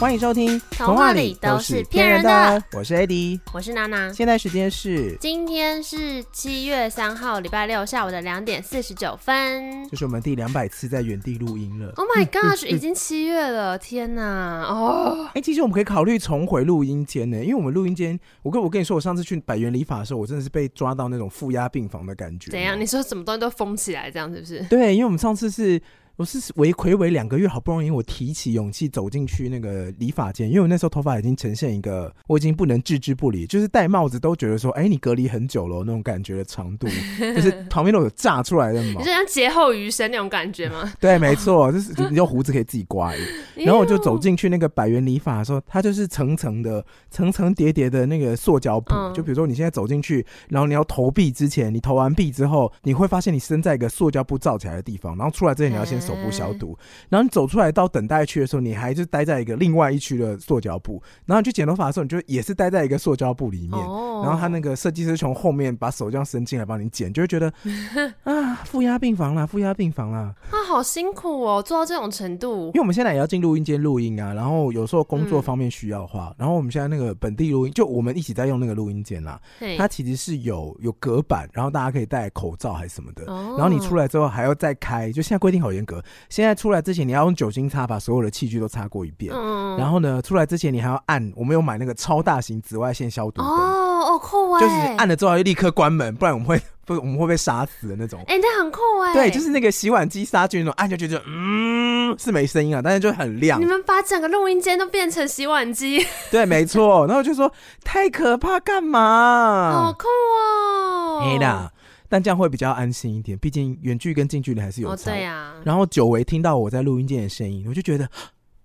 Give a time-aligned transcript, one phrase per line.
[0.00, 2.28] 欢迎收听《童话里都是骗人的》，
[2.76, 4.12] 我是 Eddie，我是娜娜。
[4.12, 9.88] 现在时间是今天是七月三号，礼拜六下午的两点四十九分。
[9.88, 11.92] 这是我们第两百次在原地录音了。
[11.96, 14.64] Oh my gosh，已经七月了，天哪！
[14.68, 22.50] 哦，哎，其实我们可以考虑重回录音间呢，因为我们录音间，我跟我跟你说，我上次去百元理发的时候，我真的是被抓到那种负压病房的感觉。
[22.50, 22.78] 怎样？
[22.78, 24.60] 你说什么东西都封起来，这样是不是？
[24.64, 25.80] 对，因为我们上次是。
[26.16, 36.86] 我是为魁违两个月，好不容易我提起勇气走进去那个理发间，因为我那时候头发已经呈现一个我已经不能置之不理，就是戴帽子都觉得说，哎、欸，你隔离很久了那种感觉的长度，
[37.18, 40.92] 就是旁边都有炸出来的毛，你是像劫后余生那种感觉吗？
[41.00, 43.12] 对，没错，就是你用胡子可以自己刮。
[43.56, 56.76] 然后我就走进去那个百元理发的时候，它就是层层的、层层叠叠的那个塑胶布，嗯、就比如说你现在走进去，然后你要投币之前，你投完币之后，你会发现你身在一个塑胶布罩起来的地方，然后出来之前你要先手部消毒。
[56.80, 61.02] 嗯然后你走出来到等待区的时候，你还是待在一个另外一区的塑胶布。
[61.26, 63.78] 然后你去剪头发的时候，你就也是待在一个塑胶布里面。
[63.78, 67.52] 哦、然后他那个设计师从后面把手这样伸进来帮你剪，就会觉得
[68.24, 70.34] 啊，负压病房啦，负压病房啦。
[70.50, 72.66] 啊，好辛苦哦，做到这种程度。
[72.68, 79.40] 因为我们现在也要进录音间录音啊，然后有时候工作方面需要的话，嗯、然后我们现在那个本地录音，就我们一起在用那个录音间啦。
[79.60, 83.24] 对它其实是有有隔板，然后大家可以戴口罩还是什么的。
[83.30, 85.93] 哦、然后你出来之后还要再开，就现在规定好严格。
[86.28, 98.20] 现在出来之前你要用酒精擦把所有的器具都擦过一遍，嗯、然后呢，出来之前你还要按，我们有买那个超大型紫外线消毒灯哦，哦酷哎，就是按了之后要立刻关门，不然我们会 不我们会被杀死的那种。
[98.26, 103.60] 哎、欸，那很酷哎，对，就是那个洗碗机杀菌那种，按下去就嗯是没声音啊，但是就很亮。
[103.60, 106.06] 你们把整个录音间都变成洗碗机？
[106.30, 107.06] 对，没错。
[107.06, 107.50] 然后就说
[107.82, 109.72] 太可怕，干嘛？
[109.72, 111.70] 好酷哦，哎呀。
[112.08, 115.10] 但这样会比较安心一点，毕竟远距跟近距离还是有差。
[115.10, 115.62] 哦、对呀、啊。
[115.64, 118.08] 然后久违听到我在录音间的声音，我就觉得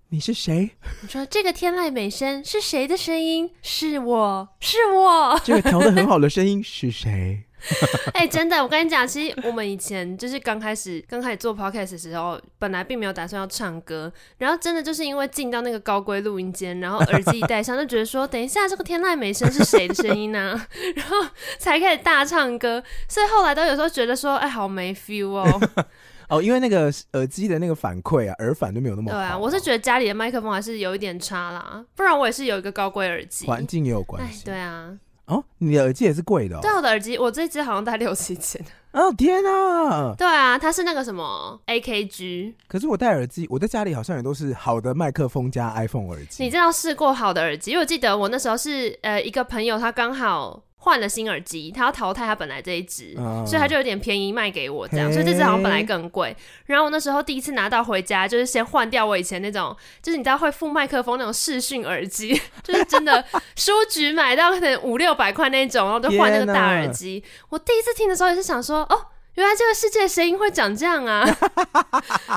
[0.08, 0.70] 你是谁？
[1.02, 3.50] 你说这个天籁美声是谁的声音？
[3.62, 5.40] 是我是我。
[5.44, 7.44] 这个调的很好的声音是谁？
[8.14, 20.68] 哎、欸，真的，我跟你讲，其实我们以前就是刚开始刚开始做 podcast 的时候，本来并没有打算要唱歌，然后真的就是因为进到那个高规录音间，然后耳机一戴上，就觉得说，等一下这个天籁美声是谁的声音呢、啊？
[20.96, 21.16] 然后
[21.58, 25.60] 才开始大唱歌，所以后来都有时候觉得说，哎，好没 feel 哦。
[26.30, 29.18] 哦，因为那个耳机的那个反馈啊，耳返都没有那么好。
[29.18, 34.44] 对啊，我是觉得家里的麦克风还是有一点差啦，不然我也是有一个高规耳机，环境也有关系。
[34.44, 34.96] 对啊。
[35.30, 36.60] 哦，你的耳机也是贵的哦。
[36.60, 38.60] 对，我的耳机，我这只好像带六七千。
[38.92, 40.12] 哦天啊！
[40.18, 42.54] 对啊，它是那个什么 AKG。
[42.66, 46.42] 可是我戴耳机，我在家里好像也都是好的麦克风加 iPhone 耳机。
[46.42, 47.70] 你知道试过好的耳机？
[47.70, 50.60] 因为我记得我那时候是呃一个朋友，他刚好。
[50.82, 56.34] 换了新耳机，他要淘汰他本来这一只，嗯、所以他就有点便宜卖给我这样，所以这只好像本来更贵。
[56.64, 63.22] 然后我那时候第一次拿到回家，就是先换掉我以前那种，就是你知道会附麦克风那种视讯耳机， 就是真的
[63.56, 67.22] 书局买到可能五六百块那种，然后就换那个大耳机。
[67.50, 71.24] 我第一次听的时候也是想说，哦，原来这个世界的声音会长这样啊！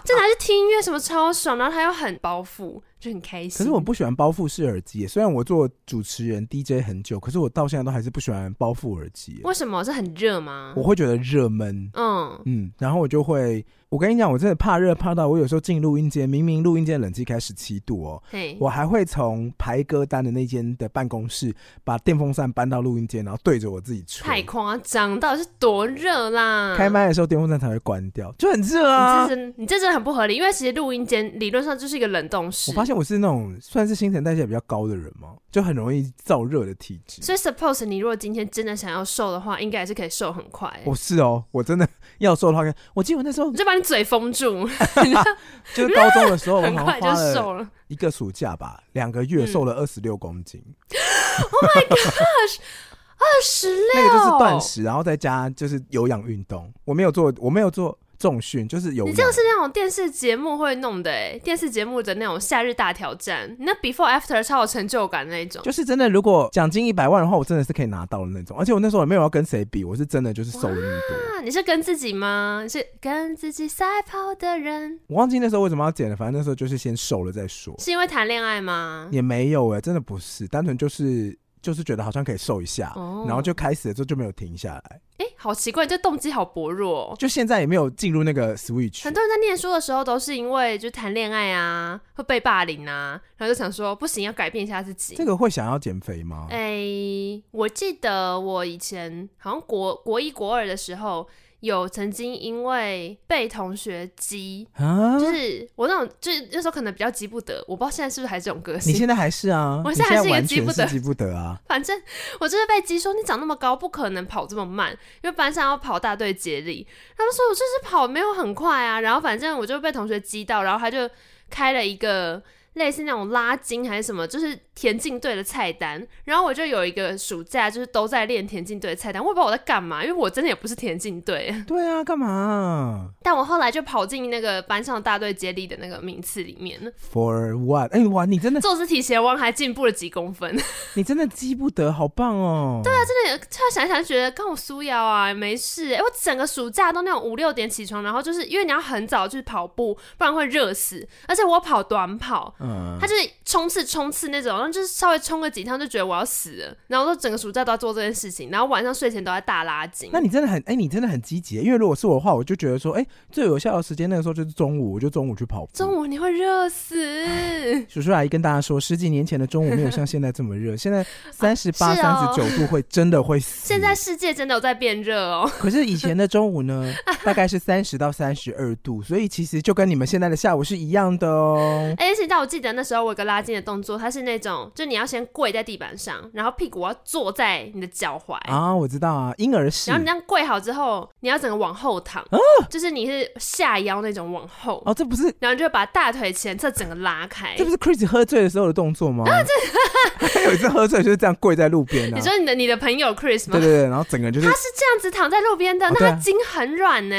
[0.03, 2.81] 这拿去听音乐什么超爽，然后它又很包覆。
[3.03, 3.57] 就很开心。
[3.57, 9.41] 可是我不喜欢包覆式耳机，虽然我做主持人 DJ 很久，可是我到现在都还是不喜欢包覆耳机。
[9.43, 9.83] 为什么？
[9.83, 10.73] 是很热吗？
[10.77, 11.91] 我会觉得热闷。
[11.93, 13.65] 嗯嗯，然后我就会。
[13.89, 21.53] 我跟你讲，我真的怕热，怕到我有时候进录音间，明明录音间冷气开十七度哦，嘿我还会从排歌单的那间的办公室
[21.83, 24.25] 把电风扇搬到录音间，然后对着我自己吹。
[24.25, 26.73] 太夸张，到底是多热啦？
[26.75, 29.25] 开麦的时候电风扇才会关掉，就很热啊！
[29.25, 32.71] 你这真，你这真的很不合理，因为其实录音间理论上就是一个冷冻室。
[32.71, 37.21] 我发现我是那种算是新陈代谢比较高的人嘛，就很容易燥热的体质。
[37.21, 40.71] 所以，suppose 你如果今天真的想要瘦的话，应该还是可以瘦很快。
[40.85, 41.87] 我是哦，我真的
[42.19, 44.67] 要瘦的话，我记得我那时候你就把你嘴封住，
[45.73, 47.69] 就是高中的时候， 很快就瘦了。
[47.87, 50.63] 一个暑假吧，两个月瘦了二十六公斤。
[50.65, 50.97] 嗯、
[51.43, 52.57] Oh my gosh，
[53.17, 56.73] 二十六，那个就是断食，然后再加就是有氧运动。
[56.85, 57.97] 我没有做，我没有做。
[58.23, 66.09] 重训就是有，你这样是那种电视节目会弄的哎，电视节目的那种夏日大挑战，你那 before after 超有成就感的那种，就是真的。
[66.09, 68.57] 如果奖金一百万的话，我真的是可以拿到的那种。
[68.57, 71.41] 而且我那时候也没有要跟谁比，我是真的就是瘦了那么多。
[71.43, 72.61] 你是跟自己吗？
[72.63, 75.01] 你是跟自己赛跑的人？
[75.07, 77.75] 我忘记那时候为什么要减了，反正那时候就是先瘦了再说。
[77.79, 79.09] 是因为谈恋爱吗？
[79.11, 81.37] 也没有哎，真的不是，单纯就是。
[81.63, 85.01] 就是觉得好像可以瘦一下，哦、然后就开始了之后就没有停下来。
[85.17, 87.15] 哎、欸，好奇怪，这动机好薄弱、哦。
[87.17, 89.05] 就现在也没有进入那个 switch。
[89.05, 95.15] 很多人在念书的时候都是因为就谈恋爱啊，会被霸凌啊，然后就想说不行，要改变一下自己。
[95.15, 96.47] 这个会想要减肥吗？
[96.49, 101.25] 哎、欸，我记得我以前好像国国一国二的时候。
[101.63, 108.93] 有曾经因为被同学激，啊，就是我那种，就是那时候可能比较激不得，我不知道现在是不是还是这种个性。
[108.93, 109.81] 你现在还是啊？
[109.85, 111.57] 我现在还是一个急不得，激不得啊。
[111.65, 111.97] 反正
[112.41, 116.85] 我就是被激说你长那么高，不可能跑这么慢，因为班上要跑大队接力。
[117.15, 121.09] 他们说我就是跑没有很快啊，然后反正我就被同学激到，然后他就
[121.49, 122.43] 开了一个。
[122.73, 126.05] 类似那种拉筋还是什么，就是田径队的菜单。
[126.25, 129.21] 然后我就有一个暑假，就是都在练田径队的菜单。
[129.23, 131.53] 我也不知道我在干嘛，因为我真的也不是田径队。
[131.67, 133.09] 对啊，干嘛？
[133.21, 136.79] 但我后来就跑进那个班上大队接力的那个名次里面。
[137.11, 137.93] For what？
[137.93, 140.59] 哎、欸、哇，你真的坐姿体协弯还进步了几公分。
[140.95, 142.81] 你真的记不得，好棒哦。
[142.83, 145.93] 对啊，真的，突然想一想，觉得跟我苏瑶啊，没事。
[145.93, 151.07] 哎，我整个暑假都那种五六点起床，然后就是因为你要很早去跑步，不然会热死。
[151.27, 152.55] 而且我跑短跑。
[152.63, 160.09] 嗯，他就是冲刺冲刺那种，然后就是稍微冲个几趟就觉得我要死了，然后说整个暑假都要做这件事情，然后晚上睡前都在大拉筋。
[160.13, 165.71] 那你真的很哎、欸，你真的很积极，因为如果是我的话，我就觉得说，哎、欸，最有效的时间那个时候就是中午，我就中午去跑步。
[165.73, 166.95] 中午你会热死。
[167.89, 173.67] 叔叔阿姨跟大家说，十几年前的中午没有像现在这么热，现在 三十八、三十九度会真的会死。
[173.67, 175.51] 现在世界真的有在变热哦。
[175.59, 176.93] 可是以前的中午呢，
[177.23, 181.93] 大概是三十到三十二度，所以其实就跟你们现在的下午是一样的哦。
[181.97, 183.03] 哎、欸，现在我记得那时候。
[183.03, 189.91] 我有个拉筋的动作，它是那种，就你要先跪在地板上，然后屁股要坐在你的脚踝啊，我知道啊，婴儿式。
[189.91, 192.37] 然后你这样跪好之后，你要整个往后躺，啊、
[192.69, 194.81] 就是你是下腰那种往后。
[194.85, 197.55] 哦，这不是，然后就把大腿前侧整个拉开。
[197.57, 199.25] 这不是 Chris 喝醉的时候的动作吗？
[199.27, 203.57] 啊，这 他有一次喝醉就是这样跪在路边、啊、你说你的你的朋友 Chris 吗？
[203.57, 207.15] 对对对，然后整个就是他是这样子躺在路边的，哦、那他筋很软呢，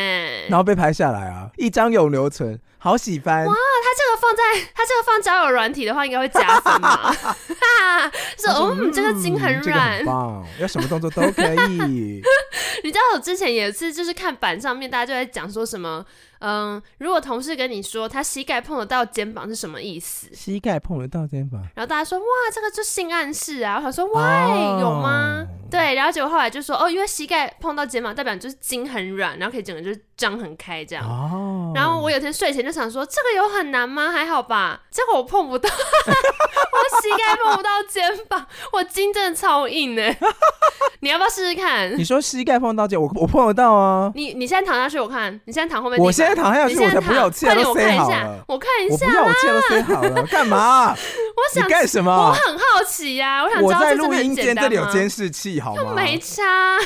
[0.48, 2.58] 然后被拍下来啊，一张永留存。
[2.84, 3.54] 好喜欢哇！
[3.54, 7.10] 他这个放在他这个放交友软体的话，应该会加分嘛？
[8.36, 12.20] 说哦，嗯、这个筋很软，这个、很棒，要什么动作都可以。
[12.84, 16.04] 你知道我之前也是，就是看板上面大家就在讲说什么。
[16.40, 20.28] 嗯，如果同事跟你说他膝盖碰得到肩膀是什么意思？
[20.34, 23.76] 膝盖碰得到肩膀，然后大家说哇，这个就性暗示啊。
[23.76, 25.46] 我想说哇、哦，有吗？
[25.70, 31.04] 对，然后结果后来就说哦，因为膝盖碰到肩膀，代表就是筋很软，然后可以整个就是张很开这样。
[31.04, 31.72] 哦。
[31.74, 34.12] 然后我有天睡前就想说，这个有很难吗？
[34.12, 34.82] 还好吧。
[34.90, 40.16] 结果我碰不到，我膝盖碰不到肩膀，我筋真的超硬哎。
[41.00, 41.98] 你要不要试试看？
[41.98, 44.12] 你说膝盖碰到肩，我我碰得到啊。
[44.14, 45.98] 你你现在躺下去，我看你现在躺后面。
[45.98, 46.34] 我现在。
[46.34, 48.44] 躺下去，我才不要气都塞好了。
[48.48, 50.90] 我看一下，我不要我气都塞好了， 干嘛？
[50.92, 52.12] 我想干什么？
[52.12, 54.14] 我很好奇呀、啊，我想知道这真的很简单吗？
[54.14, 55.82] 我在录音间，这里有监视器，好吗？
[55.82, 56.42] 又没差，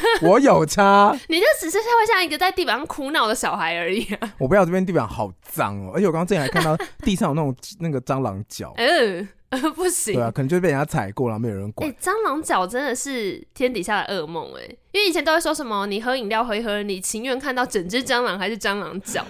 [0.22, 1.12] 我有差。
[1.28, 4.32] 你就只是会像一个在地板上哭闹的小孩而已、啊。
[4.38, 8.72] 我不要这边地板好脏哦，而且我刚刚之前还看到地上有那种那个蟑螂脚。
[8.76, 9.28] 嗯。
[9.50, 11.88] 呃，不行，对啊，可能就被人家踩过了，没有人管。
[11.88, 19.24] 哎、欸，蟑螂脚真的是天底下的噩梦哎，因为以前都会说什么，你喝饮料喝一喝，你情愿看到整只蟑螂还是蟑螂脚？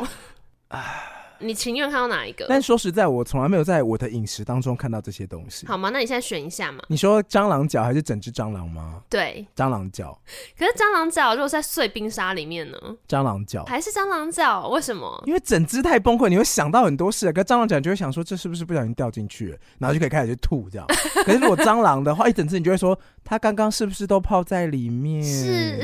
[0.70, 1.17] 唉。
[1.40, 2.46] 你情愿看到哪一个？
[2.48, 5.66] 但说实在，我从来没有在我的饮食当中看到这些东西。
[5.66, 5.90] 好吗？
[5.90, 6.82] 那你现在选一下嘛。
[6.88, 9.02] 你说蟑螂脚还是整只蟑螂吗？
[9.08, 10.18] 对，蟑螂脚。
[10.58, 12.78] 可是蟑螂脚如果在碎冰沙里面呢？
[13.08, 14.68] 蟑螂脚还是蟑螂脚？
[14.68, 15.22] 为什么？
[15.26, 17.32] 因为整只太崩溃，你会想到很多事。
[17.32, 20.86] 可是蟑螂脚你就会想说，这是不是不小心掉进去了，然后就可以开始去吐这样。
[21.24, 25.22] 可是如果蟑螂的话，一整只你就会说，它刚刚是不是都泡在里面？
[25.22, 25.78] 是。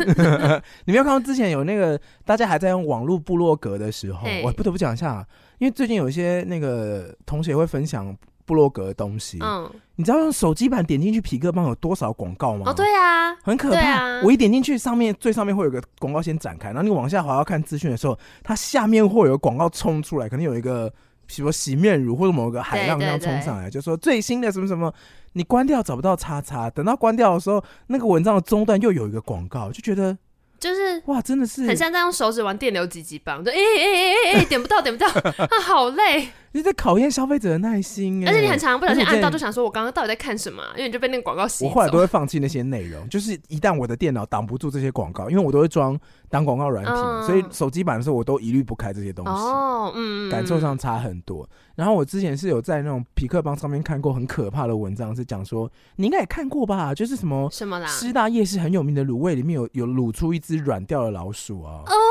[0.84, 5.10] 你没有看到之前有那个大家还在用网络部落格的时候，我不得不讲一下。
[5.12, 5.26] 啊，
[5.58, 12.64] 因为最近有一些那个同学会分享布洛格的东西，嗯，你知道用手机版点进去匹克邦有多少广告吗？
[12.66, 13.78] 哦，对啊，很可怕。
[13.78, 20.92] 啊、我一点进去，上面最上面会有个广告先展开，然后你往下滑要看资讯的时候，它下面会有广告冲出来，可能有一个，
[21.26, 24.92] 比如洗面乳或者某个海浪这样冲上来，就说最新的什么什么，
[25.34, 30.16] 你关掉找不到叉叉，等到关掉的时候，那个文章的中段又有一个广告，就觉得。
[30.60, 35.08] 就是哇，真的是很像在用手指玩电流几级棒，就哎哎哎哎哎，点不到，点不到，
[35.46, 36.28] 啊，好累。
[36.52, 40.62] 你在考验消费者的耐心，而且你很常不小心按到，就想说我刚刚到底在看什么？
[40.76, 41.64] 因为你就被那个广告洗。
[41.64, 49.30] 我后来都会放弃那些内容， 就是一旦我的电脑挡不住这些广告，因为我都会装挡广告软体，嗯，所以手机版的时候我都一律不开这些东西。
[49.30, 51.48] 哦，嗯，感受上差很多。
[51.76, 56.94] 然后我之前是有在那种匹克邦上面看过很可怕的文章，是讲说你应该也看过吧？
[56.94, 57.86] 就是什么什么啦？
[57.86, 62.09] 师大夜市很有名的卤味里面有有卤出一只软掉的老鼠啊！Oh！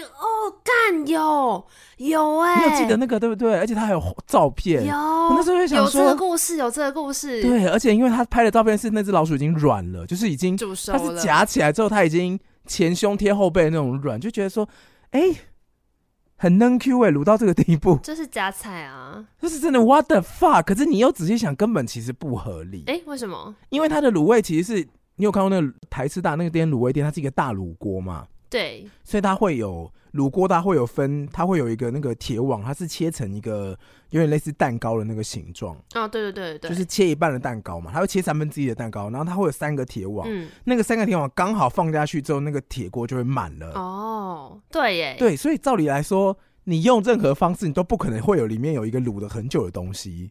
[0.00, 1.66] 哦，干有
[1.98, 3.58] 有哎，你有记得那个对不对？
[3.58, 4.86] 而且他还有照片。
[4.86, 7.42] 有，我那时候就想说有这个故事，有这个故事。
[7.42, 14.68] 对，而且因为他拍的照片是那只老鼠已经软了，就是已经它是夹起来之后，它已经前胸贴后背的那种软，就觉得说，
[15.10, 15.36] 哎、欸。
[16.34, 19.24] 很嫩 Q 哎，卤到这个地步，这是夹菜啊！
[19.40, 20.64] 这是真的 What the fuck？
[20.64, 22.82] 可是你又仔细想，根本其实不合理。
[22.88, 23.54] 哎、欸，为什么？
[23.68, 28.26] 因为它的卤味其实是你有看过那个台师大那个店卤味店，它是一个大卤锅嘛？
[28.52, 33.74] 对，所以它会有卤锅，它会有分，它会有一个那个铁网，它是切成一个
[34.10, 35.74] 有点类似蛋糕的那个形状。
[35.94, 43.72] 哦，对对对对，就是切一半的蛋糕嘛，它会切三分之一的蛋糕，然后它会有三个铁网，嗯，那个三个铁网刚好放下去之后，那个铁锅就会满了。
[43.72, 50.30] 哦，对耶，对，所以照理来说，你用任何方式，你都不可能会有里面有一个卤了很久的东西。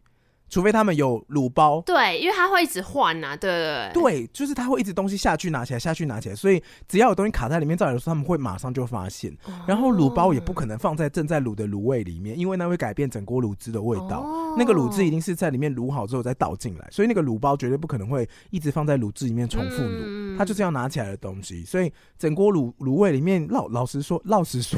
[0.51, 9.31] 除非他们有卤包，对，因为他会一直换呐、啊，对对对，对，就是他会一直东西下去拿起来，下去拿起来，所以只要有东西卡在里面，照理说他们会马上就发现。
[9.45, 14.19] 哦、然后卤包也不可能放在正在卤的卤味里面，因为那会改变整锅卤汁的味道。
[14.19, 21.63] 哦、那个卤汁一定是在里面卤好之后再倒进来，所以那个卤包绝对不可能会一直放在卤汁里面重复卤，嗯、它就是要拿起来的东西。
[21.63, 21.89] 所以
[22.19, 24.77] 整锅卤卤味里面，老老实说，老实说，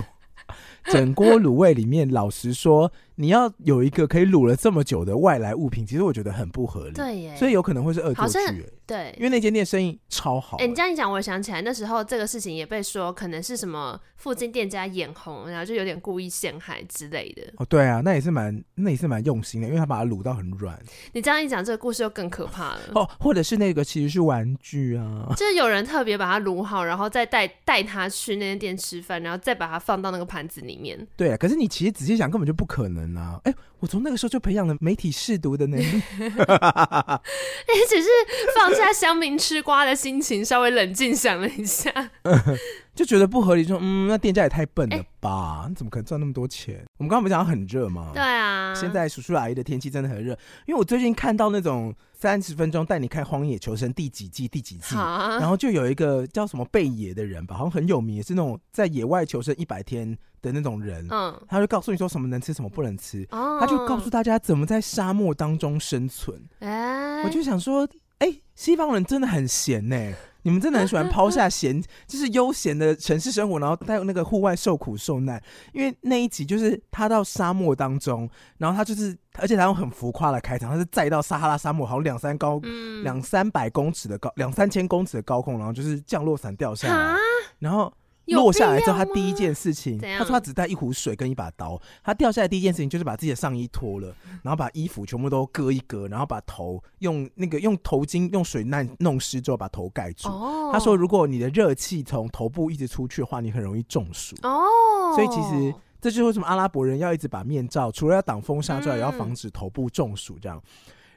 [0.86, 2.92] 整锅卤味里面，老实说。
[3.16, 6.94] 你要有一个可以卤了这么久的外来物品，其实我觉得很不合理。
[6.94, 8.66] 对耶，所以有可能会是恶作剧。
[8.86, 10.58] 对，因为那间店生意超好。
[10.58, 17.44] 哎、欸，你这样一讲，我想起来那时候这个事情也被说可能是什么附近店家眼红，然后就有点故意陷害之类的。
[17.58, 20.78] 哦，对啊，那也是蛮那也是蛮用心的，因为他把它卤到很软。
[21.14, 22.82] 你这样一讲，这个故事又更可怕了。
[22.96, 31.08] 哦，或者是那个其实是玩具啊，就是有人特别把它卤好，然后再带带他去那间店吃饭，然后再把它放到那个盘子里面。
[31.16, 33.40] 对啊，可是你其实仔细想，根本就不可能啊！
[33.44, 33.58] 哎、欸。
[33.80, 35.84] 我从那个时候就培养了媒体试读的能力，
[36.40, 38.08] 哎只是
[38.56, 41.92] 放下乡民吃瓜的心情，稍微冷静想了一下。
[42.96, 45.64] 就觉得不合理，说嗯，那店家也太笨了吧？
[45.64, 46.86] 欸、你怎么可能赚那么多钱？
[46.98, 48.12] 我们刚刚不是讲很热吗？
[48.14, 61.08] 对啊，现在叔叔阿姨的天气真的很热，因为我最近看到那种三十分钟带你看《荒野求生》第几季第几季，然后就有一个叫什么贝爷的人吧，好像很有名，也是那种在野外求生一百天的那种人。
[61.10, 66.40] 嗯，他就告诉你说什么能吃，什么不能吃，哦、他就告诉大家怎么在沙漠当中生存。
[66.60, 67.88] 哎、欸，我就想说，
[68.20, 70.16] 哎、欸，西方人真的很闲呢、欸。
[70.44, 75.42] 你们真的很喜欢抛下 闲，就是悠闲的城市生活，然后在那个户外受苦受难。
[75.74, 82.62] 因为那一集就是他到沙漠当中，然后他就是，而且他用很浮夸的开场，他是载到撒哈拉沙漠，好像两三高
[83.04, 87.18] 两三百公尺的高，两三千公尺的高空，然后就是降落伞掉下来，
[87.60, 87.92] 然后。
[88.28, 91.80] 落下来之后，他第一件事情，他说他只带一壶水跟一把刀。
[92.04, 100.30] 他掉下来第一件事情就是把自己的上衣脱了，然后把衣服全部都割一割，然后把头用那个用头巾用水弄弄湿之后把头盖住。
[100.72, 104.36] 他说，如果你的热气从头部一直出去的话，你很容易中暑。
[104.44, 110.62] 哦，所以其实这就是为什么阿拉伯人要一直把面罩，除了要挡风沙之外，也要防止头部中暑这样。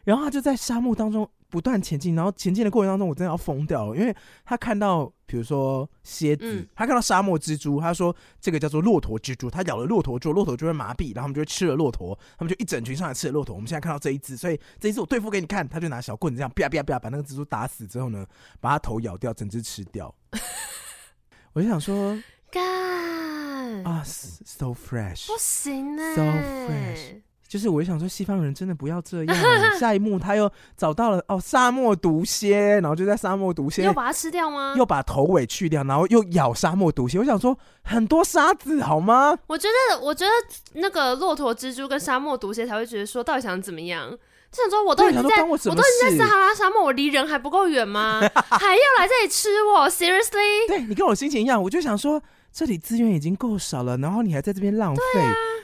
[0.06, 13.52] 然后他就在沙漠当中不断前进，然后前进的过程当中，我真的要疯掉了，因为他看到，比如说蝎子，嗯、他看到沙漠蜘蛛，他说这个叫做骆驼蜘蛛，他咬了骆驼之后，骆驼就会麻痹，然后他们就会吃了骆驼，他们就一整群上来吃了骆驼。
[13.52, 18.24] 我们现在看到这一只，所以这一只我对付给你看，他就拿小棍子这样啪啪啪把那个蜘蛛打死之后呢，
[18.60, 20.14] 把它头咬掉，整只吃掉。
[21.52, 22.16] 我就想说，
[22.50, 22.62] 干
[23.84, 27.22] 啊，so fresh，不行呢，so fresh。
[27.56, 29.36] 就是我就想说，西方人真的不要这样。
[29.80, 34.74] 下一幕他又找到了哦，沙漠毒蝎，然后就在沙漠毒蝎又把它吃掉吗？
[34.76, 37.18] 又把头尾去掉，然后又咬沙漠毒蝎。
[37.18, 39.38] 我想说，很多沙子好吗？
[39.46, 40.30] 我觉得，我觉得
[40.74, 44.10] 那个骆驼蜘蛛跟沙漠毒蝎才会觉得说，到底想怎么样？
[44.52, 48.20] 就想说，我都已经在，我，我都已经在撒哈拉沙漠，我离人还不够远吗？
[48.50, 50.68] 还要来这里吃我？Seriously？
[50.68, 52.22] 对，你跟我心情一样，我就想说，
[52.56, 55.02] 这里资源已经够少了，然后你还在这边浪费。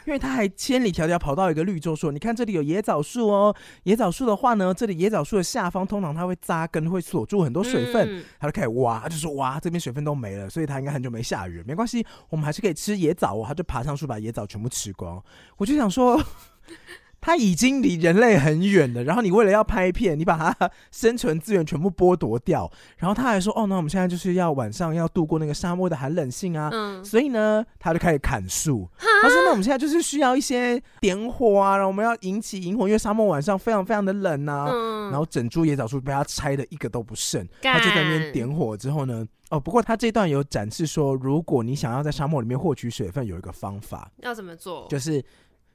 [0.04, 8.06] 因为他还千里迢迢跑到一个绿洲，说：“你看这里有野枣树哦，野枣树的话呢，这里野枣树的下方通常它会扎根，会锁住很多水分。
[8.18, 15.24] 嗯”他就开始挖，他就说：“哇，这边水分都没了，所以他应该很久没下雨，没关系，我们还是可以吃野枣哦。”他就爬上树把野枣全部吃光。
[15.56, 16.22] 我就想说。
[17.22, 28.90] 他已经离人类很远了，然后你为了要拍片，你把它生存资源全部剥夺掉，然后他还说：“哦，那我们现在就是要晚上要度过那个沙漠的寒冷性啊，嗯、所以呢，他就开始砍树。
[28.98, 34.68] 他说：那我们现在就是需要一些点火啊，然后我们要引起萤火，因为沙漠晚上非常非常的冷啊。
[34.72, 44.88] 嗯、然后整株野枣树被他拆的一个都不剩，他就在那边点火之后呢，哦，不过他这段有展示说，如果你想要在沙漠里面获取水分，有一个方法，要怎么做？
[44.90, 45.24] 就是。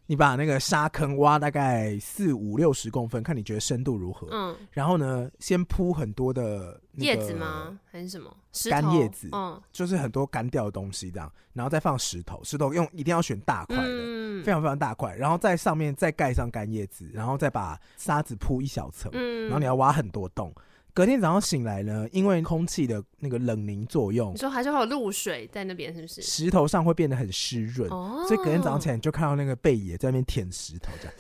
[0.08, 4.28] 你把那个沙坑挖大概四五六十公分，看你觉得深度如何。
[4.32, 7.78] 嗯，然后呢，先铺很多的叶子吗？
[7.92, 8.34] 还是什么？
[8.70, 9.30] 干叶子。
[9.34, 19.12] 嗯，就是很多干掉的东西这样，然后再放石头，石头用一定要选大块的，嗯、非常非常大块，然后在上面再盖上干叶子，然后再把沙子铺一小层。
[19.14, 20.54] 嗯，然后你要挖很多洞。
[20.98, 26.24] 隔天早上醒来呢，因为空气的那个冷凝作用，你说还是会有露水在那边，是不是？
[26.24, 31.14] 石头上会变得很湿润，哦、所以隔天早上起来你就看到那个贝爷在那边舔石头这样。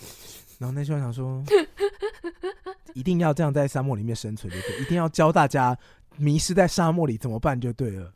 [0.56, 1.44] 然后那时候想说，
[2.96, 5.76] 一定要这样在沙漠里面生存就对，一定要教大家
[6.16, 8.10] 迷失在沙漠里怎么办就对了。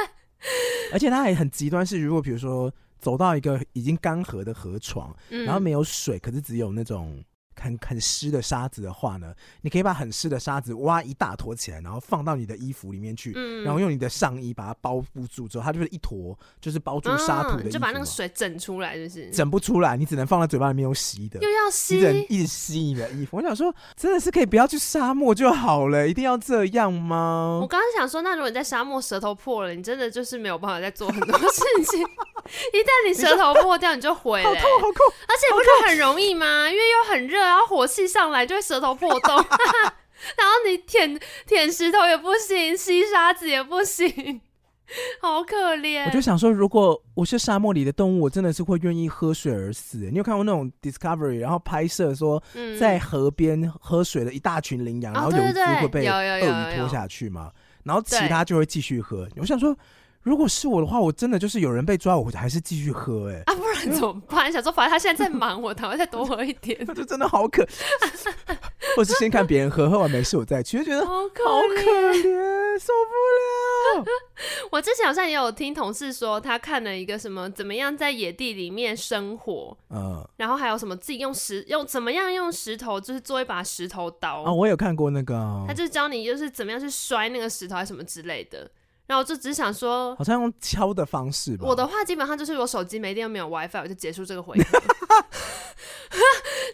[0.94, 7.22] 而且他还很极端，是如果比如说走到一个已经干涸的河床，嗯、然后没有水，可是只有那种。
[7.62, 23.36] 很很湿的沙子的话呢，你可以把很湿的沙子挖一大坨起来，然后放到你的衣服里面去，嗯、然后用你的上衣把它包覆住之后，它就是一坨，就是包住沙土的，嗯，就把那个水整出来，就是整不出来，你只能放在嘴巴里面用吸的，又要吸，一直吸你的衣服。
[23.36, 27.60] 我想说，真的是可以不要去沙漠就好了，一定要这样吗？
[27.62, 32.02] 我刚刚想说，那如果你在沙漠舌头破了，你真的就是没有办法再做很多事情。
[32.74, 36.68] 一旦你舌头破掉，你就毁了，欸，好痛好痛，而且不是很容易吗？
[36.68, 37.40] 因为又很热。
[37.52, 44.40] 然后火气上来就会舌头破洞， 然后你舔舔石头也不行，吸沙子也不行，
[45.20, 46.06] 好可怜。
[46.06, 49.98] 我就想说，如果我是沙漠里的动物，我真的是会愿意喝水而死。
[50.10, 52.42] 你有看过那种 Discovery，然后拍摄说
[52.80, 57.52] 在河边喝水的一大群羚羊，嗯、然后有一只会被鳄鱼拖下去嘛？
[57.82, 59.28] 然后其他就会继续喝。
[59.36, 59.76] 我想说。
[60.22, 63.42] 如果是我的话，我真的就是有人被抓，我还是继续喝哎、欸。
[63.46, 64.50] 啊，不然怎么办？
[64.52, 66.78] 想说，反正他现在在忙，我才会再多喝一点。
[66.86, 67.66] 那 就真的好可，
[68.96, 74.04] 我是先看别人喝，喝完没事我再去，就觉得 好可怜，受不了。
[74.70, 84.52] 我之前好像也有听同事说，他看了一个什么怎么样在野地里面生活，嗯，然后还有什么自己用石用怎么样用石头，就是做一把石头刀啊。
[84.52, 88.70] 我有看过那个，他就是教你就是怎么样去摔那个石头，还是什么之类的。
[89.12, 91.66] 然后我就只想说，好像用敲的方式吧。
[91.68, 94.64] 我的话基本上就是我手机没电又没有 WiFi，我就结束这个回合。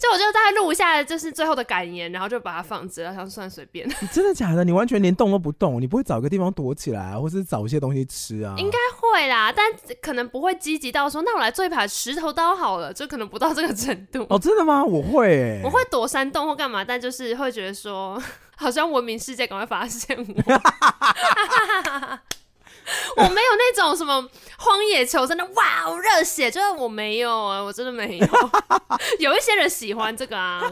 [0.01, 3.89] 就我就大概录一下，就是最后的感言，然后就把它放着，然后算随便。
[3.89, 4.63] 你 真的假的？
[4.63, 8.55] 你完全连动都不动，你不会找个地方躲起来啊，或是找一些东西吃啊？
[8.57, 9.67] 应该会啦，但
[10.01, 14.25] 可能不会积极到说，那我来做一把石头刀好了，就可能不到这个程度。
[14.31, 14.85] 哦，真的吗？
[14.85, 18.23] 我会、欸，我会躲山洞或干嘛，但就是会觉得说，
[18.57, 20.61] 好像文明世界赶快发现我。
[23.17, 24.29] 我没有那种什么
[24.59, 28.27] 荒野求生的哇，哦热血，就是我没有啊，我真的没有。
[29.19, 30.63] 有一些人喜欢这个啊，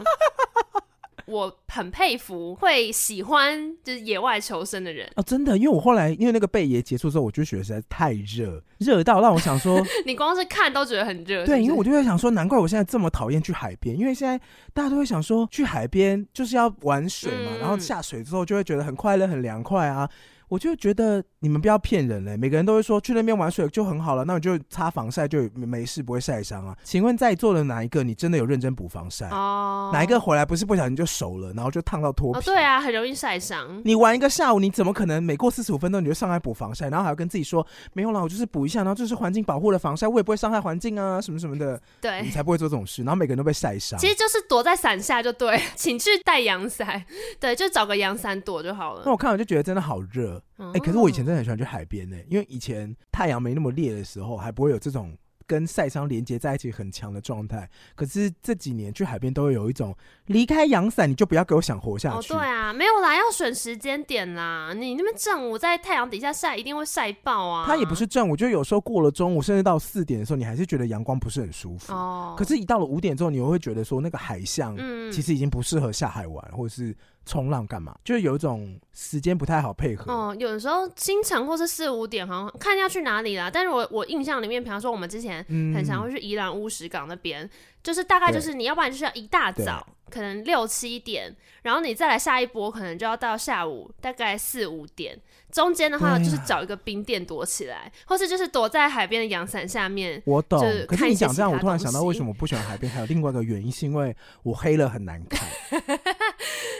[1.25, 11.45] 我很佩服会喜欢就是野外求生的人哦，真的，因为我后来因为那个贝爷结束之后，我就觉得实在太热，热到让我想说， 你光是看都觉得很热。
[11.45, 14.39] 对，因为我就在想说，难怪我现在这么讨厌去海边，因为现在
[14.73, 20.09] 大家都会想说，去海边就是要玩水嘛，嗯、然后下水之后就会觉得很快乐、很凉快啊。
[20.49, 22.35] 我就觉得你们不要骗人嘞！
[22.35, 26.75] 每个人都会说去那边玩水就很好了，那我就擦防晒就没事，不会晒伤啊。
[26.83, 29.29] 请问在座的哪一个你真的有认真补防晒？
[29.29, 32.39] 哦，哪一个回来不是不小心就熟了，然后就烫到脱皮？
[32.39, 33.79] 哦，对啊，很容易晒伤。
[33.85, 41.79] 你玩一个下午，你怎么可能每过四十五分钟你就上来补防晒，然后还要跟自己说没有啦，我就是补一下，然后这是环境保护的防晒，我也不会伤害环境啊，什么什么的。
[42.01, 43.03] 对，你才不会做这种事。
[43.03, 43.99] 然后每个人都被晒伤。
[43.99, 47.05] 其实就是躲在伞下就对，请去带阳伞，
[47.39, 49.03] 对，就找个阳伞躲就好了。
[49.05, 50.41] 那我看我就觉得真的好热。
[50.57, 55.13] 哎、嗯欸，可是我以前真的很喜欢去海边呢，因为以前太阳没那么烈的时候，还不会有这种
[55.45, 57.69] 跟晒伤连接在一起很强的状态。
[57.95, 59.93] 可是这几年去海边都会有一种
[60.27, 62.33] 离开阳伞，你就不要给我想活下去。
[62.33, 64.73] 哦，对啊，没有啦，要选时间点啦。
[64.73, 67.65] 你那边正午在太阳底下晒，一定会晒爆啊。
[67.67, 71.91] 它也不是正午，就有时候过了中午，甚至到四点的时候，你还是觉得阳光不是很舒服。
[71.91, 72.35] 哦。
[72.37, 76.95] 可是，一到了五点之后，你又会觉得说那个海象，嗯，其实已经不适合下海玩，或者是。
[77.27, 77.95] 冲浪干嘛？
[78.03, 80.11] 就是有一种时间不太好配合。
[80.11, 83.51] 哦，有的时候清晨或是四五点，好像看要去哪里啦。
[83.51, 85.43] 但是我我印象里面，比方说我们之前
[85.75, 87.49] 很常会去宜兰乌石港那边，嗯、
[87.83, 95.19] 就是大概就是你要不然就是要一大早，可能六七点，然后你再来下一波，可能就要到下午大概四五点。
[95.49, 100.21] 中间的话就是找一个冰店躲起来，啊、或是就是躲在海边的阳伞下面。
[100.25, 105.47] 我懂，可是你讲这样，我突然想到为什么我不喜欢海边，还有另外一个原因，是因为我黑了很难看。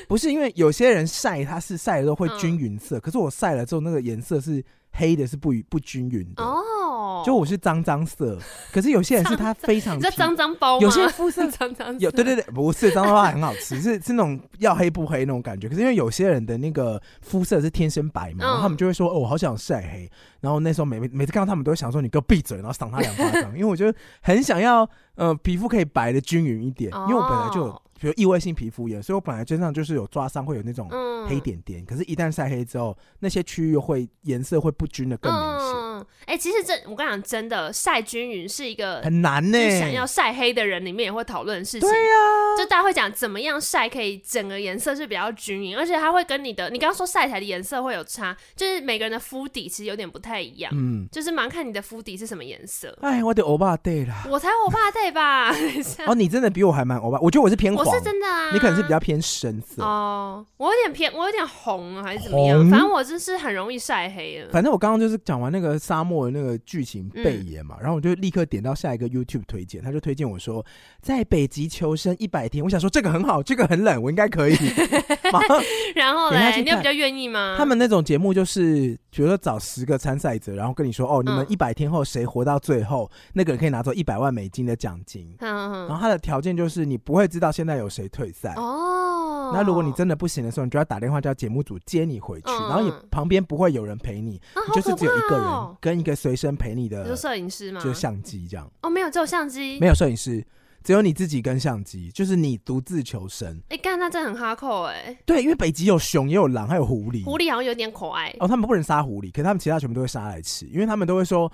[0.08, 6.44] 不是因为有些人晒，它是晒了之后会均匀色，嗯、可是我晒了之后那个颜色是黑的，是不不均匀的。
[6.44, 8.40] 哦，就我是脏脏色，
[8.72, 10.82] 可是有些人是他非常，这脏脏包吗？
[10.82, 15.68] 有些肤色 脏脏，有对对对，不是脏脏包很好吃，是是那种要黑不黑那种感觉。
[15.68, 20.10] 可是因为有些人的那个肤色是天生白嘛，然后他们就会说哦，我好想晒黑。
[20.40, 27.80] 然后那时候每每次看到他们都会想说你给我闭嘴，然后赏他两巴掌，因为我觉得很想要呃皮肤可以白的均匀一点，因为我本来就。
[28.00, 30.90] 比如异位性皮肤炎，所以我本来身上就是有抓伤，会有那种
[31.28, 31.82] 黑点点。
[31.82, 35.78] 嗯、可是，一旦晒黑之后，那些区域会颜色会不均的更明显。
[36.26, 39.58] 哎、欸，其实这我跟你讲，真的晒均匀是一个很难呢。
[39.80, 41.90] 想要晒黑的人里面也会讨论的事情。
[41.90, 50.72] 对呀、啊，就大家会讲怎么样晒可以整个颜色是比较均匀，而且它会跟你的你刚刚说晒起来的颜色会有差，就是每个人的肤底其实有点不太一样。
[50.76, 52.96] 嗯，就是蛮看你的肤底是什么颜色。
[53.02, 55.50] 哎，我的欧巴对啦，我才欧巴对吧？
[56.06, 62.70] 哦，你真的比我还蛮欧巴，我觉得我是偏是真的啊，你可能是比较偏深色哦，我有点偏，我有点红啊，还是怎么样？
[62.70, 64.50] 反正我就是很容易晒黑了。
[64.52, 70.66] 反正我刚刚就是讲完那个沙漠的那个剧情背言嘛，嗯、然后我就立刻点到下一个 YouTube 推荐，他就推荐我说
[71.02, 72.64] 在北极求生一百天。
[72.64, 74.56] 我想说这个很好，这个很冷，我应该可以。
[75.96, 77.56] 然后嘞，你有比较愿意吗？
[77.58, 85.36] 他们那种节目就是，比如说找十个参赛者，然后跟你说哦，你们一百天后谁活到最后，嗯、那个人可以拿走一百万美金的奖金。
[85.40, 85.88] 嗯嗯。
[85.88, 89.52] 然后他的条件就是你不会知道现在有谁退赛哦。
[89.56, 97.82] 那如果你真的不行的时候，你就要打电话叫节目组接你回去，嗯、然后你旁边不会有人陪你，啊、你就是只有一个人跟一个随身陪你的，就摄影师吗？
[97.82, 98.72] 就是相机这样。
[98.84, 100.46] 哦，没有，只有相机，没有摄影师。
[100.88, 103.58] 只有你自己跟相机，就是你独自求生。
[103.68, 105.14] 哎、欸，干，那真的很哈扣哎。
[105.26, 107.26] 对，因为北极有熊，也有狼，还有狐狸。
[107.26, 108.34] 狐狸好像有点可爱。
[108.40, 111.52] 哦，他们不能杀狐狸，可是他们其他全部都会杀来吃，因为他们都会说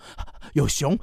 [0.54, 0.96] 有熊，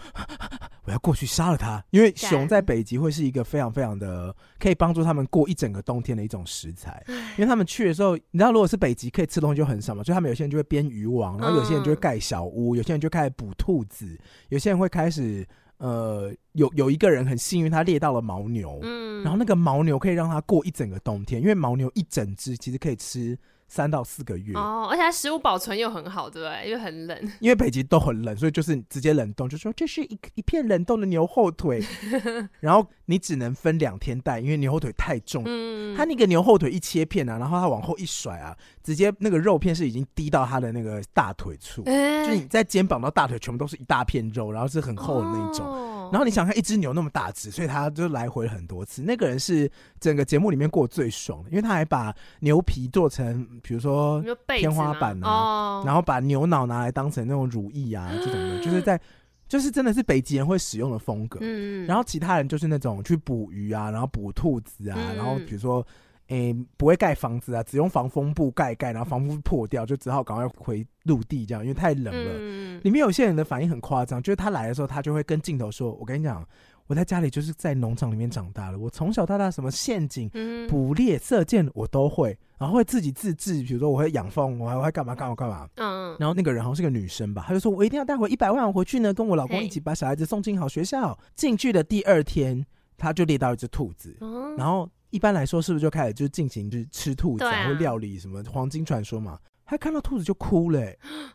[0.84, 1.84] 我要过去杀了它。
[1.90, 7.02] 因为熊在北极会是一个非常非常的可以帮助他们过一整个冬天的一种食材。
[7.36, 14.16] 因为他们去的时候，你知道，如果是北极，可以吃东西就很少嘛，所以他们有些人就会编渔网，然后有些人就会盖小屋，有些人就开始捕兔子，
[14.50, 15.44] 有些人会开始。
[15.80, 24.52] 呃，有有一个人很幸运，他猎到了牦牛，嗯，然后那个牦牛可以让他过一整个冬天，因为牦牛一整只其实可以吃三到四个月。
[24.54, 26.68] 哦，而且它食物保存又很好，对不对？
[26.68, 31.80] 因为很冷， 因为北极都很冷，所以就是直接冷冻，就说这是一一片冷冻的牛后腿，
[32.58, 45.64] 然后你只能分两天带，因为牛后腿太重，嗯，他那个牛后腿一切片啊，然后他往后一甩啊，直接那个肉片是已经滴到他的那个大腿处，欸、就你在肩膀到大腿全部都是一大片肉，然后是很厚的那种。
[45.64, 49.02] 哦然后你想看一只牛那么大只，所以他就来回了很多次。
[49.02, 59.00] 那个人是整个节目里面过最爽的，因为他还把牛皮做成，比如说天花板然后把牛脑拿来当成那种乳液啊这种的， 就是在
[59.48, 61.38] 就是真的是北极人会使用的风格。
[61.42, 65.86] 嗯，然后其他人就是那种去捕鱼啊，然后捕兔子啊，嗯、然后比如说。
[66.30, 72.32] 诶、欸，不会盖房子啊，只用防风布盖盖，然后防风布破掉，就只好赶快回陆地这样，因为太冷了。
[72.38, 76.46] 嗯、里面有些人的反应很夸张，就是他来的时候，他就会跟镜头说：“我跟你讲，
[76.86, 80.30] 我在家里就是在农场里面长大的，我从小到大什么陷阱、
[80.68, 85.68] 捕猎、射箭我都会，然后会自己自制，比如说我会养蜂，我还会干嘛干嘛干嘛。
[85.78, 91.18] 嗯，然后那个人好像是个女生吧，她就说我一定要带回一百万回去呢，跟我老公一起把小孩子送进好学校。
[91.34, 92.64] 进去的第二天，
[92.96, 94.88] 他就猎到一只兔子，嗯、然后。
[95.10, 99.38] 一般来说，是不是就开始就进行就是吃兔子，然后料理什么黄金传说嘛？
[99.66, 100.80] 他看到兔子就哭了，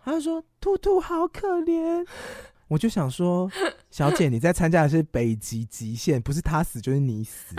[0.04, 2.06] 他就说：“兔兔好可怜。”
[2.68, 3.50] 我就想说
[3.92, 7.56] ：“小姐，你在参加的是北极极限，不是他死就是你死。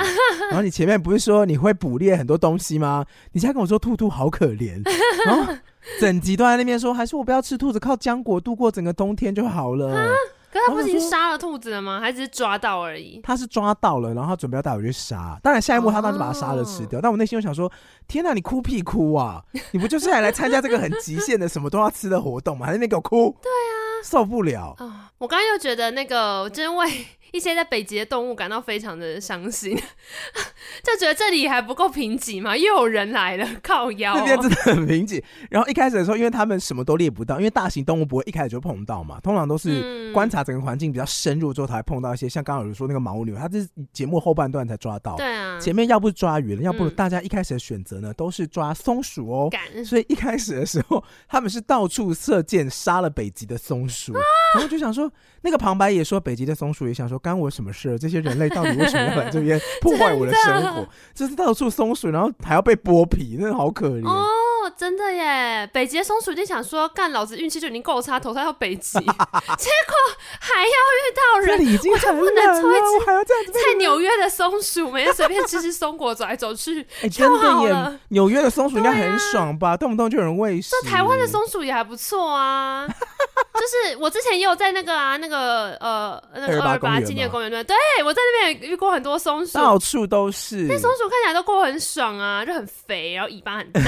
[0.51, 3.07] 然后你前面不是说你会捕猎很多东西吗？
[3.33, 4.83] 你现在跟我说兔兔好可怜，
[5.25, 5.55] 然后
[6.01, 10.13] 整集都在那边说，还是我不要吃兔子，靠浆果度过整个冬天就好了。”
[10.61, 12.01] 可他不是已经杀了兔子了吗？
[12.01, 13.21] 还只是抓到而已？
[13.23, 15.39] 他是抓到了，然后他准备要带回去杀。
[15.43, 16.99] 当然下一幕他当时把他杀了吃掉。
[16.99, 17.71] 哦、但我内心又想说：
[18.09, 19.43] 天哪，你哭屁哭啊！
[19.73, 22.67] 你不就是来来参加这个很极限的什么都要吃的活动吗？
[22.67, 23.37] 还在那边给我哭？
[23.43, 24.75] 对啊，受不了。
[24.79, 27.07] 哦、我刚刚又觉得那个真为。
[27.37, 29.77] 一些在北极的动物感到非常的伤心，
[30.83, 32.57] 就觉得这里还不够贫瘠嘛？
[32.57, 35.23] 又有人来了，靠腰、喔，那边真的很贫瘠。
[35.51, 45.15] 然后一开始的时候，因为他们什么都猎不到，因为大型动物不会一开始就碰到嘛，通常都是观察整个环境比较深入之后才碰到一些，像刚刚有说那个牦牛，它是节目后半段才抓到。
[45.17, 49.51] 对啊，前面要不抓鱼了，要不大家一开始的选择呢都是抓松鼠哦、
[49.85, 54.21] 所以一开始的时候，他们是到处射箭杀了北极的松鼠，啊、
[54.55, 57.19] 然后就想说，那个旁白也说北极的松鼠也想说。
[57.27, 57.99] 干我什么事？
[57.99, 60.83] 这些人类到底为什么要来这边破坏我的生活？
[60.87, 64.25] 的就是到处松鼠，然后还要被剥皮，真的好可怜哦！
[64.71, 69.97] 真的耶，北极的松鼠就想说，干老子运气就已经够差，投胎到北极， 结果
[70.41, 71.59] 还要遇到人，
[71.93, 73.35] 我就不能抽一只还要在
[73.79, 77.99] 纽约的松鼠，每天随便吃吃松果，走来走去， 哎、欸，真的耶！
[78.09, 79.71] 纽约的松鼠应该很爽吧？
[79.71, 80.71] 啊、动不动就有人喂食。
[80.71, 90.67] 这台湾的松鼠也还不错啊，就是我之前也有在那个啊，那个呃，那个二二八纪念公园对，对，我在那边也遇过很多松鼠，到处都是。
[90.69, 93.81] 那松鼠看起来都过很爽啊，就很肥，然后尾巴很大。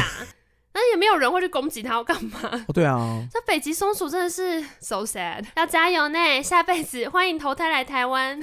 [0.80, 2.38] 那也没有人会去攻击它，要干嘛？
[2.68, 2.96] 哦，对啊，
[3.32, 6.40] 这北极松鼠真的是 so sad，要加油呢！
[6.40, 8.40] 下辈子欢迎投胎来台湾，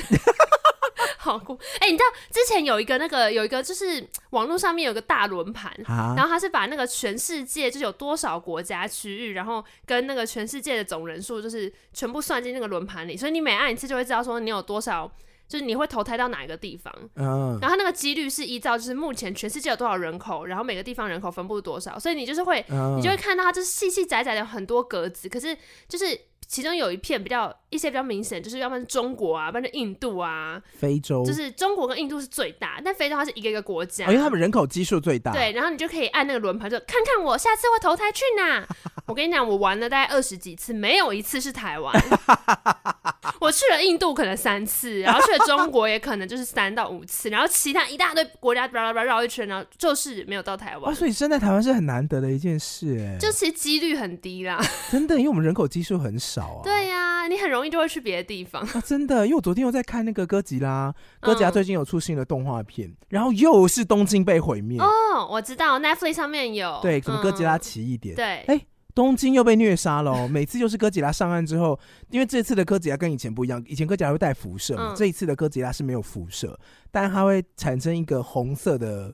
[1.17, 1.57] 好酷！
[1.79, 15.09] 哎、欸，你知道之前有一个那个有一个就是网络上面有个大轮盘，啊、然后他是把那个全世界就是有多少国家区域，然后跟那个全世界的总人数就是全部算进那个轮盘里，所以你每按一次就会知道说你有多少。
[15.47, 25.55] 就是你会投胎到哪一个地方，嗯，然后那个几率是依照就是目前全世界有多少人口，然后每个地方人口分布多少，所以你就是会，嗯、你就会看到它就是细细窄窄的很多格子，可是
[25.87, 38.65] 就是其中有一片比较一些比较明显，就是要不然是中国啊，不然就印度啊，非洲，就是中国跟印度是最大，但非洲它是一个一个国家，哦、因为他们人口基数最大，对，然后你就可以按那个轮盘，就看看我下次会投胎去哪。
[39.05, 41.93] 我跟你讲，我玩了大概二十几次，没有一次是台湾。
[43.39, 50.91] 我去了印度可能三次，然后去了中国也可能就是三到五次，然后其他一大堆国家巴拉巴拉绕一圈，然后就是没有到台湾。
[50.91, 54.59] 哦，所以生在台湾是很难得的一件事，哎，就其实几率很低啦。
[54.89, 56.61] 真的，因为我们人口基数很少啊。
[56.63, 58.61] 对呀、啊，你很容易就会去别的地方。
[58.61, 64.79] 啊，真的，因为我昨天又在看那个哥吉拉，哥吉拉最近有出新的动画片，嗯、然后又是东京被毁灭。
[64.79, 66.79] 哦，我知道，Netflix 上面有。
[66.81, 68.15] 对，什么哥吉拉奇异点？
[68.15, 68.65] 对，哎。
[68.93, 71.77] 东京又被虐杀了， 每次就是哥吉拉上岸之后，
[72.11, 76.57] 因为这次的哥吉拉跟以前不一样，以前哥吉拉会带辐射嘛，嗯、这一次的哥吉拉是没有辐射，
[76.91, 79.13] 但它会产生一个红色的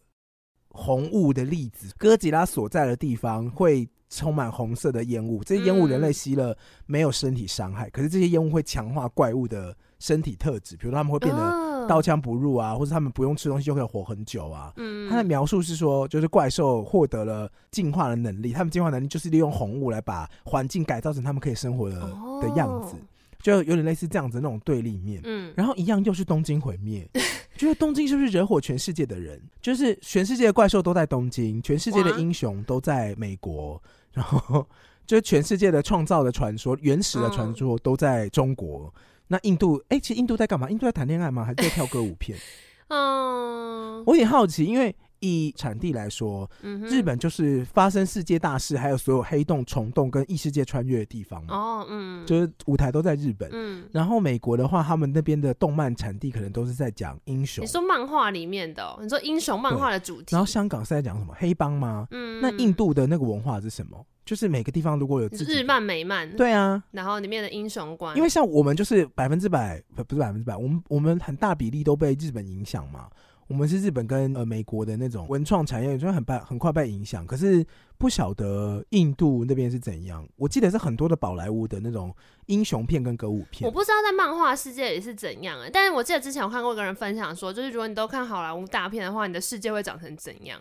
[0.70, 11.72] 红雾的粒子，哥吉拉所在的地方会充满红色的烟雾，这些烟雾人类吸了没有身体伤害，嗯、可是这些烟雾会强化怪物的身体特质，比如他们会变得。
[11.88, 14.72] 刀枪不入啊，或者他们不用吃东西就可以活很久啊。
[14.78, 22.96] 嗯，他的描述是说，就是怪兽获得了进化的能力，他们进化能力就是利用红雾来把环境改造成他们可以生活的、哦、的样子，
[23.42, 25.22] 就有点类似这样子那种对立面。
[25.24, 27.10] 嗯，然后一样又是东京毁灭，
[27.58, 29.42] 觉得东京是不是惹火全世界的人？
[29.60, 33.82] 就是全世界的怪兽都在东京，全世界的英雄都在美国，哇
[34.14, 34.68] 然后
[35.06, 38.94] 就是全世界的创造的传说、原始的传说都在中国。
[38.96, 40.70] 嗯那印度，哎、欸，其实印度在干嘛？
[40.70, 41.46] 印度在谈恋爱吗？
[41.46, 42.38] 还是在跳歌舞片？
[42.90, 51.56] 嗯，我也好奇，因为以产地来说，嗯、日本就是发生世界大事，还有所有黑洞、虫洞跟异世界穿越的地方嘛。
[51.56, 53.50] 哦，嗯，就是舞台都在日本。
[53.54, 57.64] 嗯，然后美国的话，他们那边的动漫产地可能都是在讲英雄。
[57.64, 60.28] 你说漫画里面的、喔，你说英雄漫画的主题。
[60.32, 61.34] 然后香港是在讲什么？
[61.38, 62.08] 黑帮吗？
[62.12, 64.06] 嗯，那印度的那个文化是什么？
[64.24, 73.10] 就是每个地方如果有日漫美漫，对啊，然后里面的英雄观，因为像我们就是百分之百不不是百分之百，我们我们很大比例都被日本影响嘛。
[73.52, 77.28] 我们是日本跟呃美国的那种文创产业，就很快很快被影响。
[77.28, 77.66] 可是
[77.98, 80.26] 不晓得印度那边是怎样。
[80.38, 83.68] 我记得是很多的宝莱坞的那种英雄片跟歌舞片。
[83.68, 90.58] 我不知道在漫画世界里是怎样哎，但是我记得之前我看过一个人分享说，就是如果你都看好莱坞大片的话，你的世界会长成怎样？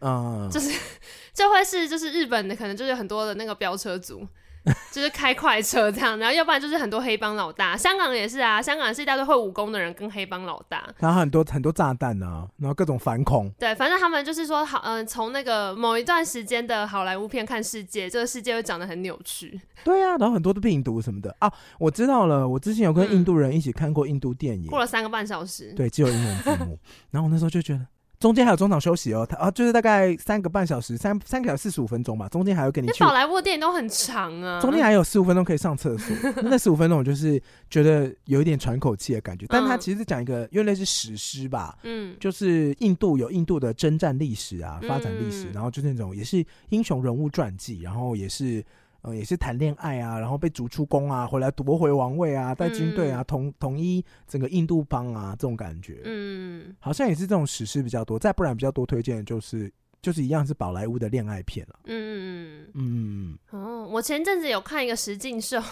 [0.00, 0.70] 嗯，就是
[1.34, 4.26] 就会是就是日本的可能就是很多的那个飙车族，
[4.92, 7.76] 就是开快车这样，然后要不然就是很多黑帮老大。
[7.76, 13.50] 香港也是啊，香港是一大堆会武功的人跟黑帮老大，然后很多很多炸弹啊，然后各种反恐。
[13.58, 19.60] 对，反正他们就是说好，嗯，从那个某一段时间的好莱坞片看世界，这个世界会长得很扭曲。
[19.84, 26.78] 对啊，然后很多的病毒什么的啊，我知道了，我之前有跟印度人一起看过印度电影，过了三个半小时，对，只有英文字幕，
[27.10, 27.86] 然后我那时候就觉得。
[28.20, 32.28] 中间还有中场休息哦，他啊就是大概三个半小时，三三个小时四十五分钟吧。
[32.28, 33.02] 中间还要跟你去。
[33.02, 34.60] 宝莱坞电影都很长啊。
[34.60, 39.46] 中间还有十五分钟可以上厕所， 那十五分钟我就是觉得有一点喘口气的感觉。
[39.48, 48.62] 但他其实是讲一个，因为类似史诗吧，嗯，就是印度有印度的征战历史啊，发展历史，嗯、然后就那种也是英雄人物传记，然后也是。
[49.02, 58.18] 呃，也是谈恋爱啊，然后被逐出宫啊，回来夺回王位啊，带军队啊，统统一整个印度邦啊，这种感觉，嗯，好像也是这种史诗比较多。
[58.18, 61.78] 再不然比较多推荐的就是就是一样是宝莱坞的恋爱片了。
[61.84, 63.58] 嗯嗯嗯。
[63.58, 65.62] 哦，我前阵子有看一个石敬秀，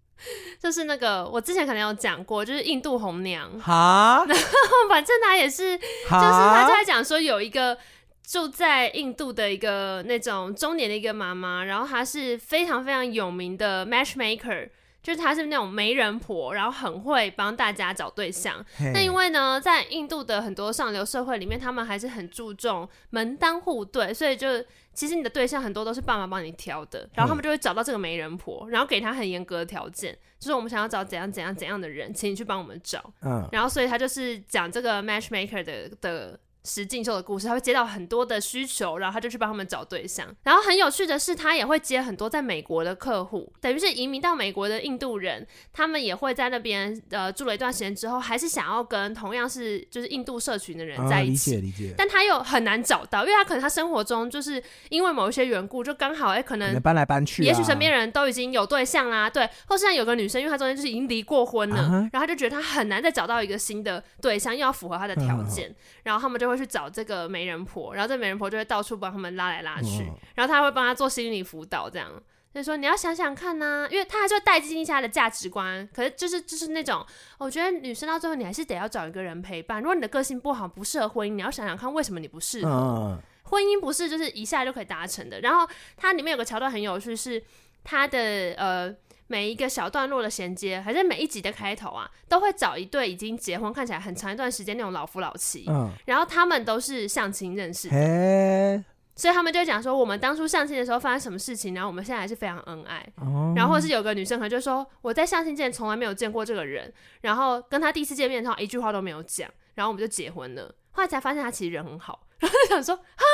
[0.60, 3.50] 就是那个我之前可能有讲过，就是印度红娘。
[3.58, 4.44] 哈，然后
[4.90, 7.78] 反正他也是，就是他在讲说有一个。
[8.26, 14.70] 住在印度的一个那种中年的一个妈妈，然后她是非常非常有名的 matchmaker，
[15.02, 18.64] 就是她是那种媒人婆，然后很会帮大家找对象。
[18.94, 33.12] 那因为呢，在印度的很多上流社会里面，他们还是很注重门当户对，所以就其实你的对象很多都是爸妈帮你挑的，然后他们就会找到这个媒人婆，然后给她很严格的条件，就是我们想要找怎样怎样怎样的人，请你去帮我们找。
[33.20, 36.40] 嗯，然后所以她就是讲这个 matchmaker 的的。
[36.64, 40.26] 实境秀的故事，他会接到很多的需求，然后他就去帮他们找对象。
[40.42, 51.56] 然后很有趣的是，他也会接很多在美国的客户，等于是移民到美国的印度人，他们也会在那边呃住了一段时间之后，还是想要跟同样是就是印度社群的人在一起。
[51.56, 51.94] 啊、理解理解。
[51.96, 65.74] 但他又很难找到，因为他可能他生活中就是因为某一些缘故，就刚好哎、欸、可能搬来搬去、啊，也许身边人都已经有对象啦，对，或是像有个女生，因为她中间就是已经离过婚了，啊、然后他就觉得他很难再找到一个新的对象，又要符合他的条件，嗯、
[66.04, 67.24] 然后他们就会去找这个。
[67.34, 72.08] 媒人婆，然后这媒人婆就会到处帮他们拉来拉去，哦、然后他会帮他做心理辅导，这样
[72.52, 75.88] 就说你要想想看呐、啊，因为他还是会带进一下他的价值观。
[75.92, 77.04] 可是就是就是那种，
[77.38, 79.80] 我觉得女生到最后你还是得要找一个人陪伴。
[79.80, 82.70] 如果你的个性不好，不适合婚姻，你要想想看为什么你不适合。
[82.70, 85.40] 哦、婚姻不是就是一下就可以达成的。
[85.40, 87.42] 然后它里面有个桥段很有趣，是
[87.82, 88.18] 他的
[88.58, 88.94] 呃。
[89.26, 98.84] 每一个小段落的衔接，还是每一集的开头啊，都会找一对已经结婚、看起来很长一段时间那种老夫老妻，嗯，然后他们都是相亲认识的，
[99.16, 112.23] 所以他们就讲说，我们当初相亲的时候发生什么事情，然后我们现在还是非常恩爱，哦、然后或者是有个女生可能就说，我在相亲之前从来没有见过这个人，然后跟他第一次见面的时候一句话都没有讲，然后我们就结婚了，后来才发现他其实人很好。
[112.44, 113.24] 然后就想说，哈，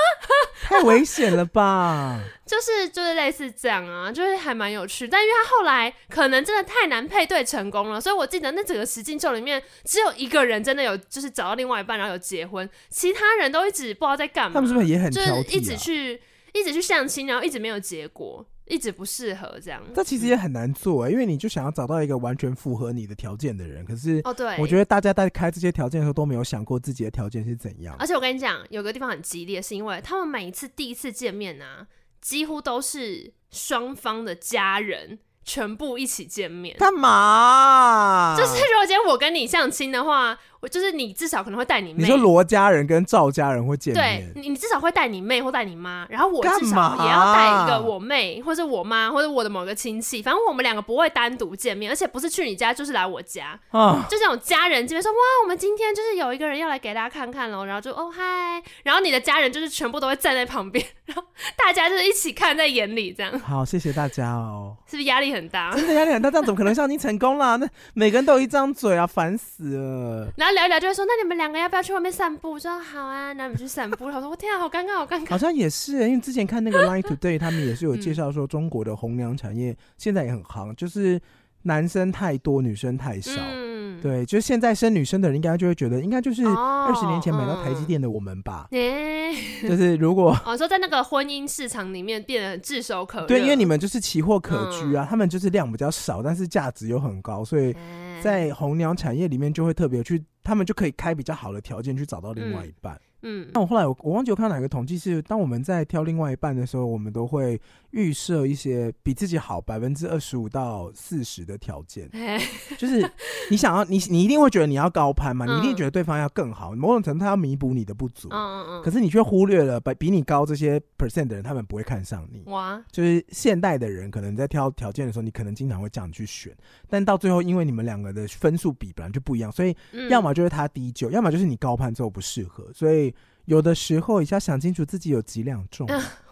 [0.62, 2.20] 太危险了吧？
[2.46, 5.08] 就是就是类似这样啊，就是还蛮有趣。
[5.08, 14.54] 但因为他后来可能真的太难配对成功了，所以我记得那整个实境秀里面只有一个人真的有，就是找到另外一半，然后有结婚，其他人都一直不知道在干嘛。
[14.54, 15.10] 他们是不是也很啊？
[15.10, 18.46] 就是一直去一直去相亲，然后一直没有结果。
[18.70, 27.96] 一直不适合这样，这其实也很难做，欸，因为你就想要找到一个完全符合你的条件的人，可是哦，对，我觉得大家在开这些条件的时候都没有想过自己的条件是怎样。
[27.98, 31.88] 而且我跟你讲，有个地方很激烈，是因为他们每一次第一次见面啊，
[32.20, 35.18] 几乎都是双方的家人。
[35.42, 38.36] 全部一起见面干嘛？
[38.38, 42.02] 就是如果今天我跟你相亲的话，我就是你至少可能会带你妹。
[42.02, 44.30] 你说罗家人跟赵家人会见面？
[44.34, 61.24] 对，你至少会带你妹或带你妈，然后我至少也要带一个我妹或者我妈或者我的某个亲戚，反正我们两个不会单独见面，而且不是去你家就是来我家，啊、就这种家人见面说哇，我们今天就是有一个人要来给大家看看喽，然后就哦嗨，然后你的家人就是全部都会站在旁边，然后
[61.56, 63.38] 大家就是一起看在眼里这样。
[63.40, 64.76] 好，谢谢大家哦。
[64.86, 65.72] 是不是压力很大？
[65.74, 67.56] 真的压力很大，这样怎么可能相亲成功啦？
[67.56, 70.28] 那每个人都有一张嘴啊，烦死了。
[70.36, 72.52] 然后聊一聊就会说，那你们两个要不要去外面散步？
[72.52, 74.10] 我说好啊，那我们去散步。
[74.12, 75.30] 他说我天啊，好尴尬，好尴尬。
[75.30, 81.20] 好像也是，因为之前看那个 Line Today， 他们也是有介绍说，中国的红娘产业现在也很夯，就是
[81.62, 83.32] 男生太多，女生太少。
[83.36, 83.69] 嗯
[84.00, 88.68] 对，就是现在生女生的人，应该就会觉得，应该就是二十年前买到台积电的我们吧。
[88.72, 89.34] 嗯、
[89.66, 93.26] 就是如果哦，说在那个婚姻市场里面变得炙手可热。
[93.26, 97.74] 对，因为你们就是奇货可居啊，嗯、他们就是量比较少，但是价值又很高，所以
[98.20, 102.94] 在红娘产业里面就会特别去，他们就可以开比较好的条件去找到另外一半。
[102.94, 112.08] 嗯嗯，那我后来我我忘记我看到哪个统计是，当我们在挑另外一半的时候，我们都会预设一些比自己好百分之二十五到四十的条件，
[112.78, 113.08] 就是
[113.50, 122.42] 你想要你你一定会觉得你要高攀嘛，你一定觉得对方要更好，某种程度他要弥补你的不足，嗯嗯嗯，可是你却忽略了比比你高这些 percent 的人，他们不会看上你。
[122.46, 126.56] 哇，就是现代的人可能在挑条件的时候，你可能经常会这样去选，
[126.88, 129.76] 但到最后因为你们两个的分数比本来就不一样，所以
[130.08, 133.14] 要么就是他低就，要么就是你高攀之后不适合，所以。
[133.46, 135.84] 有的时候，也要想清楚自己有几两重。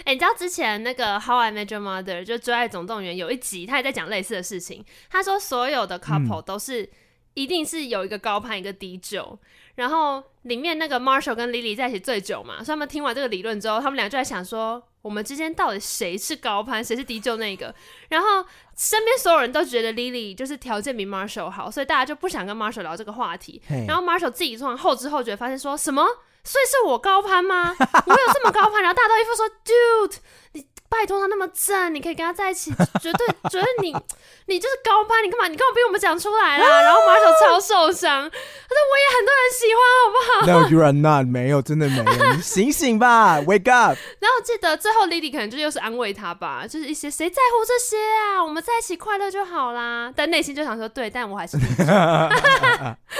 [0.00, 4.84] 哎、欸，你知道之前那个《How I Met Your Mother》就《追爱总动员》有一集，他也在讲类似的事情。
[5.10, 6.88] 他说，所有的 couple 都是、嗯、
[7.34, 9.38] 一定是有一个高攀，一个低就。
[9.76, 17.74] 然后里面那个 Marshall 跟 Lily 在一起最久嘛，所以他们听完这个理论之后，他们俩就在想说，我们之间到底谁是高攀，谁是低就那个？
[18.08, 18.42] 然后
[18.74, 23.60] 身边所有人都觉得 Lily 就是条件比 Marshall 好，所以大家就不想跟 Marshall 聊这个话题。
[23.86, 26.06] 然后 Marshall 自己突然后知后觉发现说什么？
[26.46, 27.74] 所以是我高攀吗？
[28.06, 28.80] 我有这么高攀？
[28.80, 30.16] 然后大家都一副说，Dude，
[30.52, 32.70] 你拜托他那么正，你可以跟他在一起，
[33.02, 33.92] 绝对觉得你
[34.46, 35.48] 你就是高攀，你干嘛？
[35.48, 36.64] 你干嘛逼我们讲出来啦？
[36.82, 43.98] 然后马小超受伤，他说我也很多人喜欢，好不好？No, you are not，没有，真的没有，你醒醒吧，Wake up。
[44.20, 48.42] 然后记得最后 Lily 可能就又是安慰他吧，就是一些谁在乎这些啊？
[48.42, 50.12] 我们在一起快乐就好啦。
[50.14, 51.58] 但内心就想说，对，但我还是。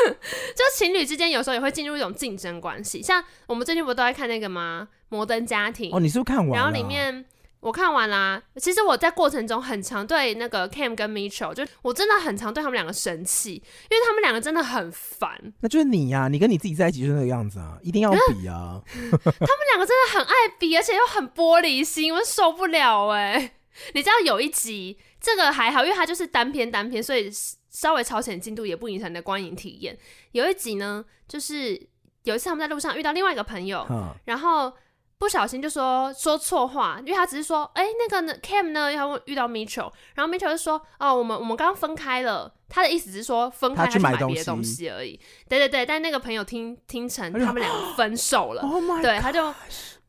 [0.55, 4.89] 就情侣之间有时候也会进入一种竞争关系，像我们最近不都在看那个吗？
[5.09, 6.57] 摩登家庭哦，你是不是看完了？
[6.57, 7.25] 然后里面
[7.61, 8.43] 我看完啦、啊。
[8.57, 15.31] 其实我在过程中很常对那个 Cam 跟 Mitchell，就我真的很常对他们两个生气，因为他们两个真的很烦。
[15.61, 18.83] 那就是你呀、啊，你跟你自己在一起就是那个样子啊，一定要比啊。
[18.91, 23.53] 他们两个真的很爱比，而且又很玻璃心，我受不了哎、欸。
[23.95, 27.31] 你知道有一集这个还好，因为它就是单篇单篇，所以
[27.77, 29.97] 稍微超前进度也不影响你的观影体验。
[30.33, 31.89] 有一集呢，就是。
[32.27, 34.73] 有一次他们在路上遇到另外一个朋友，嗯、然后
[35.17, 49.55] 不小心就说说错话，因为他只是说，哎，那个呢，Cam 呢，要遇到 Mitchell，然后 Mitchell 就说，哦，我们我们刚刚分开了，他的意思是说分开他去买别的东西而已，对对对，但那个朋友听听成他们两个分手了，哎、对，他就。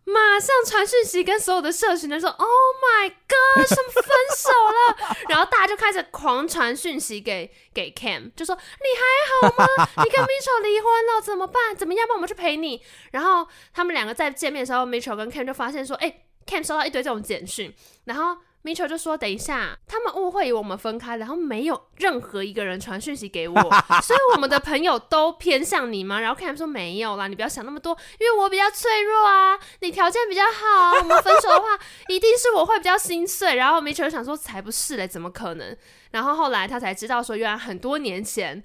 [0.09, 4.03] 马上传讯息跟所有的社群人说：“Oh my god，什么分
[4.37, 9.89] 手了？” 然后大家就开始狂传讯息给给 Cam，就说：“你还好吗？
[10.05, 11.75] 你跟 Mitchell 离婚了，怎么办？
[11.75, 12.07] 怎么样？
[12.07, 12.81] 帮我们去陪你。”
[13.11, 17.73] 然后他们两个在见面的时候，Mitchell 跟 Cam 就发现说：“哎，Cam 收到一堆这种简讯，
[18.05, 18.37] 然后。”
[18.67, 23.55] Mitchell 就说：“等一下，他们误会以我们分开，然后没有任何一个人传讯息给我，
[24.03, 35.73] 所以我们的朋友都偏向你吗？”然后 Cam 说：“没有啦，你不要想那么多，因为我比较脆弱啊，你条件比较好，我们分手的话，一定是我会比较心碎。”然后 Mitchell 想说：“才不是嘞，怎么可能？”
[36.11, 38.61] 然后后来他才知道说，原来很多年前。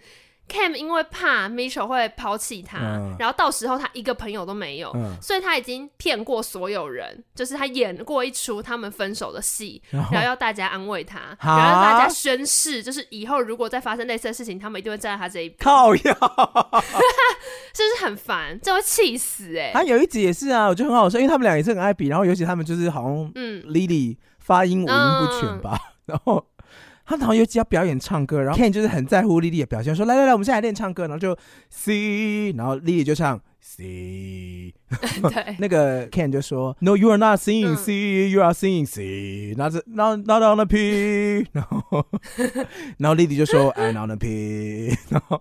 [0.49, 15.59] Cam 因为怕 Mitchell 会抛弃他，嗯，然后到时候他一个朋友都没有，嗯，所以他已经骗过所有人，就是他演过一出他们分手的戏，然后要大家安慰他，然后让大家宣誓，就是以后如果再发生类似的事情，他们一定会站在他这一边。
[15.61, 16.03] 靠呀，
[17.73, 18.59] 是不是很烦？
[18.61, 19.73] 这会气死哎，欸！
[19.73, 26.45] 他有一集也是啊，我觉得很好笑，因为他们俩也是很爱比，然后尤其他们就是好像嗯，Lily 发音五音不全吧，嗯，然后。
[27.13, 31.37] 他们好像有几要表演唱歌，然后 Ken 就是很在乎莉莉的表现，说来来来，我们现在练唱歌，然后就
[31.69, 34.73] C，然后莉莉就唱 C。
[35.31, 39.55] 对，那个 Ken 就说，No, you are not singing C,、嗯、you are singing C.
[39.57, 41.47] Not, not, not on the P.
[41.53, 42.07] 然后，
[42.99, 44.97] 然后 Lily 就说， I'm on the P.
[45.09, 45.41] 然后，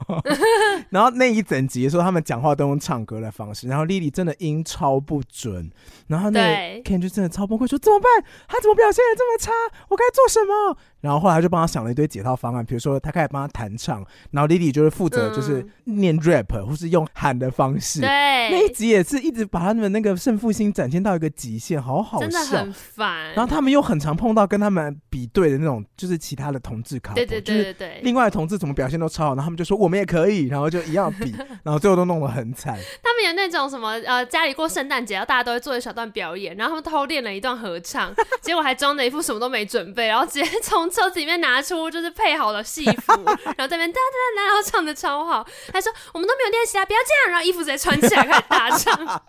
[0.90, 5.70] 然后那一整集的时候他们讲话都用唱歌的方式，然后 Lily 真的音超不准，
[6.08, 8.10] 然后那个 Ken 就真的超崩溃，说怎么办？
[8.48, 9.52] 他怎么表现的这么差？
[9.90, 10.78] 我该做什么？
[11.02, 18.02] 然后后来他就帮他想了一堆解套方案，比如说他开始帮他弹唱，然后 Lily 就是负责就是念 rap、嗯、或是用喊的方式。
[18.02, 19.41] 对，那一集也是一直。
[19.46, 23.34] 把他们那个胜负心展现到一个极限，好好笑，真的很烦。
[23.34, 28.00] 然后他们又很常碰到跟他们比对的那种，就是其他的同志卡，对对对对对。
[28.04, 31.34] 另外的同志怎么表现都超好，然后他们就说我们也可以，然后就一样比，
[31.64, 32.78] 然后最后都弄得很惨。
[33.04, 43.14] 他们有那种什么呃，家里过圣诞节，然后大家都会做一小段表演，然后他们偷练了一段合唱， 结果还装的一副什么都没准备，然后直接从车子里面拿出就是配好的戏服，
[43.58, 45.46] 然后在那边哒哒哒，然后唱的超好。
[45.72, 49.24] 他说我们都没有练习啊，不要这样，然后衣服直接穿起来开始大唱。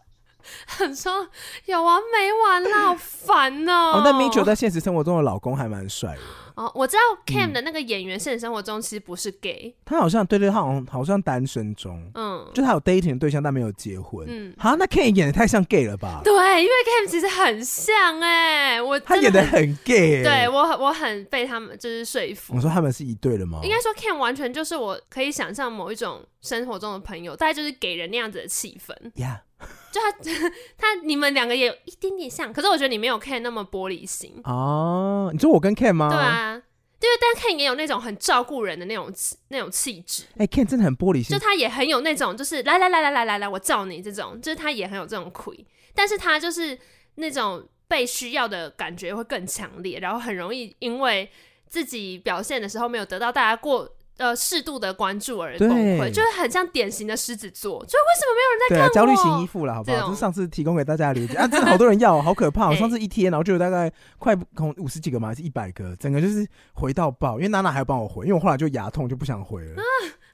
[0.67, 1.29] 很说
[1.67, 3.99] 有完没完啦，好烦喔！
[3.99, 6.21] 哦， 但 Mitchell 在现实生活中的老公还蛮帅的。
[6.55, 14.27] 哦，我知道 Cam 的那个演员，现实生活中其实不是 gay，他好像对对，他好像好像单身中，嗯，就他有 dating 的对象，但没有结婚。
[14.29, 16.21] 嗯，好，那 Cam 演的太像 gay 了吧？
[16.23, 16.33] 对，
[16.63, 22.55] 因为 Cam 其实很像哎，我他演的很 gay，对我我很被他们就是说服。
[22.55, 23.61] 我说他们是一对的吗？
[23.63, 28.95] 应该说 Cam 完全就是我可以想象某一种生活中的朋友，大概就是给人那样子的气氛。
[29.15, 29.39] Yeah。
[29.93, 30.49] 就他，
[30.79, 35.31] 他你们两个也有一点点像，可是我觉得你没有 Ken 那么玻璃心哦。
[35.33, 36.09] 你说我跟 Ken 吗？
[36.09, 36.63] 对啊，
[36.99, 39.13] 对，但 Ken 也有那种很照顾人的那种
[39.49, 40.25] 那种气质。
[40.39, 46.79] 哎、欸、，Ken 真的很玻璃心，就他也很有那种，就是来来来来来来来，我罩你这种，就是他也很有这种亏，但是他就是
[47.17, 51.31] 那种被需要的感觉会更强烈，然后很容易因为
[51.67, 53.97] 自己表现的时候没有得到大家过。
[54.23, 57.85] 呃，适度的关注而崩溃，就是很像典型的狮子座。
[57.87, 58.89] 就为什么没有人在看我？
[58.89, 60.07] 对，焦虑型依附了，好不好？
[60.07, 62.69] 就是上次提供给大家的理解啊，真的好多人要，好可怕！
[62.69, 64.37] 我 上次一天，然后就有大概快
[64.77, 67.39] 五十几个嘛，还是一百个，整个就是回到爆。
[67.39, 69.83] 因为娜娜还要帮我回，因为我后来就牙痛，就不想回了。
[69.83, 69.83] 啊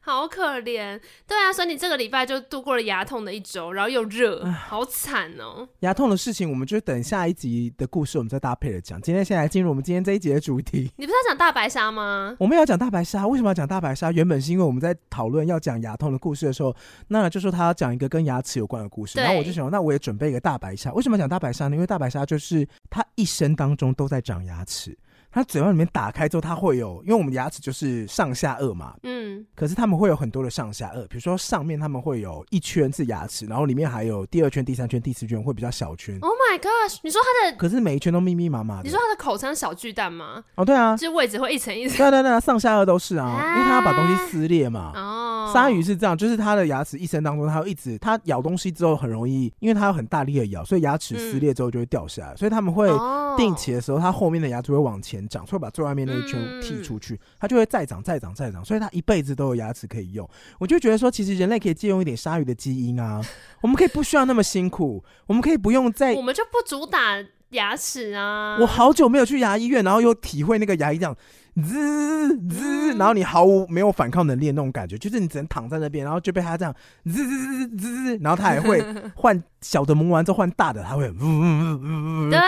[0.09, 5.69] 好可怜，对啊，所以你这个礼拜就度过了牙痛的一周，然后又热，好惨哦。
[5.81, 8.99] 牙痛的事情，我们就等下一集的故事，我们再搭配着讲。
[9.03, 10.91] 今天先来进入我们今天这一集的主题。
[10.97, 12.35] 你不是要讲大白鲨吗？
[12.39, 14.11] 我们要讲大白鲨，为什么要讲大白鲨？
[14.11, 16.75] 原本是因为我们在讨论要讲牙痛的故事的时候，
[17.09, 20.91] 那就说他要讲一个跟牙齿有关的故事，然后我就想，那我也准备一个大白鲨。
[20.95, 21.77] 为什么要讲大白鲨呢？
[21.77, 24.97] 因为大白鲨就是它一生当中都在长牙齿。
[25.31, 36.18] 它嘴巴里面打开之后，它会有，因为我们牙齿就是上下颚嘛，嗯，可是他们会有很多的上下颚，比如说上面他们会有一圈是牙齿，然后里面还有第二圈、第三圈、第四圈会比较小圈。
[36.20, 36.99] Oh my gosh！
[37.03, 38.85] 你说它的，可是每一圈都密密麻麻的。
[38.85, 40.43] 你说它的口腔小巨蛋吗？
[40.55, 41.99] 哦，对啊，就位置会一层一层。
[41.99, 44.93] 对对对，上下颚都是啊，因为它要把东西撕裂嘛。
[44.95, 52.89] 哦，鲨鱼是这样，就是它的牙齿一生当中，它会一直它咬东西之后很容易，因为它有很大力的咬，所以牙齿撕裂之后就会掉下来，所以他们会
[53.37, 56.09] 定期的时候，它后面的牙齿会往前长，所以把最外面。
[56.09, 60.27] 那一圈剔出去，它就会再长、再长、再长，所以它一辈子都有牙齿可以用。
[60.59, 63.21] 我就觉得说，其实人类可以借用一点鲨鱼的基因啊，
[63.61, 68.57] 我们可以不需要那么辛苦，我们可以不用再，我们就不主打牙齿啊。
[68.61, 71.16] 我好久没有去牙医院，然后又体会那个牙医这样。
[71.61, 76.73] 滋滋，然后你毫无没有反抗能力的那种感觉，就是你只能躺在那边，然后就被他这样
[77.05, 78.81] 滋滋滋滋，然后他还会
[79.16, 82.39] 换小的磨完之后换大的，他会呜呜呜呜，对，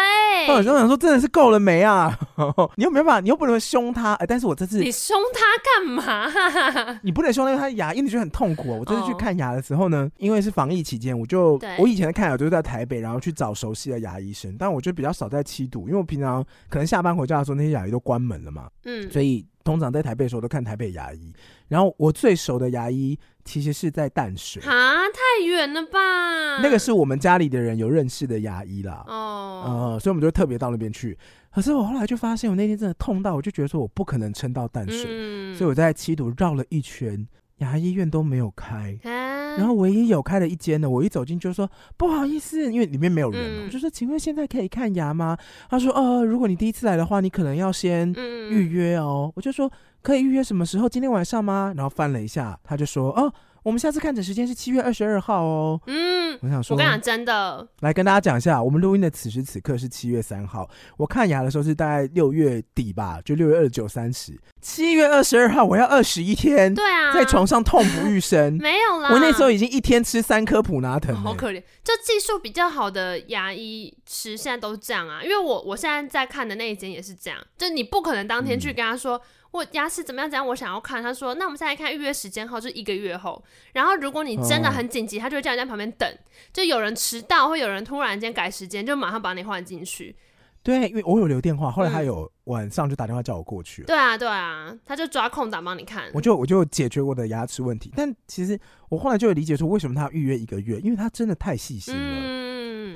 [0.49, 2.18] 我想说真的是够了没啊？
[2.76, 6.99] 你又没办法，你又不能凶他，哎，但是我这次你凶他干嘛？
[7.03, 8.78] 你不能凶，那个他牙，因为你觉得很痛苦。
[8.78, 21.32] 我这次去看牙的时候呢，因为是防疫期间，我就我以前的看牙就是在台北，然后去找熟悉的牙医生，但我就比较少在七堵，因为我平常可能下班回家的时候那些牙医都关门了嘛，嗯，所以通常在台北的时候都看台北牙医。
[21.68, 26.59] 然后我最熟的牙医其实是在淡水啊，太远了吧？
[26.61, 31.17] 那个是我们家里的人有认识的牙医啦，哦，呃，所以我们就特别到那边去。
[31.53, 37.27] 可是我后来就发现，我那天真的痛到，我就觉得说我不可能撑到淡水，嗯、所以我在七堵绕了一圈，
[37.59, 38.97] 牙医院都没有开。
[39.03, 45.37] 啊、然后唯一有开的一间呢，我一走进就说不好意思，因为里面没有人我就说请问现在可以看牙吗？
[45.69, 48.13] 他说呃，如果你第一次来的话，你可能要先
[48.51, 49.25] 预约哦。
[49.29, 49.71] 嗯、我就说
[50.03, 50.89] 可以预约什么时候？
[50.89, 51.73] 今天晚上吗？
[51.77, 53.33] 然后翻了一下，他就说哦。
[53.63, 55.81] 我们下次看诊时间是七月二十二号哦。
[55.87, 64.39] 嗯，我想说，我跟你讲真的，来跟大家讲一下，我们录音的此时此刻是七月三号，我看牙的时候是大概六月底吧，就六月二十九、三十。
[64.61, 68.57] 七月二十二号，我要二十一天，对啊，在床上痛不欲生。
[68.61, 71.63] 没有啦，我那时候已经一天吃三颗普拿疼，好可怜。
[71.83, 79.17] 就技术比较好的牙医师现在都是这样啊，因为我我现在在看的那一间也是这样，就你不可能当天去跟他说。
[79.17, 79.21] 嗯
[79.53, 80.30] 我牙齿怎么样？
[80.30, 80.46] 怎样？
[80.46, 81.03] 我想要看。
[81.03, 83.42] 他说：“那我们现在看预约时间后，就是一个月后。
[83.72, 86.09] 然后如果你真的很紧急，他就会叫你在旁边等。
[86.53, 90.14] 就有人迟到，或有人突然间改时间，就马上把你换进去。
[90.62, 93.86] 对，因为我有留电话，后来他有晚上就打电话叫我过去了。
[93.86, 96.11] 对啊，对啊，他就抓空档帮你看。
[96.12, 97.90] 我就我就解决我的牙齿问题。
[97.96, 100.78] 但其实我后来就有理解说，为什么他要预约一个月？
[100.80, 102.01] 因为他真的太细心了。
[102.01, 102.39] 嗯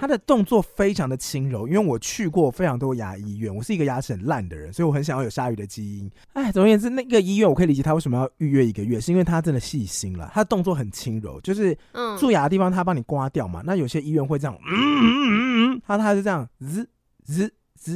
[0.05, 6.11] 他的动作非常的轻柔，因为我去过非常多牙医院，我是一个牙齿很烂的人，所以我很想要有鲨鱼的基因。
[6.35, 11.75] 哎，总而言之，那个医院我可以理解他为什么要预约一个月，是因为他真的细心了，他的动作很轻柔，就是
[12.19, 13.63] 蛀牙的地方他帮你刮掉嘛。
[13.65, 16.87] 那有些医院会这样，嗯嗯嗯嗯，他他是这样，滋
[17.25, 17.51] 滋。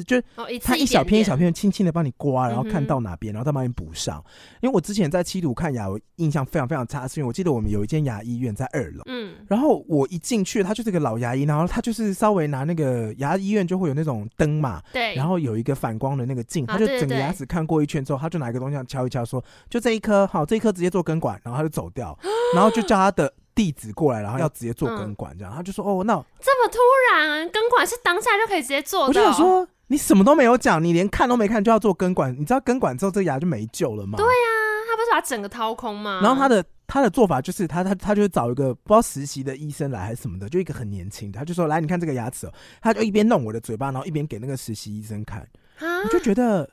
[0.05, 0.21] 就
[0.63, 4.23] 他一小片一小片轻轻的帮你刮，然后看到哪边，然后再帮你补上。
[4.61, 22.19] 因为我之前在七堵看牙，我印象非常非常差，是因为我记得我们有一间牙医院在二楼，嗯，然后我一进去，他就是个老牙医，然后他就是稍微拿那个牙医院就会有那种灯嘛，对，然后有一个反光的那个镜，他就整个牙齿看过一圈之后，他就拿一个东西敲一敲，说就这一颗好，这一颗直接做根管，然后他就走掉，
[22.55, 26.79] 然后就叫他的弟子过来，然后要直接做根管，这样他就说哦，那这么突
[27.11, 29.67] 然，根管是当下就可以直接做的，我就想说。
[29.91, 34.19] 你什么都没有讲，你连看都没看就要做根管，你知道根管之后这牙就没救了吗？
[34.19, 36.21] 对呀、啊，他不是把整个掏空吗？
[36.23, 42.53] 然后他的他的做法就是他他他就找一个不知道实习的医生来还是什么的，就一个很年轻的，他就说来你看这个牙齿哦，
[42.83, 45.49] 他就一边弄我的嘴巴，然后一边给那个实习医生看，
[45.81, 46.69] 我就觉得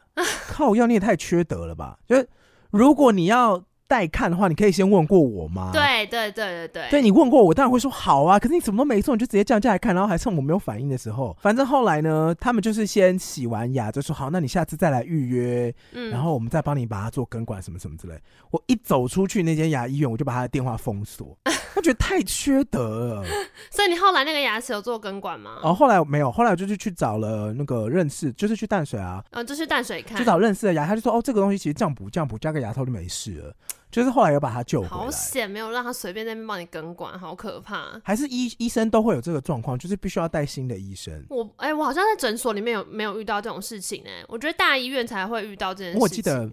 [0.49, 1.97] 靠药，你也太缺德了吧？
[2.05, 2.27] 就是
[2.69, 3.63] 如果你要。
[3.87, 5.71] 带看的话，你可以先问过我吗？
[5.73, 8.39] 对对对对对，对你问过我，当然会说好啊。
[8.39, 18.19] 可是你什么都没做，你就直接降价来看，然后还趁我没有反应的时候，反正后来呢，他们就是先洗完牙就说好，那你下次再来预约，嗯，然后我们再帮你把它做根管什么什么之类。
[18.51, 21.37] 我一走出去那间牙医院，我就把他的电话封锁。
[21.75, 23.25] 他觉得太缺德了，
[23.69, 25.59] 所以你后来那个牙齿有做根管吗？
[25.61, 33.53] 哦，后来没有，后来我就是去找了那个认识，就是去淡水啊，嗯、哦，就去淡水看，去找认识的牙，他就说哦，这个东西其实这样补这样补，加个牙套就没事了。
[33.91, 37.99] 就是后来又把他救回来，好险没有让他随便在那边帮你根管，好可怕。
[38.03, 41.25] 还是医医生都会有这个状况，就是必须要带新的医生。
[41.29, 44.25] 我哎、欸，我好像在诊所里面有没有遇到这种事情呢、欸？
[44.29, 46.01] 我觉得大医院才会遇到这件事情。
[46.01, 46.49] 我记得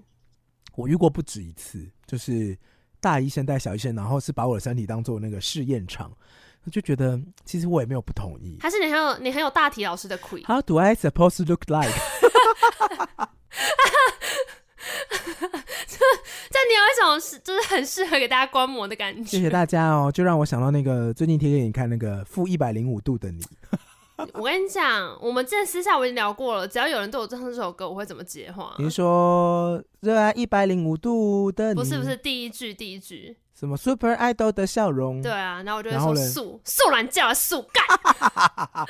[0.74, 2.58] 我遇过不止一次，就是。
[3.02, 6.10] 大医生带小医生，然后是把我的身体当做那个试验场，
[6.64, 8.56] 我就觉得其实我也没有不同意。
[8.60, 10.16] 还是你很有你很有大体老师的。
[10.46, 11.92] How do I supposed to look like？
[15.86, 15.98] 这
[16.48, 19.24] 这你有一种是就是很适合给大家观摩的感觉。
[19.24, 23.44] 谢谢大家哦，就让我想到那个最近贴给你看那个负一百零五度的你。
[24.34, 26.66] 我跟你讲，我们之前私下我已经聊过了。
[26.66, 28.74] 只要有人对我唱这首歌，我会怎么接话？
[28.78, 35.22] 你说热爱一百零五度的你，不是不是第一句第一句什么 Super Idol 的笑容？
[35.22, 37.84] 对啊，然后我就会说素素懒叫素干。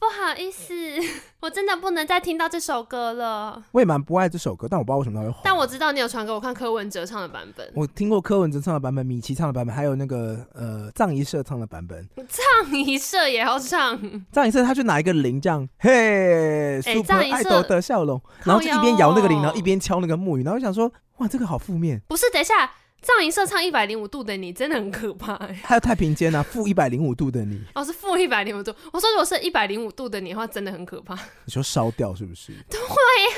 [0.00, 0.72] 不好意思，
[1.40, 3.62] 我真的不能再听到这首歌了。
[3.72, 5.40] 我也蛮不爱这首歌，但我不知道为什么它会红。
[5.44, 7.70] 但我知道你有传给我看柯文哲唱的版本。
[7.74, 12.08] 我听过柯文哲唱的版本，米奇唱的版本，还有那个呃藏一社唱的版本。
[12.26, 14.00] 藏一社也要唱？
[14.32, 22.00] 藏一社他就拿一个铃这样，嘿，Super Idol 的笑容，然后就一边摇那个铃，然后一边敲那个木鱼，然后我想说，哇，这个好负面。
[22.08, 22.72] 不是，等一下。
[23.02, 28.74] 葬仪社唱一百零五度的你真的很可怕还有太平间啊， 负一百零五度的你哦，是负一百零五度。
[28.92, 31.14] 我说如果是一百零五度的你的话，真的很可怕。
[31.44, 32.52] 你说烧掉是不是？
[32.68, 33.36] 对呀、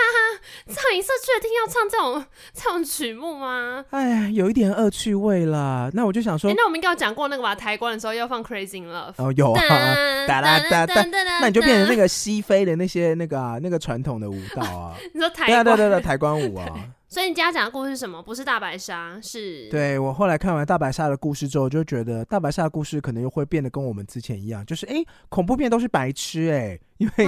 [0.67, 3.85] 啊，影社区一定要唱这种 这种曲目吗？
[3.91, 5.91] 哎呀，有一点恶趣味啦。
[5.95, 7.55] 那我就想说，欸、那我们应该有讲过那个吧？
[7.55, 9.15] 抬棺的时候要放 Crazy in Love。
[9.19, 11.03] 哦，有啊，哒哒哒哒，
[11.41, 14.97] 那你就变成那个西非的那些那个、啊、那个传统的舞蹈啊。
[15.15, 15.65] 你说抬棺？
[15.65, 16.67] 对对对对，抬棺舞啊。
[17.13, 18.23] 所以你今天讲的故事是什么？
[18.23, 19.69] 不是大白鲨，是？
[19.69, 26.79] 对，我后来看完大白鲨的故事之后，就觉得大白鲨的故事可能又会变得跟我们之前一样，就是哎，恐怖片都是白痴哎。
[26.99, 27.27] 因为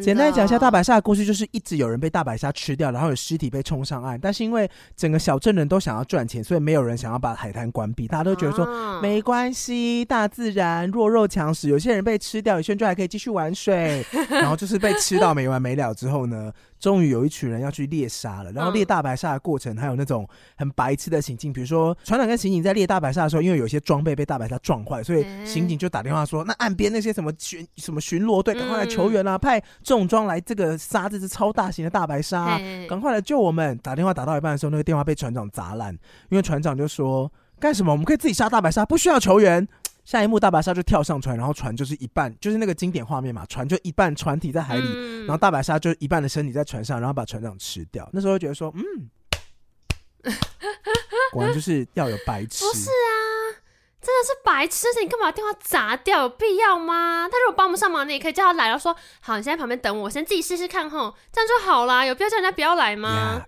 [0.00, 4.18] 简单讲一下大白鲨的故事，就是一直有人被大白鲨吃掉，然后有尸体被冲上岸。
[4.18, 8.06] 但是因为整个小镇人都想要赚钱，所以没有人想要把海滩关闭。
[8.06, 11.68] 大家都觉得说、啊、没关系，大自然弱肉强食。
[11.68, 14.06] 有些人被吃掉，有些人就还可以继续玩水。
[14.30, 18.52] 然后就是被吃到没完没了之后呢，终于有一群人要去猎杀了。
[18.52, 20.26] 然后猎大白鲨的过程还有那种
[20.56, 33.78] 很白痴的情境，比如说船长跟刑警在猎大白鲨的时候，因为有些装备被大白鲨撞坏，所以刑警就打电话说：“那岸边那些什么巡什么巡逻队，赶快来求。”球员啊，派重装来这个杀这只超大型的大白鲨，啊，赶快来救我们！
[33.78, 35.90] 打电话打到一半的时候，那个电话被船长砸烂，
[36.28, 37.90] 因为船长就说：“干什么？
[37.90, 39.66] 我们可以自己杀大白鲨，不需要球员。”
[40.10, 48.10] 下一幕，大白鲨就跳上船，然后船就是一半，就是那个经典画面嘛，船就一半船体在海里，嗯、然后大白鲨就一半的身体在船上，然后把船长吃掉。
[48.12, 48.82] 那时候就觉得说，嗯，
[51.30, 52.64] 果然就是要有白痴。
[52.64, 53.62] 不是啊。
[54.02, 54.86] 真的是白痴！
[55.00, 56.22] 你干嘛把电话砸掉？
[56.22, 57.28] 有必要吗？
[57.30, 62.04] 他如果帮不上忙，你也可以叫他来，然后说：“好，你先在旁边等我，我先自己试试看，吼，这样就好啦。
[62.06, 63.42] 有必要叫人家不要来吗？”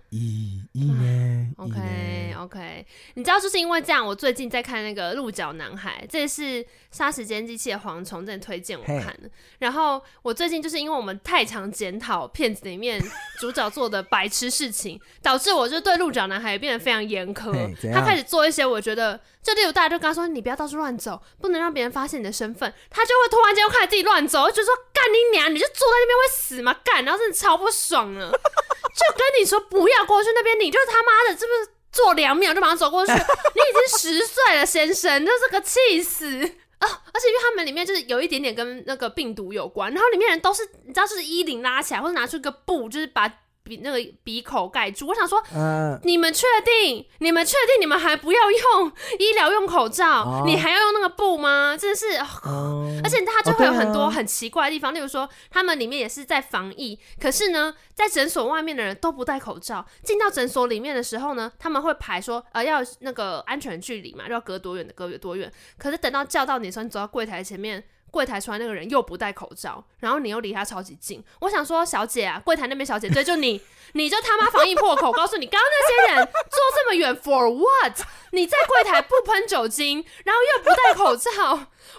[1.57, 6.63] OK OK，你知道就是因为这样，我最近在看那个《鹿角男孩》，这是
[6.93, 9.29] 《杀时间机器》的蝗虫，真的推荐我看的。
[9.57, 13.03] 然后我最近就是因为我们太常检讨片子里面
[13.39, 17.51] 主角做的白痴事情，导致我就对鹿角男孩也变得非常严苛。
[17.91, 25.53] 他开始做一些我觉得，就例如大家就跟他说：“你不要到处乱走，不能让别人发现你的身份。”他就会突然间又开始自己乱走，就说：“干你娘！
[25.53, 26.75] 你就坐在那边会死吗？
[26.83, 28.29] 干！”然后真的超不爽了。
[28.31, 33.11] 就跟你说不要过去那边，你就他妈的，是不是坐两秒就马上走过去？
[33.11, 36.51] 你已经十岁了，先生，就是个气死
[36.83, 37.01] 啊！
[37.13, 43.39] 而且因为他们里面就是有一点点跟那个病毒有关，然后里面人都是你知道，就是衣领拉起来，或者拿出一个布，就是把。
[43.63, 47.05] 比那个鼻口盖住，我想说，呃、你们确定？
[47.19, 47.81] 你们确定？
[47.81, 50.23] 你们还不要用医疗用口罩？
[50.23, 51.75] 哦、你还要用那个布吗？
[51.77, 65.51] 真的是，哦、而且他就会有很多很奇怪的地方，哦啊、例如说，他们里面也是在防疫，可是呢，在诊所外面的人都不戴口罩，进到诊所里面的时候呢，他们会排说，呃，要那个安全距离嘛，要隔多远的隔多远。
[65.77, 67.83] 可是等到叫到你的时候，你走到柜台前面。
[68.13, 71.23] 柜台出来那个人又不戴口罩，然后你又离他超级近。
[71.39, 73.59] 我想说，小姐啊，柜台那边小姐，对，就你，
[73.93, 75.07] 你就他妈防疫破口！
[75.07, 77.99] 我告诉你，刚刚那些人坐这么远，for what？
[78.29, 81.31] 你在柜台不喷酒精，然后又不戴口罩，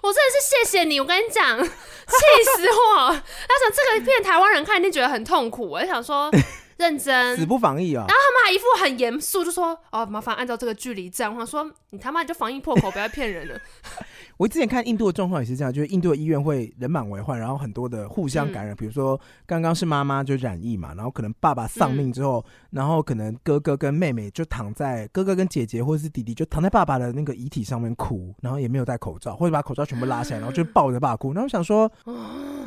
[0.03, 1.01] 我真的是谢谢你。
[1.01, 1.71] 我跟你讲，气
[2.57, 3.09] 死我！
[3.09, 5.69] 他想这个骗台湾人看一定觉得很痛苦。
[5.69, 6.31] 我就想说。
[6.77, 8.05] 认真，死不防疫啊！
[8.09, 13.57] 然后他们还一副很严肃，就说：“哦，麻烦按照这个距离站。”我想说：“你他妈就防疫破口，不要骗人了。”
[14.37, 18.75] 我之前看印度的状况也是这样，就是印度的医院会人满为患，然后很多的互相感染。
[18.75, 31.33] 嗯、比如说刚刚是妈妈就染疫嘛，然后可能爸爸丧命之后，嗯、然后可能哥哥跟妹妹就躺在哥哥跟姐姐或者是弟弟就躺在爸爸的那个遗体上面哭，然后也没有戴口罩，或者把口罩全部拉下来，然后就抱着爸爸哭。
[31.33, 31.91] 然后我想说，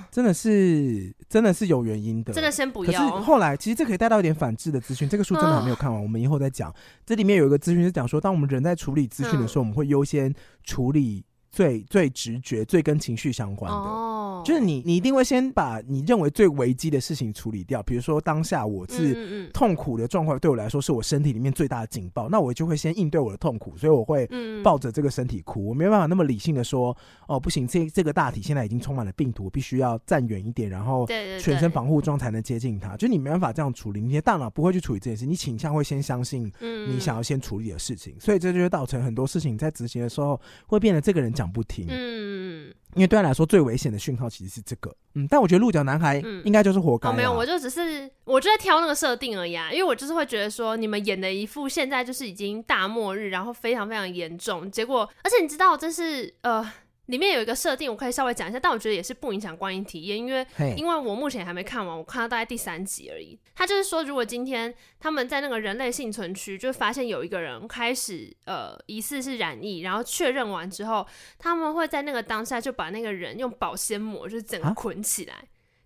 [0.09, 2.91] 真的是真的是有原因的，真的先不要。
[2.91, 6.73] 可是后来其实这可以带到一点反制的资讯，这个书真的还没有看完，我们以后再讲。
[7.05, 11.25] 这里面有一个资讯是讲说，当我们人在处理资讯的时候，我们会优先处理。
[11.57, 14.45] 最最直觉、最跟情绪相关的，oh.
[14.45, 17.81] 就是你，你一定会先把你认为最危机的事情处理掉。
[17.81, 24.29] 比如说，当下我是痛苦的状况，对我来说是我身体里面最大的警报，那我就会先应对我的痛苦，所以我会
[24.63, 25.65] 抱着这个身体哭。
[25.65, 26.95] 我没办法那么理性的说，
[27.27, 31.07] 哦，不行，这这个大体现在已经充满了病毒，我必须要站远一点，然后
[31.39, 32.95] 全身防护装才能接近它。
[32.97, 36.51] 就你没办法这样处理，你的大脑不会去处理这件事，你倾向会先相信
[36.87, 41.46] 你想要先处理的事情，所以这就会造成很多事情在执行的时候会变得这个人讲。
[41.51, 47.15] 不听，嗯，因为对他来说最危险的讯号其实是这个，嗯，但我觉得鹿角男孩应该就是活该、啊嗯哦。
[47.15, 56.71] 没有，我就只是我就在挑那个设定而已啊，因为我就是会觉得说你们演的一副现在就是已经大末日，然后非常非常严重，结果而且你知道这是呃。
[57.07, 60.45] 里面有一个设定，我可以稍微讲一下，但我觉得也是不影响观影体验，因为
[60.75, 63.39] 因为我目前还没看完，我看到大概第三集而已。
[63.55, 71.07] 他就是说，如果今天他们在那个人类幸存区，就发现有一个人开始呃疑似是染疫，然后确认完之后，
[71.39, 75.33] 他们会在那个当下就把那个人用保鲜膜就是整个捆起来，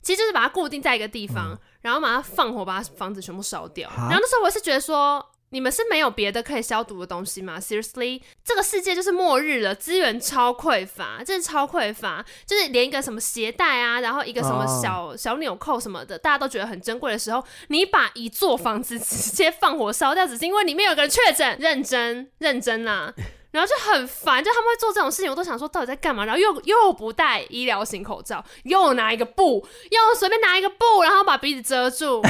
[0.01, 3.87] 其实就是把它固定在一个地方，嗯、然后把它放火，把房子全部烧掉。
[3.95, 5.23] 然后那时候我是觉得说。
[5.53, 15.17] 你们是没有别的可以消毒的东西吗？Seriously，这个世界就是末日了，资源超匮乏，真的超匮乏，就是连一个什么鞋带啊，然后一个什么小、oh.
[15.17, 23.13] 小纽扣什么的，大家都觉得很珍贵的时候，你把一座房子直接放火烧掉，只是因为里面有个人确诊，认真认真啦，
[23.51, 26.23] 然后就很烦，就他们会做这种事情，我都想说到底在干嘛？
[26.23, 32.21] 然后又又不戴医疗型口罩，又拿一个布，又随便拿一个布，然后把鼻子遮住。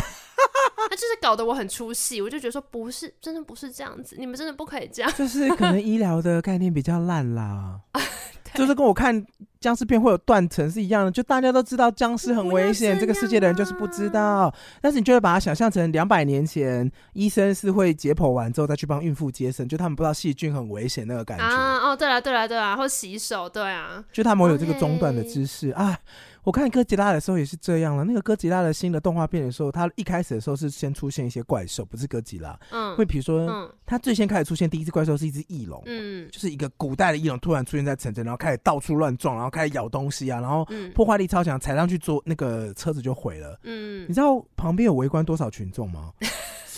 [0.89, 5.11] 他就是搞得我很出戏，我就觉得说不是，真的不是这样子，你们真的不可以这样。
[5.15, 7.79] 就是可能医疗的概念比较烂啦，
[8.53, 9.25] 就是跟我看
[9.59, 14.53] 僵尸片会有断层是一样的，就大家都知道僵尸很危险，这个世界的人就是不知道。
[14.81, 21.77] 但是你就会把它想象成两百年前医生是会解剖完之后再去帮孕妇接生，就他们不知道细菌很危险那个感觉啊。
[21.89, 25.95] 哦，对了对了对了，或洗手，对啊，就他们有这个中断的知识 Okay.
[26.41, 26.43] 啊。
[26.43, 28.03] 我看哥吉拉的时候也是这样了。
[28.03, 32.59] 那个哥吉拉的新的动画片的时候，它一开始的时候是先出现一些怪兽，不是哥吉拉。
[32.71, 43.59] 嗯，会比如说，嗯它最先开始出现第一只怪兽是一只翼龙，嗯，就是一个古代的翼龙突然出现在城镇，然后开始到处乱撞，然后开始咬东西啊，然后破坏力超强，踩上去坐那个车子就毁了。
[43.63, 46.11] 嗯，你知道旁边有围观多少群众吗？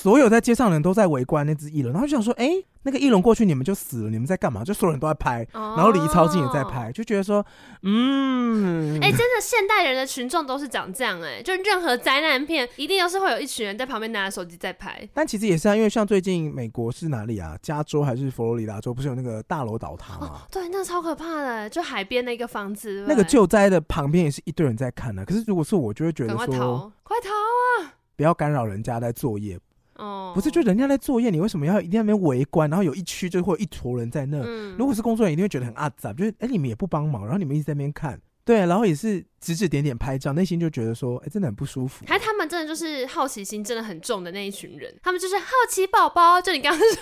[0.04, 4.62] 所有在街上的人都在围观那只翼龙，然后就想说，哎、欸，那个翼龙过去，你们就死了，你们在干嘛？
[4.62, 7.46] 就所有人都在拍，然后离超近也在拍，就觉得说，
[7.84, 15.08] 嗯，哎、欸，真的现代人的群众都是长这样、欸，哎，就任何灾难片一定都是会有一群人在旁边拿着手机在拍。
[15.14, 17.58] 但其实也是啊，因为像最近美国是哪里啊？
[17.62, 18.94] 加州还是佛罗里达州？
[18.94, 20.42] 不是有那个大楼倒塌吗、哦？
[20.52, 25.26] 对，那超可怕的，就海边的一个房子，那个救灾的旁边也是一堆人在看呢、啊。
[25.26, 27.96] 可是如果是我，就会觉得说，快逃，快逃啊！
[28.18, 29.58] 不要干扰人家在作业。
[29.96, 32.70] 哦，不是，就人家在作业，你为什么要一定要那边围观？
[32.70, 34.42] 然后有一区就会有一坨人在那。
[34.44, 38.20] 嗯、如果是工作人员，一定会觉得很阿杂，就是哎、欸，你们也不帮忙，然后你们一直在那边看。
[38.46, 42.06] 对，然后也是指指点点拍照，内心就觉得说，哎、欸，真的很不舒服。
[42.08, 46.42] 还他们真的就是好奇心真的很重的那一群人，他们就是好奇宝宝。
[46.42, 46.98] 就你刚刚说，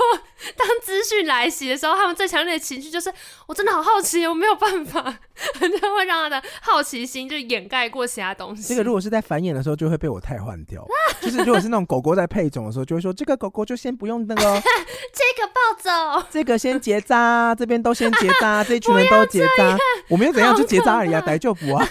[0.57, 3.13] 当资讯来袭的时候，他们最强烈的情绪就是，
[3.45, 5.19] 我真的好好奇，我没有办法，
[5.61, 8.69] 就会让他的好奇心就掩盖过其他东西。
[8.69, 10.83] 这个如果是在繁衍的时候，就会被我汰换掉。
[11.21, 14.41] 就是如果是那种狗狗在配种的时候，就会说这个狗狗就先不用那个，
[15.13, 19.77] 这个抱走，这个先结扎，这边都先结扎， 这一群人都结扎，
[20.09, 21.21] 我们又怎样就结扎而已啊。
[21.21, 21.87] 逮就补啊，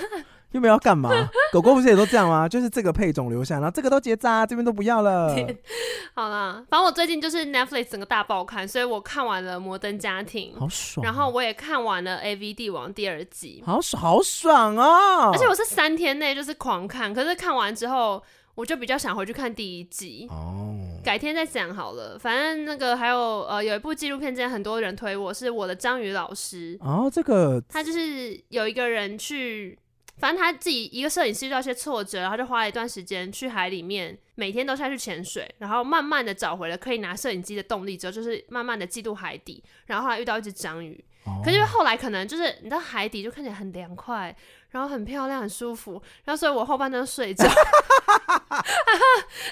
[0.53, 1.11] 又没有要干嘛？
[1.53, 2.49] 狗狗不是也都这样吗？
[2.49, 5.35] 就是这个配种留下，然后这个都结扎，这边都不要了。
[6.15, 11.05] 好啦，反正我最近就是 Netflix 整个大爆看，所以我看完了《摩登家庭》，好爽。
[11.05, 15.31] 然后我也看完了《AV 帝王》第二季，好爽，好爽啊！
[15.31, 18.23] 而且我是三天内就是狂看，可是看完之后，
[18.55, 20.75] 我就比较想回去看第一季哦，
[21.05, 22.19] 改天再讲好了。
[22.19, 27.11] 反正那个还有呃，有一部纪录片，之前很多人推我，是我的章鱼老师哦。
[27.13, 29.79] 这个他就是有一个人去，
[30.21, 44.37] 反正他自己一个摄影师遇到一些挫折，然后就花了一段时间去海里面，每天都下去潜水，然后慢慢的找回了可以拿摄影机的动力之后，就是慢慢的记录海底，然后后来遇到一只章鱼，哦、可是后来可能就是你知道海底就看起来很凉快。
[44.71, 46.01] 然后很漂亮，很舒服。
[46.25, 47.43] 然后所以我后半段睡着，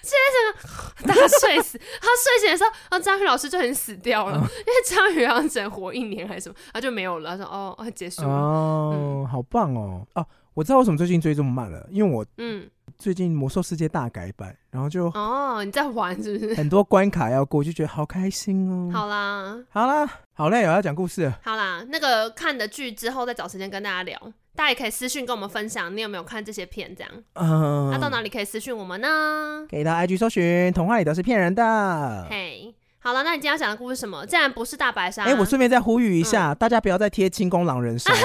[0.01, 1.77] 现在整个大睡死。
[1.77, 7.37] 他睡醒的时候，啊，章鱼老师就很死掉了，嗯、因为章鱼好像只能活一年还是什么，他就没有了。
[7.37, 8.29] 他说哦，结束了。
[8.29, 10.07] 哦，嗯、好棒哦！
[10.15, 10.25] 哦，
[10.59, 16.53] 我知道为什么最近追这么慢了，因为我嗯，最近魔兽世界大改版，然后就哦，你在玩是不是？
[16.57, 18.91] 很多关卡要过，就觉得好开心哦。
[18.93, 20.05] 好啦，好啦，
[20.35, 21.33] 好嘞，我要讲故事。
[21.45, 24.19] 好啦，那个看的剧之后再找时间跟大家聊。
[24.57, 26.93] 大家也可以私讯跟我们分享，你有没有看这些片？
[26.93, 29.65] 这样，嗯，那、啊、到哪里可以私讯我们呢？
[29.71, 32.27] 可以到 IG 搜寻，童话里都是骗人的。
[32.29, 34.27] 嘿好了，那你今天要讲的故事是什么？
[34.27, 38.13] 竟然不是大白鲨，哎、欸，我顺便再呼吁一下，嗯、大家不要再贴清宫狼人杀。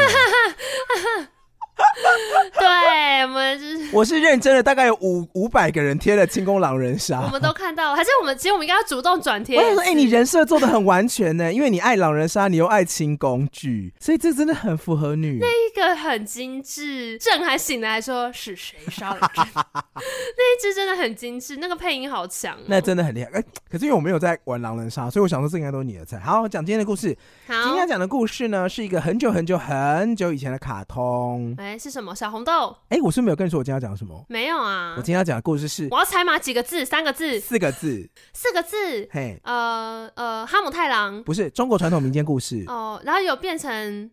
[2.59, 9.57] 对，我们就是我是认真的，大概有五五百个人贴了清宫狼人杀，我们都看到了，还是我们其实我们应该要主动转贴。
[9.57, 15.39] 我想说，哎、欸，你人设做的很完全呢，因为你爱狼人杀，你又爱清宫剧，所以这真的很符合女。
[15.39, 19.45] 那一个很精致，朕还醒来说是谁杀了朕？
[19.55, 23.29] 那一只真的很精致，那个配音好强、喔，那真的很厉害。
[23.31, 26.19] 哎、欸，可是因为我没有在玩狼人杀，所以我想说这应该都是你的菜。
[26.19, 27.15] 好，我讲今天的故事。
[27.47, 31.53] 好，今天要讲的故事呢，是一个很久很久很久以前的卡通。
[31.57, 32.15] 哎、欸，是什么？
[32.15, 32.75] 小红豆？
[32.89, 34.25] 哎、欸，我是没有跟你说我今天要讲什么？
[34.29, 34.95] 没有啊。
[34.97, 36.83] 我今天要讲的故事是，我要猜码几个字？
[36.85, 37.39] 三个字？
[37.39, 38.09] 四个字？
[38.33, 39.07] 四个字？
[39.11, 41.23] 嘿，呃呃，哈姆太郎？
[41.23, 42.63] 不是，中国传统民间故事。
[42.67, 44.09] 哦，然后有变成，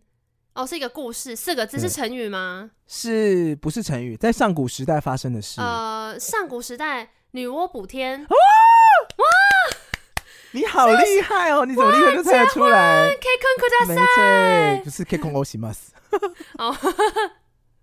[0.55, 2.71] 哦，是一个故事，四个字是成语吗？
[2.87, 4.17] 是不是成语？
[4.17, 5.61] 在上古时代发生的事。
[5.61, 8.21] 呃，上古时代女娲补天。
[8.21, 9.25] 哇哇！
[10.53, 11.65] 你好厉害哦！
[11.65, 13.09] 你怎么立刻就猜得出来？
[13.87, 15.93] 没错，不是可以困我西马斯。
[16.59, 16.77] 哦。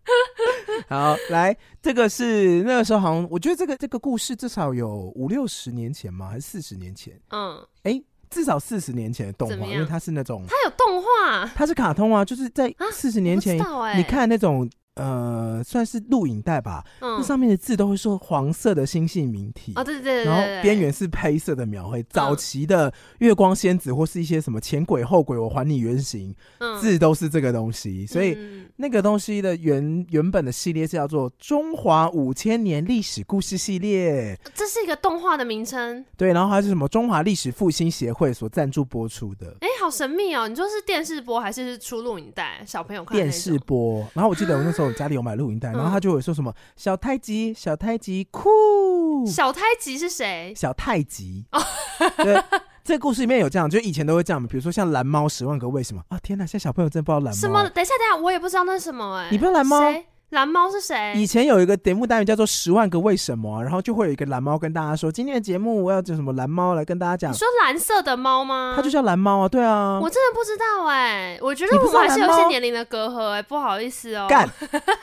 [0.87, 6.29] 好，来，这个是那个时候好像，我觉得这个这个故事至少有五六十年前嘛？
[6.29, 7.13] 还是四十年前？
[7.31, 14.69] 嗯，哎、欸，至少四十年前的动画，因为它是那种，它有动画，它是卡通啊，就是在四十年前，欸、你看那种。
[14.97, 16.83] 呃，算是录影带吧。
[16.99, 22.03] 嗯，那上面的字都会说黄色的星系名体哦，对对对，然后边缘是黑色的描绘。
[22.09, 26.35] 早期的月光仙子或是一些什么前鬼后鬼，我还你原形，
[26.81, 28.05] 字都是这个东西。
[28.07, 28.37] 所以
[28.77, 36.03] 那个东西的原原本的系列是叫做《中华五千年历史故事系列》，这是一个动画的名称。
[36.17, 39.55] 对，然后还是什么中华历史复兴协会所赞助播出的。
[39.61, 40.47] 哎，好神秘哦！
[40.47, 42.63] 你说是电视播还是出录影带？
[42.65, 43.99] 小朋友看电视播。
[44.13, 44.86] 然后我记得我那时候。
[44.87, 48.49] 我家里有买录音带，然后他就会说什么“小太极，小太极酷”。
[49.27, 50.53] 小太极是谁？
[50.55, 51.45] 小太极。
[51.51, 51.61] 哦，
[52.17, 52.41] 对，
[52.83, 56.17] 这个故事里面有这样，就以前都会这样，比如说像蓝猫十万个为什么啊？
[56.23, 57.69] 天哪，现在小朋友真的不知道蓝猫什么？
[57.69, 59.27] 等一下，等一下，我也不知道那是什么哎。
[59.31, 59.79] 你不知道蓝猫？
[60.31, 61.13] 蓝猫是谁？
[61.15, 67.31] 以前有一个节目单元叫做《十万个为什么》，然后就会有一个蓝猫跟大家说，今天的节目我要叫什么蓝猫来跟大家讲。
[67.31, 68.73] 你说蓝色的猫吗？
[68.75, 69.97] 它就叫蓝猫啊，对啊。
[70.01, 74.27] 我真的不知道哎、欸，我觉得我们还是有些年龄的隔阂哎、欸，不好意思哦、喔。
[74.27, 74.45] 干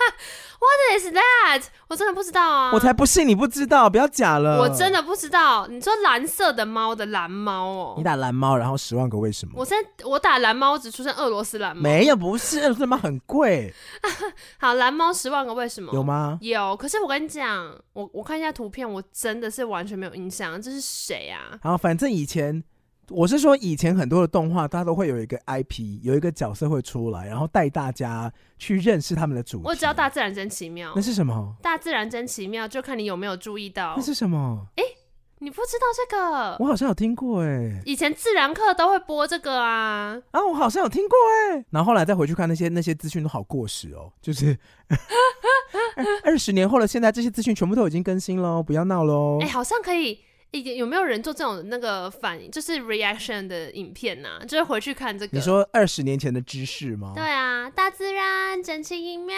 [0.65, 1.67] ，What is that？
[1.89, 2.71] 我真的不知道啊。
[2.73, 4.59] 我才不信你不知道，不要假了。
[4.61, 5.67] 我真的不知道。
[5.67, 7.95] 你说蓝色的猫的蓝猫哦。
[7.99, 9.55] 你打蓝猫，然后十万个为什么？
[9.57, 11.83] 我现在我打蓝猫只出现俄罗斯蓝猫。
[11.83, 13.73] 没有，不是俄罗斯蓝猫很贵。
[14.59, 15.93] 好，蓝猫十万个为什么？
[15.93, 16.39] 有吗？
[16.41, 21.59] 有，可是我跟你讲，我我看一下图片，我真的是完全没有印象，这是谁啊？
[21.63, 22.63] 好，反正以前
[23.11, 29.65] 我是说，以前很多的动画，它都会有一个 IP，有一个角色会出来，然后带大家去认识他们的主题。
[29.67, 31.57] 我知道大自然真奇妙，那是什么？
[31.63, 33.95] 大自然真奇妙，就看你有没有注意到。
[33.97, 34.67] 那是什么？
[34.77, 34.97] 哎、欸。
[35.41, 36.57] 你不知道这个？
[36.59, 40.19] 我好像有听过哎、欸，以前自然课都会播这个啊。
[40.31, 41.19] 啊，我好像有听过
[41.51, 44.57] 哎、欸，然后后来再回去看那些那些资讯都好过时哦，就是
[46.25, 49.39] 二十年后了，现在这些资讯全部都已经更新喽，不要闹喽。
[49.43, 50.21] 哎、欸，好像可以。
[50.61, 54.45] 有没有人做这种那个反应，就是 reaction 的影片呢、啊？
[54.45, 55.37] 就是回去看这个。
[55.37, 57.13] 你说二十年前的知识吗？
[57.15, 59.37] 对啊，大自然真奇妙，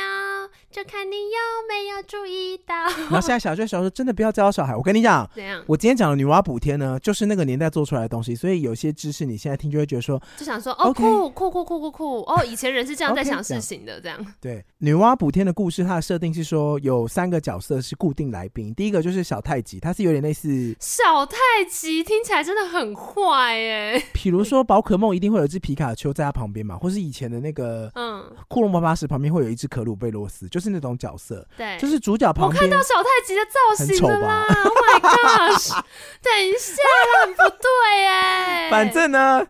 [0.71, 1.39] 就看你有
[1.69, 2.75] 没有注意到。
[2.75, 4.75] 然后现在小学小时候真的不要教小孩。
[4.77, 5.63] 我跟你讲，怎样？
[5.67, 14.35] 我今天讲的女娲补天呢，就是那个年代做出来的东西，所以有些知识你现在听就会觉得说，就想说哦酷酷酷酷酷酷哦，以前人是这样在想事情的，这样。
[14.41, 20.75] 对，女娲补天的故事，它的设定是说有三个角色是固定来宾，第一个就是小太极，它是有点类似。
[21.07, 21.37] 小太
[21.71, 24.03] 极听起来真的很坏哎。
[24.13, 31.47] 比如说宝可梦一定会有一只皮卡丘在它旁边嘛，或是以前的那个嗯，库洛魔法使旁边会有一只可鲁贝洛斯，就是那种角色。
[31.57, 32.61] 对，就是主角旁边。
[32.61, 35.71] 我看到小太极的造型了啦！Oh my gosh！
[36.21, 36.75] 等一下，
[37.25, 38.69] 很不对哎。
[38.73, 39.47] 反正呢。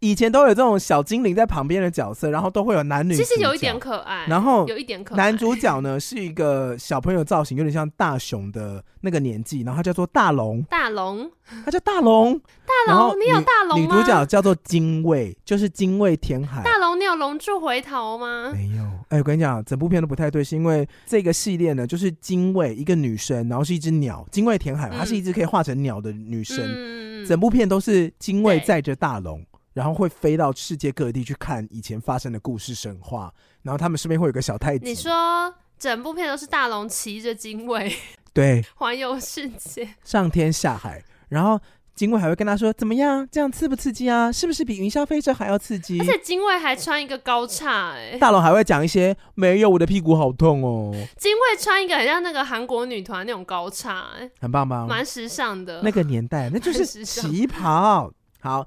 [0.00, 4.26] 以前都有这种小精灵在旁边的角色，然后都会有男女，其实有一点可爱。
[4.26, 5.16] 然后有一点可爱。
[5.16, 10.62] 男主角呢是一个小朋友造型，有点像大雄的那个年纪，然后他叫做大龙。
[10.70, 11.30] 大龙，
[11.64, 12.40] 他叫大龙。
[12.86, 13.96] 大龙，你有大龙吗？
[13.96, 16.62] 女主角叫做精卫，就是精卫填海。
[16.62, 18.52] 大龙，你有龙柱回头吗？
[18.52, 18.84] 没有。
[19.08, 26.62] 哎、欸，我跟你讲，整部片都不太对，是因为这个系列呢，就是精卫一个女生，然后是一只鸟，精卫填海，她、嗯、是一只可以化成鸟的女生。
[26.62, 29.42] 嗯、整部片都是精卫载着大龙。
[29.78, 34.84] 然后会飞到世界各地去看以前发生的故事神话，然后他们身边会有个小太子。
[34.84, 37.94] 你说整部片都是大龙骑着精卫，
[38.34, 41.60] 对，环游世界，上天下海，然后
[41.94, 43.24] 精卫还会跟他说：“怎么样？
[43.30, 44.32] 这样刺不刺激啊？
[44.32, 54.84] 是不是比云霄飞车还要刺激？”而且精卫还穿一个高叉，哎，大龙还会讲一些：“没有，我的屁股好痛哦。”精卫穿一个很像那个韩国女团那种高叉，哎，很棒吧？
[54.88, 55.82] 蛮时尚的。
[55.82, 58.12] 那个年代，那就是旗袍。
[58.40, 58.66] 好。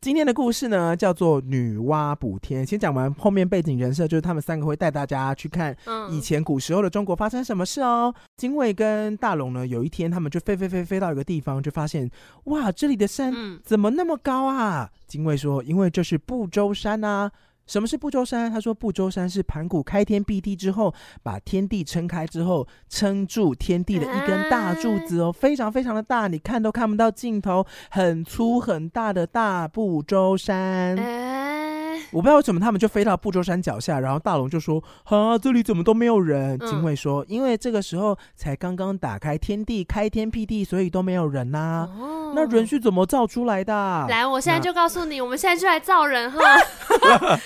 [0.00, 2.64] 今天的故事呢，叫做女娲补天。
[2.64, 5.76] 先讲完后面背景人设，就是他们三个会带大家去看
[6.08, 8.14] 以前古时候的中国发生什么事哦。
[8.36, 12.08] 精卫跟大龙呢，有一天他们就飞飞飞飞到一个地方，就发现
[12.44, 13.34] 哇，这里的山
[13.64, 14.88] 怎么那么高啊？
[15.08, 17.32] 精卫说：“因为这是不周山啊。”
[17.68, 18.50] 什么是不周山？
[18.50, 20.92] 他说不周山是盘古开天辟地之后，
[21.22, 31.47] 把天地撑开之后，撑住天地的一根大柱子哦，非常非常的大，你看都看不到尽头，很粗很大的大不周山。
[32.10, 41.88] 我不知道为什么他们就飞到不周山脚下，然后大龙就说：“哈，这里怎么都没有人？”精卫说：“因为这个时候才刚刚打开天地，开天辟地，所以都没有人呐。
[42.34, 44.06] 那人是怎么造出来的？
[44.08, 46.38] 来，我现在就告诉你，我们现在就来造人哈。”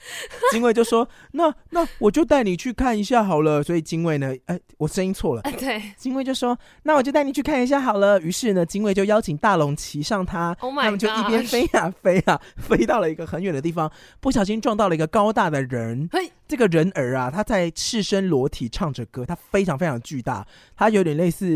[0.50, 5.42] 精卫就说：“那那我就带你去看一下好了。”所以精卫呢，哎，我声音错了。
[5.42, 13.90] 对，精卫就说：“那我就带你去看一下好了。”于是呢，精卫就邀请大龙骑上他，oh、他们就一边飞呀、啊、 飞呀、啊，飞到了一个很远的地方，
[14.20, 16.08] 不小心撞到了一个高大的人。
[16.12, 20.46] 嘿，这个人儿啊，他在赤身裸体唱着歌，他非常非常巨大，
[20.76, 21.46] 他有点类似，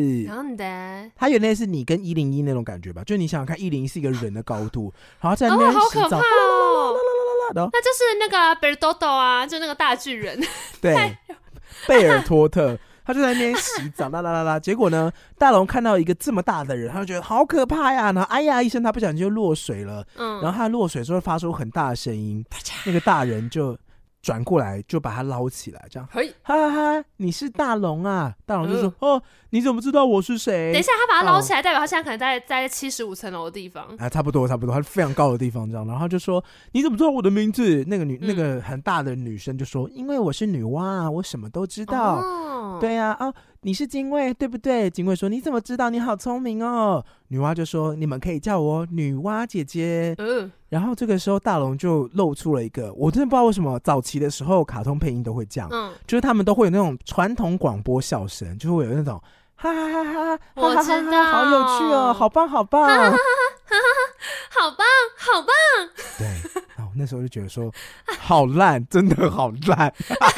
[1.17, 3.03] 他有点类似你跟一零一那种感觉吧？
[3.05, 6.19] 就你想想看，一零一是一个人的高度，然后在那边洗澡。
[6.19, 6.95] 哦
[7.55, 10.41] 那就是那个贝尔多多啊，就那个大巨人。
[10.81, 11.17] 对，
[11.87, 14.59] 贝尔托特，他就在那边洗澡，啦啦啦啦。
[14.61, 18.13] 结果呢，大龙看到一个这么大的人，他就觉得好可怕呀。
[18.13, 20.05] 然后哎呀一声，他不小心就落水了。
[20.17, 22.45] 嗯，然后他落水之后发出很大的声音，
[22.87, 23.77] 那个大人就。
[24.25, 28.35] 转过来就把他捞起来，这样，嘿，哈哈哈，你是大龙啊！
[28.47, 33.85] 大龙就说：“呃、哦，你怎么知道我是谁？”等一下，他把他捞起来，代表他现在可能在在七十五层楼的地方。
[33.99, 35.87] 啊，差不多，差不多，他是非常高的地方，这样。
[35.87, 42.15] 然后就说：“你怎么知道我的名字？”那个女，嗯、那个很大的女生就说：“因为我是女娲，我什么都知道。
[42.15, 43.35] 哦”对呀、啊，哦。
[43.65, 44.91] 你是精卫对不对？
[44.91, 45.89] 精卫说：“你怎么知道？
[45.89, 50.53] 你好聪明哦。”女娲就说：“你们可以叫我女娲姐姐。”嗯。
[50.69, 59.19] 然后这个时候，大龙就露出了一个，我真的不知道为什么早期的时候卡通配音都会这样，嗯，就是他们都会有那种传统广播笑声，就会有那种
[59.55, 63.17] 哈哈哈哈，我知道，好有趣哦，好棒好棒，哈哈哈
[63.67, 64.87] 哈哈，好棒
[65.17, 65.49] 好棒。
[66.19, 66.27] 对，
[66.77, 67.73] 然后那时候就觉得说，
[68.19, 69.93] 好烂，真的好烂。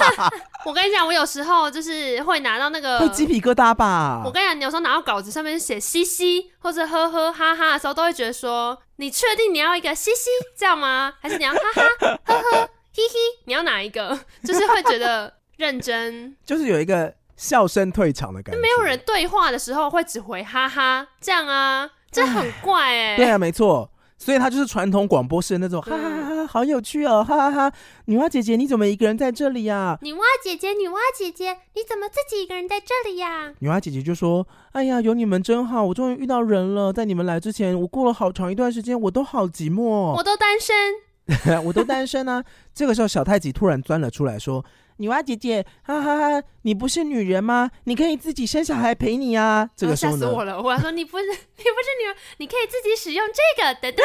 [0.64, 4.22] 我跟你讲，我有时候就是会拿到那个会鸡皮疙瘩吧。
[4.24, 11.14] 我跟你讲，你有时候拿到稿子上面写嘻嘻或者呵呵哈哈的时候，都会觉得说，你确定你要一个嘻嘻这样吗？
[11.22, 13.14] 还是你要哈哈呵呵嘻嘻？
[13.44, 14.18] 你要哪一个？
[14.44, 18.60] 就是会觉得认真，就是有一个笑声退场的感觉。
[18.60, 23.16] 没有人对话的时候会只回哈哈这样啊，这很怪哎、欸。
[23.16, 23.90] 对啊，没错。
[24.18, 27.76] 所以他就是传统广播式的那种，哈哈哈，好有趣哦，哈哈哈！
[28.06, 29.98] 女娲姐姐，你怎么一个人在这里呀？
[30.00, 33.52] 女娲姐姐，女娲姐姐，你怎么自己一个人在这里呀？
[33.58, 36.90] 女娲姐姐就说：“哎呀，有你们真好，我终于遇到人了。
[36.90, 39.82] 在你们来之前，我过了好长一段时间，我都好寂寞，
[40.16, 42.42] 我都单身， 我都单身啊。”
[42.74, 44.64] 这个时候，小太极突然钻了出来，说。
[44.98, 46.42] 女娲姐姐，哈哈哈！
[46.62, 47.70] 你不是女人吗？
[47.84, 49.68] 你可以自己生小孩陪你啊！
[49.76, 50.60] 这个时候呢，吓死我了！
[50.60, 54.04] 我要说你不是，你不是女人，你可以自己使用这个，等等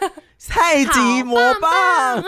[0.00, 0.10] 等等，
[0.48, 2.24] 太极魔棒，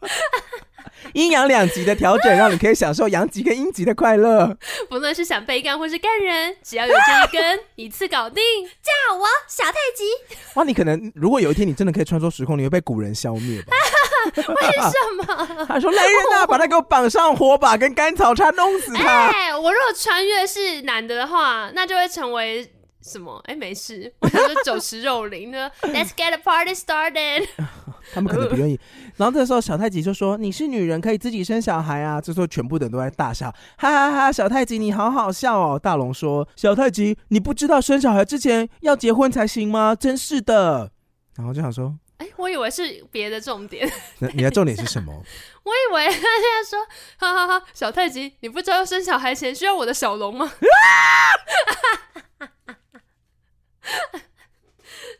[1.14, 4.56] 阴阳两极的调整，让你可以享受阳极跟阴极的快乐。
[4.90, 8.42] 不论是想被干或是干人，只要有这一根，一次搞定。
[8.82, 10.04] 叫我小太极。
[10.54, 13.74] 哇，你可能如果有一天你真的可以穿梭时空，你会被古人消灭吧？
[14.36, 15.64] 为什么？
[15.66, 22.70] 他说：“来人呐、啊，把他给我绑上火把，跟甘草叉弄死他。”哎，我如果穿越是男的的话，那就会成为
[23.02, 23.40] 什么？
[23.46, 25.70] 哎，没事，我想说酒池肉林呢。
[25.82, 27.48] Let's get a party started。
[28.12, 28.78] 他们可能不愿意。
[29.16, 34.32] 然后这时候小太极就说：“你是女人，可以自己生小孩啊。”这时候全部的人都在大笑，哈哈哈哈！
[34.32, 35.78] 小太极你好好笑哦。
[35.78, 39.94] 大龙说：“小太极，你不知道生小孩之前要结婚才行吗？
[39.98, 40.90] 真是的。”
[41.36, 41.94] 然后就想说。
[42.18, 43.90] 哎，我以为是别的重点。
[44.18, 45.12] 那你的重点是什么？
[45.62, 46.84] 我以为他现在说，
[47.16, 50.52] 哈哈哈，小太极，你不知道要生小孩前需要我的小龙吗？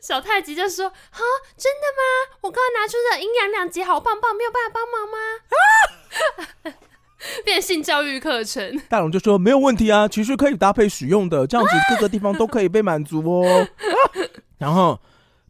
[0.00, 1.22] 小太极就说：“哈，
[1.56, 2.36] 真的吗？
[2.42, 5.18] 我刚刚拿出的阴阳两极好棒棒，没有办法帮忙吗？”
[7.44, 8.80] 变性教育课程。
[8.88, 13.68] 大龙就说：“没有问题啊，其实可以搭配使用的，这样子各个地方都可以被满足哦。”
[14.58, 14.98] 然后。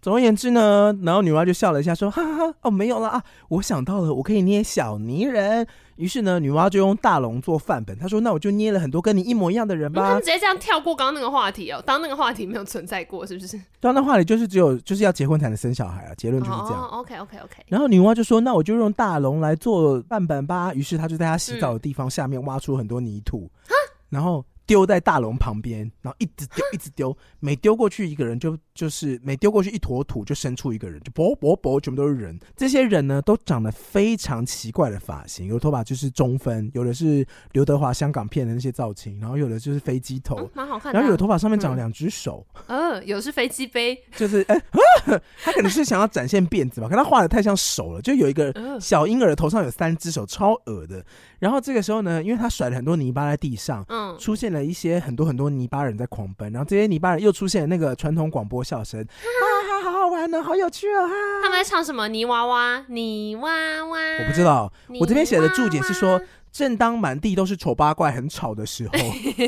[0.00, 10.02] 总而言之呢，然后女娲就笑了一下，说：“哈哈哈，哦，没有了啊，我想到了，我可以捏小泥人。”于是呢，女娲就用大龙做范本，她说：“那我就捏了很多跟你一模一样的人吧。
[10.02, 13.60] 嗯”他们直接这样跳过刚刚那个话题哦，当那个话题没有存在过，是不是？
[13.80, 16.80] 当那话题就是只有就是要结婚才能生小孩啊，结论就是这样。
[16.84, 17.64] 哦，OK OK OK。
[17.66, 23.74] 然后女娲就说：“那我就用大龙来做范本吧。”于是她就在她洗澡的地方下面挖出很多泥土，嗯、
[24.08, 24.44] 然后。
[24.68, 32.38] 丢在大龙旁边，然后一直丢，一直丢，每丢过去一个人就就是每丢过去一坨土就生出一个人，就啵啵啵，全部都是人。
[32.54, 40.98] 这些人呢，都长得非常奇怪的发型，有的头发就是中分，有的是刘德华香港片的那些造型，然后有的就是飞机头，蛮、嗯、好看的。
[40.98, 51.02] 然后有的头发上面长了两只手，嗯，呃、有的是飞机杯，就是哎、欸，他可能是想要展现辫子吧，可他画的太像手了，就有一个小婴儿的头上有三只手，超恶的。
[51.38, 61.14] 然后这个时候呢，因为他甩了很多泥巴在地上，嗯，出现了一些很多很多泥巴人在狂奔，然后这些泥巴人又出现了那个传统广播笑声， 哈哈，好好玩呢，好有趣哦，哈！
[61.42, 62.08] 他们在唱什么？
[62.08, 64.72] 泥娃娃，泥娃娃，我不知道。
[65.00, 66.20] 我这边写的注解是说，
[66.52, 68.92] 正当满地都是丑八怪很吵的时候，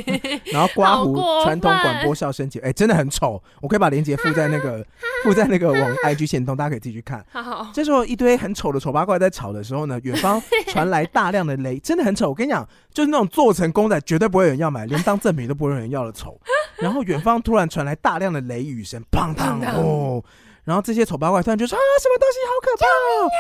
[0.52, 3.42] 然后刮胡传统广播笑声节，哎，真的很丑。
[3.60, 4.84] 我可以把链接附在那个
[5.24, 7.24] 附在那个网 IG 线通，大家可以自己去看。
[7.32, 12.28] 好，这时候一堆很丑的丑八怪在吵的时候呢，远方传来大量的雷， 真的很丑。
[12.28, 16.38] 我跟你讲，就是那种做成公仔绝对不会有人要买，连当赠品都不会有人要的丑。
[16.78, 20.22] 然后远方突然传来大量的雷雨声，砰砰哦。
[20.64, 23.30] 然后这些丑八怪突然就说啊，什么东西好可怕哦，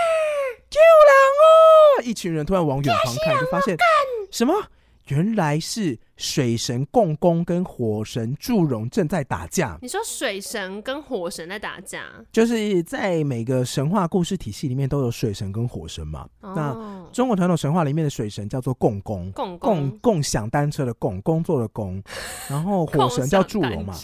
[0.70, 1.10] 救人
[1.40, 2.02] 哦！
[2.04, 3.76] 一群人突然往远方看，就发现
[4.30, 4.54] 什么？
[5.06, 9.76] 原来是水神共工跟火神祝融正在打架。
[9.82, 16.28] 你说水神跟火神在打架，就是在每个神话故事体系里面都有水神跟火神嘛。
[16.42, 22.00] 哦、那中国传统神话里面的水神叫做共工，共共共享单车的共，工作的工，
[22.48, 23.96] 然后火神叫祝融嘛。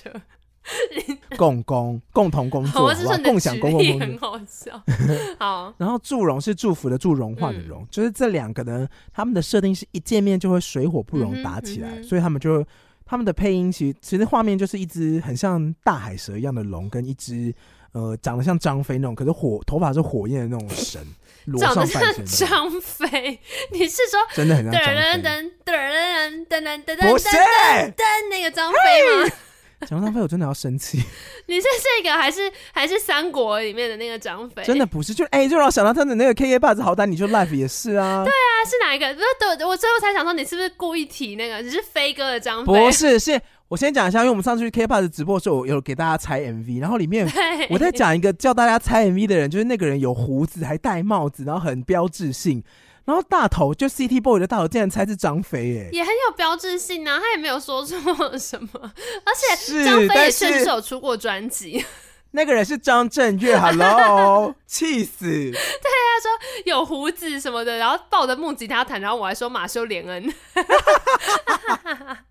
[1.37, 2.93] 共工共同工作，
[3.25, 4.83] 共享公共工作，很好笑。
[5.39, 12.65] 好， 然后祝融是祝福的祝，融化的融，嗯、就是这两个呢，他们的设定是一见面就会水火不容打起来，嗯嗯、所以他们就
[13.05, 17.55] 他们的配音其实其实画面就是一只很像大海蛇一样的龙，跟一只
[17.93, 21.01] 呃长得像张飞那种，可是火头发是火焰的那种神，
[21.59, 23.41] 长得像张飞，
[23.73, 24.93] 你是说真的很像张飞？
[26.97, 27.29] 不是！
[28.31, 28.79] 那个张飞
[29.25, 29.31] 吗？
[29.87, 30.99] 讲到张飞，我真的要生气。
[31.47, 34.63] 你是这个还是还是三国里面的那个张飞？
[34.63, 38.25] 真的不是，就哎、欸，就让我想到他的那个 KKBOX 好歹你就 Life 也是啊。
[38.25, 39.07] 对啊，是哪一个？
[39.15, 39.27] 不是，
[39.59, 41.61] 对，我最后才想说，你是不是故意提那个？
[41.61, 42.73] 你是飞哥的张飞？
[42.73, 47.29] 不是，是我先讲一下，因为我们上次去 KKBOX 直播的时候，我有给大家猜 MV，然后里面
[47.69, 52.63] 我在讲一个叫大家猜 MV 的人，就是那个人有胡子，还戴帽子，然后很标志性。
[53.07, 57.19] 然后大头就 City Boy 的大头，竟然猜是张飞耶，也很有标志性啊！
[57.19, 57.99] 他也没有说错
[58.37, 58.69] 什么，
[59.25, 61.87] 而且张飞也确实有出过专辑。
[62.33, 65.25] 那个人是张震岳，Hello， 气死！
[65.25, 66.29] 对，他说
[66.67, 70.35] 有胡子什么的，然后抱着木吉他弹，然后我还说马修连恩。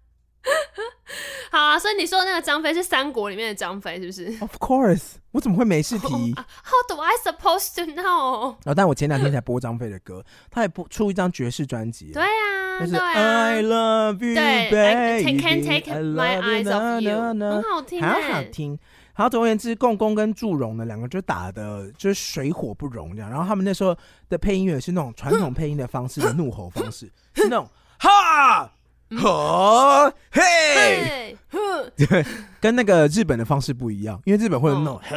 [1.52, 6.06] 好啊，所以你说的那个张飞是三国里面的张飞，是不是？Of course，我怎么会没事提？
[6.36, 8.58] How do I supposed to know？
[8.66, 12.12] 哦，但我前两天才播张飞的歌，他也播出一张爵士专辑。
[12.12, 18.78] 对啊，就是 I love you，对，Can't take my eyes off you，很好听，好好听。
[19.14, 23.30] 好，总而言之，共工跟祝融呢，两个就打的就是水火不容这样。
[23.30, 23.96] 然后他们那时候
[24.28, 28.70] 的配音乐是那种传统配音的方式 的怒吼方式，是那种哈。
[29.12, 31.38] 呵嘿，
[31.96, 32.26] 对，
[32.60, 35.16] 跟那个日本的方式不一样，因为日本会有那种呵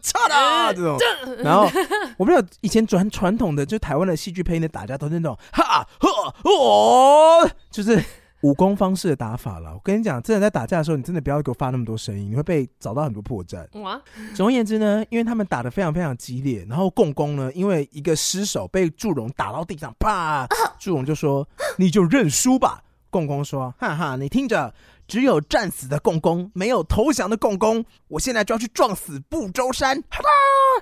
[0.00, 0.98] 差啦这种，
[1.38, 1.68] 然后
[2.16, 8.02] 我不知道以前传传统的就台湾的戏剧配音的打架都是那种哈呵哦，就是
[8.42, 9.74] 武功方式的打法了。
[9.74, 13.66] 我跟你讲，真的在打架的时候，你真的不要给我发那么多声音，你会被找到很多破绽。
[13.80, 14.00] 哇，
[14.34, 20.46] 总而言之呢，因为他们打的非常非常激烈，然后共工呢，因为一个失手被祝融打到地上，啪，
[20.78, 21.46] 祝融就说
[21.76, 22.80] 你就认输吧。
[23.10, 24.72] 共工说：“哈哈，你听着，
[25.06, 27.84] 只有战死的共工，没有投降的共工。
[28.08, 30.20] 我现在就要去撞死不周山。”哈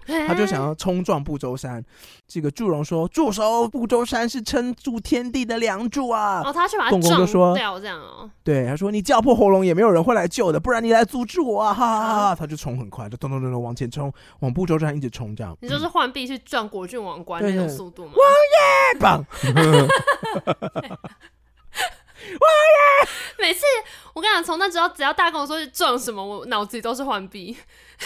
[0.06, 1.82] 哈，他就想要冲撞不周山。
[2.26, 3.66] 这个祝融说：“住手！
[3.66, 8.30] 不周山是撑住天地的梁柱啊！”哦，他去把他撞掉，这样哦。
[8.44, 15.56] 对，他说：“你叫破喉咙也没有人会来救的，不然你来阻止我啊！”哈哈哈哈，他就冲很快，就咚咚咚咚往前冲，往不周山一直冲，这样。
[15.60, 18.12] 你就是浣碧去撞国郡王冠那种速度吗？
[18.14, 18.22] 王
[18.54, 19.24] 爷棒。
[22.40, 22.48] 哇
[23.04, 23.08] 耶！
[23.38, 23.64] 每次
[24.12, 27.56] 我跟你讲，从那之后，只要大家跟我说是撞什么，我脑子里都是浣碧，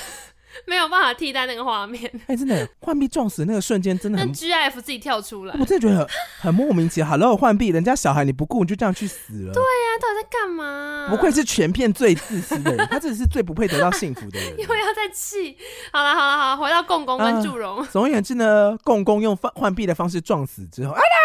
[0.67, 2.11] 没有办法替代那个画面。
[2.27, 4.33] 哎、欸，真的，浣碧撞死那个瞬间真的很。
[4.35, 6.07] GIF 自己跳出来，我真的觉得
[6.41, 7.09] 很莫名其妙。
[7.11, 9.53] Hello，浣碧，人家小孩你不顾，你就这样去死了。
[9.53, 11.09] 对呀、啊，到底在干嘛？
[11.11, 14.51] 不愧是全片最自私的人，他真的是最不配得到幸福的人。
[14.61, 15.57] 因为要再气。
[15.91, 17.85] 好了好了好了，回到共工跟祝融。
[17.87, 21.22] 总而言之呢，共工用浣碧的方式撞死之后，哎 呀！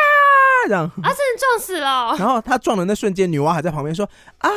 [0.68, 2.16] 这样啊，真的撞死了。
[2.18, 4.08] 然后他撞的那瞬间，女娲还在旁边说
[4.40, 4.50] ：“啊，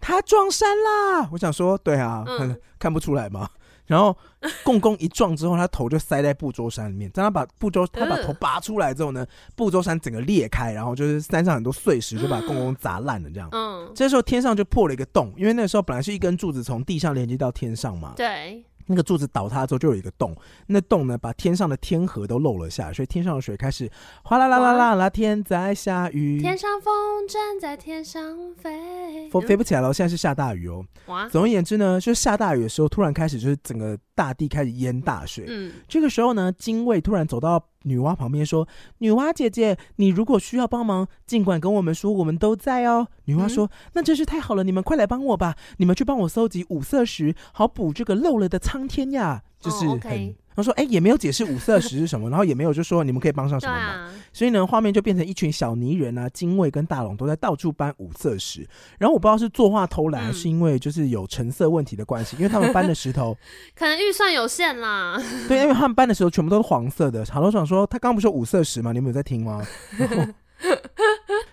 [0.00, 3.48] 他撞山啦！”我想说，对啊，嗯、看不出来吗？
[3.86, 4.14] 然后
[4.62, 7.10] 共工一撞之后，他头就塞在不周山里面。
[7.10, 9.26] 当他把不周他把头拔出来之后呢，
[9.56, 13.30] 不周山整个裂开，然后就是山上很多碎石就把共工砸烂了。
[13.30, 18.12] 这样，嗯，这时候天上就破了一个洞，因为那时候本来是一根柱子从地上连接到天上嘛。
[18.14, 18.62] 对。
[18.88, 20.34] 那个柱子倒塌之后就有一个洞，
[20.66, 23.88] 那洞呢把天上的天河都漏了下来，所以天上的水开始
[24.24, 26.92] 哗啦啦啦啦啦，天在下雨，天上风
[27.28, 30.84] 筝在天上飞，飞飞不起来了，现在是下大雨哦。
[31.06, 31.28] 哇！
[31.28, 35.44] 总而言之呢，就是下大雨的时候，突然开始就是整个大地开始淹大水。
[35.46, 38.68] 嗯，这个时候呢，精卫突然走到女娲旁边说
[38.98, 45.56] ：“女娲姐姐，你如果需要帮忙，尽管跟我们说，我们都在哦。”女娲说：“嗯、那真是太好了，你们快来帮我吧！
[45.78, 49.98] 你们去帮我搜集五色石，好补这个漏了的苍天呀！”就是很。
[49.98, 50.34] Oh.
[50.58, 53.80] 他说：“哎、欸，也没有解释五色石是什么， 然后也没有就说你们可以帮上什么忙。
[53.80, 58.68] 啊、所以呢，画面就变成一群小泥人啊，精卫跟大龙都在到处搬五色石。
[58.98, 63.36] 然后我不知道是作画偷懒，还是因为就是有成色问题的关系，因为他们搬的石头
[63.78, 65.16] 可能预算有限啦。
[65.46, 67.24] 对，因为他们搬的石头全部都是黄色的。
[67.26, 68.90] 好多想说，他刚刚不是说五色石吗？
[68.90, 69.64] 你们有在听吗？”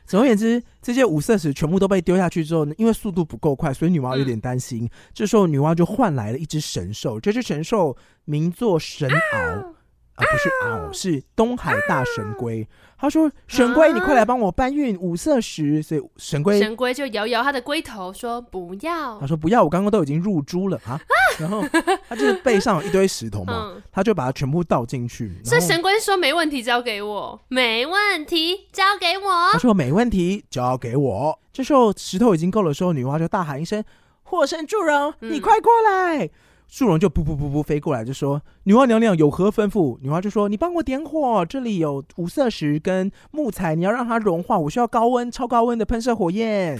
[0.06, 4.90] 总而言之，这些五色石全部都被丢下去之后呢，因为速度不够快，所以女娲有点担心。
[5.14, 9.75] 这时候，女娲就换来了一只神兽，这只神兽名作神鳌。
[10.16, 12.68] 啊，不是啊，是东海大神龟。
[12.98, 21.00] 他说：“神龟，你快来帮我搬运五色石。”所以神龟神龟就摇摇他的龟头说：“不要。”他说：“不要，我刚刚都已经入珠了啊。”
[21.38, 21.62] 然后
[22.08, 25.40] 他就是背上有一堆石头嘛，他就把它全部倒进去。
[25.44, 33.84] 所以神龟说：“没问题，交给我，没问题，交给我。”他说：“没问题，交给我。”这时候石头已经够了，时候女娲就大喊一声
[34.24, 36.30] ：“火神祝融，你快过来！”
[36.78, 46.78] 祝融就噗噗噗噗飞过来，就说：“女娲娘娘有何吩咐？”女娲就说：“你帮我点火，这里有五色石跟木材，你要让它融化，我需要高温、超高温的喷射火焰。”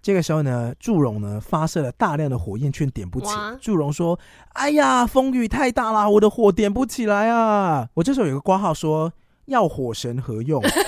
[0.00, 3.26] 这个时候呢，祝融呢发射了大量的火焰，却点不起。
[3.60, 4.16] 祝融说
[4.54, 9.12] ：“哎呀，风雨太大了，我的火点不起来啊！”我这时候有个挂号说
[9.46, 10.80] ：“要火神何用？”哎、欸，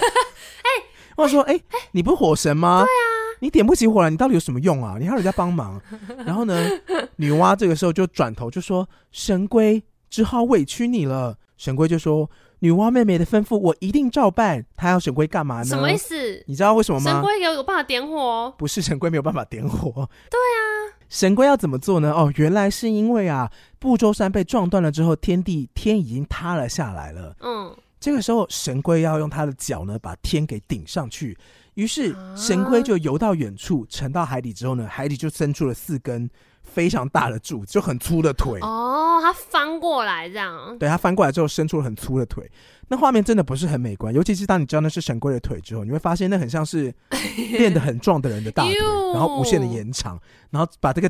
[1.16, 3.17] 我说：“哎、欸，你不是火神吗？”对啊。
[3.40, 4.96] 你点不起火来，你到底有什么用啊？
[4.98, 5.80] 你还要人家帮忙。
[6.26, 6.68] 然后呢，
[7.16, 15.64] 女娲这个时候就转头就说：“神龟只好委屈你了。”神龟就说：“女娲妹妹的吩咐，我一定照办。”她要神龟干嘛呢？
[15.64, 16.42] 什么意思？
[16.46, 17.10] 你知道为什么吗？
[17.10, 18.54] 神龟有有办法点火？
[18.56, 19.90] 不是神龟没有办法点火。
[20.30, 22.12] 对啊，神龟要怎么做呢？
[22.12, 23.50] 哦，原来是因为啊，
[23.80, 27.34] 不周山被撞断了之后，天地天已经塌了下来了。
[27.40, 31.36] 嗯，这个时候神龟要用他的脚呢，把天给顶上去。
[31.78, 36.28] 于是神龟就游到远处，沉到海底之后呢，海底就伸出了四根
[36.60, 38.58] 非常大的柱子，就很粗的腿。
[38.62, 40.76] 哦，它翻过来这样。
[40.76, 42.50] 对，它翻过来之后伸出了很粗的腿，
[42.88, 44.12] 那画面真的不是很美观。
[44.12, 46.92] 尤其是当你知道那是神龟的腿之后，你会发现那很像是
[47.56, 48.74] 练得很壮的人的大腿，
[49.14, 51.08] 然后无限的延长，然后把这个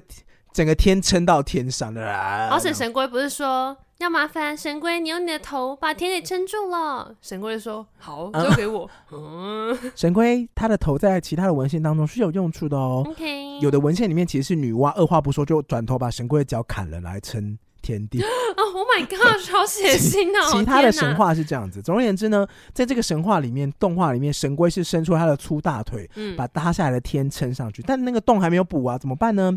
[0.53, 2.15] 整个天撑到天上的。
[2.51, 3.75] 而且神龟不是说。
[3.99, 7.17] 要麻烦神龟，你用你的头把田给撑住了。
[7.21, 8.89] 神龟说：“好，交给我。
[9.11, 13.03] 嗯 ”神龟他的头在其他的文献当中是有用处的哦。
[13.05, 17.59] OK，有的文献里面其实是女娲二话不说就转头把神龟的脚砍了来撑。
[17.89, 18.27] 天地哦
[18.59, 20.53] ，Oh my God，超血腥哦！
[20.53, 21.81] 其他的神话是这样子。
[21.81, 27.83] 总而言之呢，在这个神话里面，动画里面，神龟是伸出他的粗大腿，嗯，把塌下来的天撑上去。
[27.87, 29.51] 但那个洞还没有补啊，怎么办呢？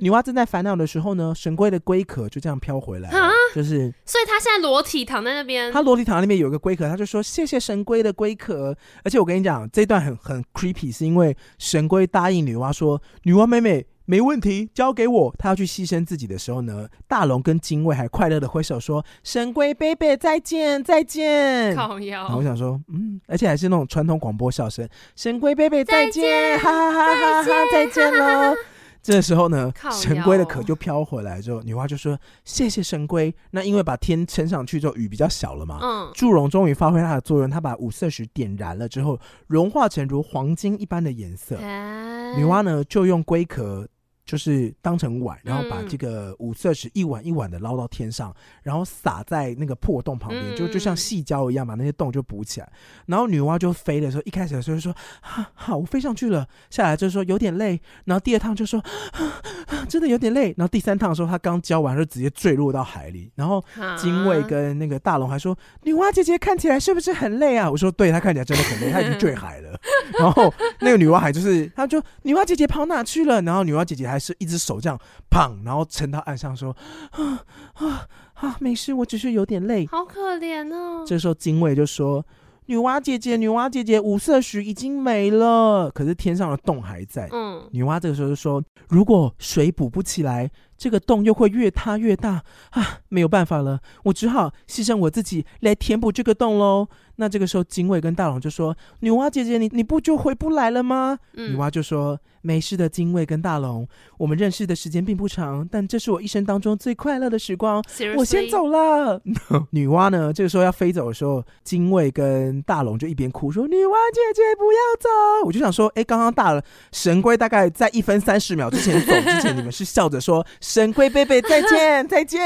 [0.00, 3.10] 女娲正在烦恼的时候呢，神龟的龟壳就这样飘回来，
[3.54, 5.72] 就是，所以他现在裸体躺在那边。
[5.72, 8.76] 他裸体躺在那边有一个龟壳，他就说谢谢神龟的龟壳。
[9.02, 13.86] 而且我跟你讲，这段很很 creepy，是因为神龟答应女娲说，女娲妹妹。
[14.10, 15.34] 没问题，交给我。
[15.38, 22.26] 他要去牺牲自己的时候呢，大龙跟精卫还快乐的挥手说：“神龟贝贝再见，再见。”靠腰。
[22.34, 28.54] 我想说，嗯，而且还是那种传统广播笑声：“神龟贝贝再见，哈哈哈哈哈，再见喽。”
[29.02, 35.78] 这时候呢，神龟的壳就飘回来之后，女娲就说：“谢谢神龟。”那因为把天撑上去之后，雨比较小了嘛。
[35.82, 36.10] 嗯。
[36.14, 41.56] 祝融终于发挥它的作用，他把五色石点燃了之后，融化成如黄金一般的颜色。
[41.58, 43.86] 欸、女娲呢，就用龟壳。
[44.28, 48.34] 就是当成碗，然后把这个五色石一碗一碗的捞到天上，嗯、
[48.64, 52.70] 然后撒在那个破洞旁边，嗯、就就像细胶一样，把那些洞就补起来。
[53.06, 54.94] 然后女娲就飞的时候，一开始的时候就说
[55.24, 57.80] ：“啊，好，我飞上去了。”下来就说有点累。
[58.04, 58.78] 然后第二趟就说
[59.16, 63.32] ：“啊，啊真的有点累。”然后第三趟的时候，她刚教完就直接坠落到海里。
[63.34, 63.64] 然后
[63.96, 69.80] 精卫跟那个大龙还说：“女娲姐姐看起来是不是很累啊？”我说：“对，她看起来真的很累，她已经坠海了。
[70.20, 73.40] ”然后那个女娲还就是，她就女娲姐姐跑哪去了？
[73.40, 74.17] 然后女娲姐姐还。
[74.18, 74.98] 是一只手这样
[75.30, 76.76] 砰，然后沉到岸上说
[77.12, 81.04] ：“啊啊啊，没事，我只是有点累。”好可怜哦。
[81.06, 82.24] 这时候精卫就说
[82.66, 96.88] ：“女娲姐姐，女娲姐姐，五色石已经没了，可是天上的洞还在。”嗯，女娲这个时候就说：“如果水补不起来，这个洞又会越塌越大啊，没有办法了，我只好牺牲我自己来填补这个洞喽。”
[97.20, 103.84] 那这个时候，精卫跟大龙就说：“女娲姐姐，你你不就回不来了吗？”嗯、女娲就说：“没事的，精卫跟大龙，
[104.18, 107.82] 我们认识的时间并不长，但这是我一生当中最快乐的时光。
[108.16, 109.20] 我先走了。
[109.74, 115.08] ”女娲呢，这个时候要飞走的时候，精卫跟大龙就一边哭说：“女娲姐姐不要走。”
[115.44, 122.38] 我就想说：“哎，刚刚大了神龟大概在一分三十秒之前走之前，你们是笑着说‘神龟贝贝再见再见’。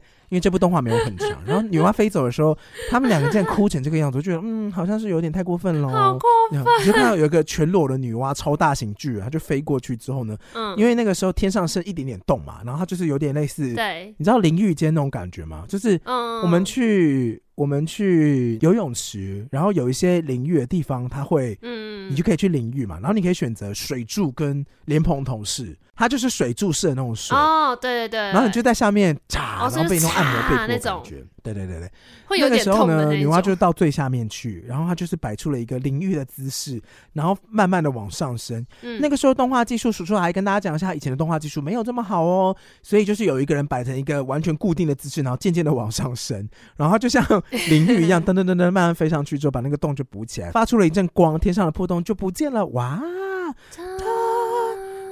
[0.30, 1.28] 因为这部动画没有很长。
[1.44, 2.56] 然后女娲飞走的时候，
[2.88, 5.88] 他们两个竟然哭成这个样子，我觉得嗯，好像是有点太过分了。
[5.88, 6.20] 好过
[6.52, 6.62] 分！
[6.82, 15.64] 你就看到有一个全裸的女娲，超大型巨人，他就飞过去之后呢，嗯，因为那个时候天上剩一点点洞嘛，然后他就是有点类似，对，你知道淋浴间那种感觉吗？
[15.66, 17.42] 就是我们去。
[17.56, 22.94] 我们去游泳池，然后有一些淋浴的地方，它会，嗯，你就可以去淋浴嘛。
[23.00, 27.36] 然后你可以选择水柱跟莲蓬头式，它就是水柱式的那种水。
[27.36, 28.20] 哦，对对对。
[28.30, 31.22] 然后你就在下面擦，然后被那种按摩背部的感觉。
[31.42, 31.90] 对对对对。
[32.26, 33.10] 会有点痛的那种。
[33.10, 36.80] 那个时候呢，女娲就到最下面去，然后她就是摆出了一个淋浴的姿势，
[37.12, 38.64] 然后慢慢的往上升。
[38.80, 38.98] 嗯。
[39.00, 47.20] 那个时候动画技术，叔叔还跟大家讲一下，以前的动画技术没有这么好哦，所以就是有一个人摆成一个完全固定的姿势，然后渐渐的往上升，然后就像。
[47.68, 52.64] 淋浴一样，噔噔噔噔，慢慢飞上去之后，把那个洞就补起来，发出了一阵光，天上的破洞就不见了。
[52.68, 53.00] 哇！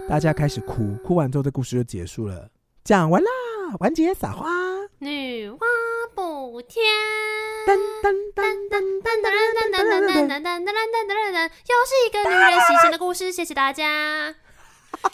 [0.08, 2.48] 大家开始哭，哭完之后，这故事就结束了，
[2.82, 3.28] 讲完啦，
[3.80, 4.48] 完结撒花。
[5.00, 5.58] 女娲
[6.14, 6.82] 补天，
[7.66, 14.34] 噔噔噔噔噔噔噔噔噔噔噔噔噔噔噔，又是一个女人牺牲的故事，谢谢大家。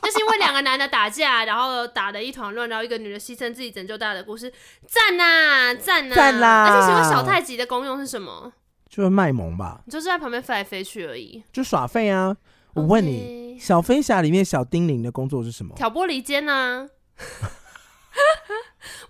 [0.00, 4.50] 就是因为两个男的打架，然后打的一团乱，然后一个女的牺牲自己拯救大家的故事，
[4.86, 6.68] 赞呐赞呐赞啦！
[6.68, 8.52] 而且请问小太极的功用是什么？
[8.88, 12.36] 就是卖萌吧，你就是在旁边飞来飞去而已，就耍废啊！
[12.74, 15.74] 我问你小飞侠里面小叮铃的工作是什么？
[15.76, 16.88] 挑拨离间呐！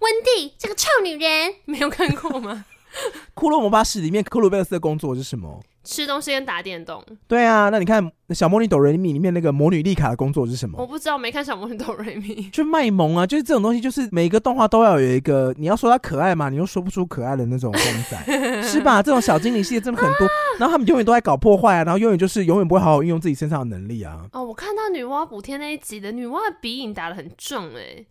[0.00, 2.64] 温蒂这个臭女人， 没有看过吗？
[3.34, 5.62] 骷髅魔法使里面克鲁贝尔斯的工作是什么？
[5.84, 7.04] 吃东西跟打电动。
[7.28, 10.78] 对啊，那你看小魔女哆瑞咪里面那个魔女丽卡的工作是什么？
[10.80, 12.48] 我不知道，没看小魔女哆瑞咪。
[12.50, 19.02] 就卖萌啊，就是这种东西，就是每个动画都要有一个，你要说它可爱嘛，你又说不出可爱的那种公仔， 是吧？
[19.02, 24.26] 这种小精灵系列真的很多，啊、 然后他们永远都在搞破坏啊，然后永远就是永远不会好好运用自己身上的能力啊。
[24.32, 28.06] 哦，我看到女娲补天那一集的女娲的鼻影打的很重哎、欸。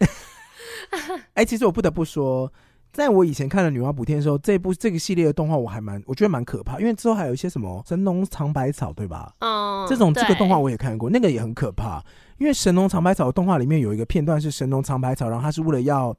[0.92, 2.52] 哎、欸，其实我不得不说。
[2.94, 9.34] 在我以前看了《女娲补天》的时候，这部这个系列的动画我还蛮，我觉得蛮可怕，因为之后还有一些什么神农尝百草，对吧？
[9.40, 12.02] 嗯，这种这个动画我也看过，那个也很可怕。
[12.38, 16.16] 因为神农尝百草的动画里面有一个片段是神农尝百草，然后他是为了要，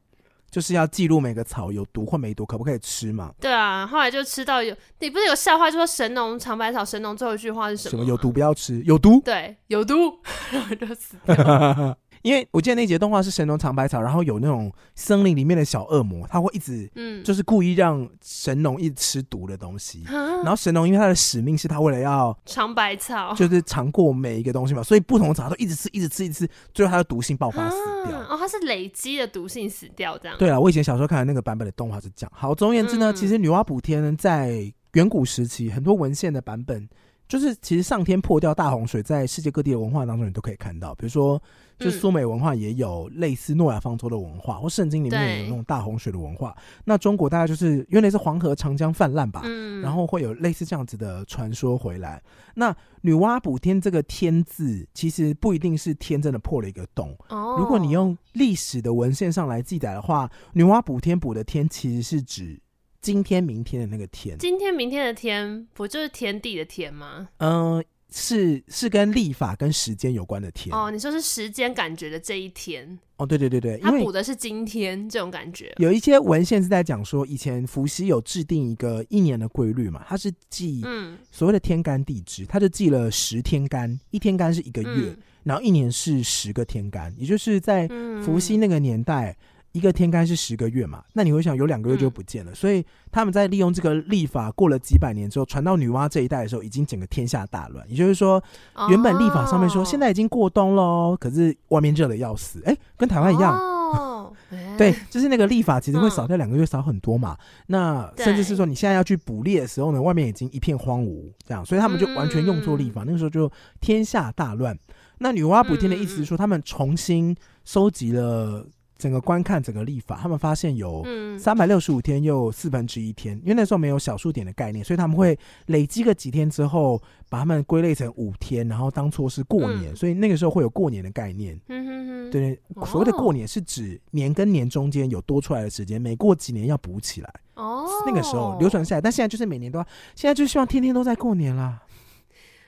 [0.51, 3.33] 就是要记录每个草有毒或没毒，可不可以吃嘛？
[3.41, 7.91] 对啊，后来就吃到有，你不是有笑话，就说神农尝百草，神农最后一句话是什么？
[7.91, 9.21] 什么有毒不要吃，有毒？
[9.25, 9.95] 对，有毒，
[10.51, 11.37] 然后就死掉。
[12.25, 20.05] 因为我记得那集动画是神农尝百草，然后有那种森林里面的小恶魔，他会一直，嗯，就是故意让神农一直吃毒的东西。
[20.09, 27.77] 嗯、然后神农因为他的使命是他为了要尝百草，就是尝过每一个东西嘛，所以不同的草都一直吃，一直吃，一直吃，最后他的毒性爆发死
[28.07, 28.19] 掉。
[28.21, 30.39] 哦，他是累积的毒性死掉这样。
[30.39, 32.33] 对啊，我以前小时候看的那个版本的动画是这样。
[32.35, 36.89] 好，总而言之呢，嗯、其实女娲补天呢，在远古时期很多文献的版本，
[37.29, 41.39] 就是其实上天破掉大洪水，在世界各地的文化当中你都可以看到，比如说。
[41.79, 46.57] 就苏美文化也有类似诺亚方舟的文化，或圣经里面有那种大洪水的文化。
[46.85, 52.23] 那中国大概就是因为那是黄河、长江泛滥吧，嗯、然后会有类似这样子的传说回来。
[52.55, 57.17] 那女娲补天这个“天”字，其实不一定是天真的破了一个洞。
[57.29, 62.61] 哦，如果你用历史的文献上来记载的话，女娲补天补的“天”其实是指
[63.01, 64.39] 今天、明天的那个“天”。
[64.39, 67.29] 今天、明天的“天”不就是天地的“天”吗？
[67.39, 67.85] 嗯、呃。
[68.17, 75.75] 是是跟立法跟时间有关的天哦，你说是时间感觉的这一天哦，对对对对，他补的是今天这种感觉。
[75.79, 87.89] 有一些文献是在讲说，以前伏羲有制定一个一年的规律嘛，他是记嗯所谓的天干地支，他就记了十天干，一天干是一个月，嗯、然后一年是十个天干，也就是在
[88.25, 89.31] 伏羲那个年代。
[89.31, 89.37] 嗯
[89.75, 91.03] 一个天干是十个月嘛？
[91.15, 97.85] 那你会想有两个月就不见了，嗯、所以他们在利用这个历法，过了几百年之后，传到女娲这一代的时候，已经整个天下大乱。
[97.91, 98.41] 也就是说，
[98.89, 103.53] 原本历法上面说现在已经过冬喽，可是外面热的要死，哎、欸，跟台湾一样。
[103.59, 104.33] 哦、
[104.79, 107.37] 对，就是那个历法其实会少掉两个月，少很多嘛。
[107.41, 113.03] 嗯、那甚至是说你现在要去捕猎的时候呢，外面已经一片荒芜，这样，所以他们就完全用错历法。
[113.03, 114.79] 嗯、那个时候就天下大乱。
[115.19, 117.35] 那女娲补天的意思是说，他们重新
[117.65, 118.65] 收集了。
[118.97, 121.05] 整个观看整个历法，他们发现有
[121.39, 131.61] 三百六十五天又四分之一天，因为那时候没有小数点的概念，所以他们会累积个几天之后，把它们归类成五天，然后当做是过年，嗯、所以那个时候会有过年的概念。
[131.69, 137.35] 嗯哼哼，对，所谓的过年是指年跟年中间有多出来的时间，每过几年要补起来。
[137.55, 141.83] 哦，那个时候流传下来，但现在就是每年都要，现在就希望天天都在过年啦。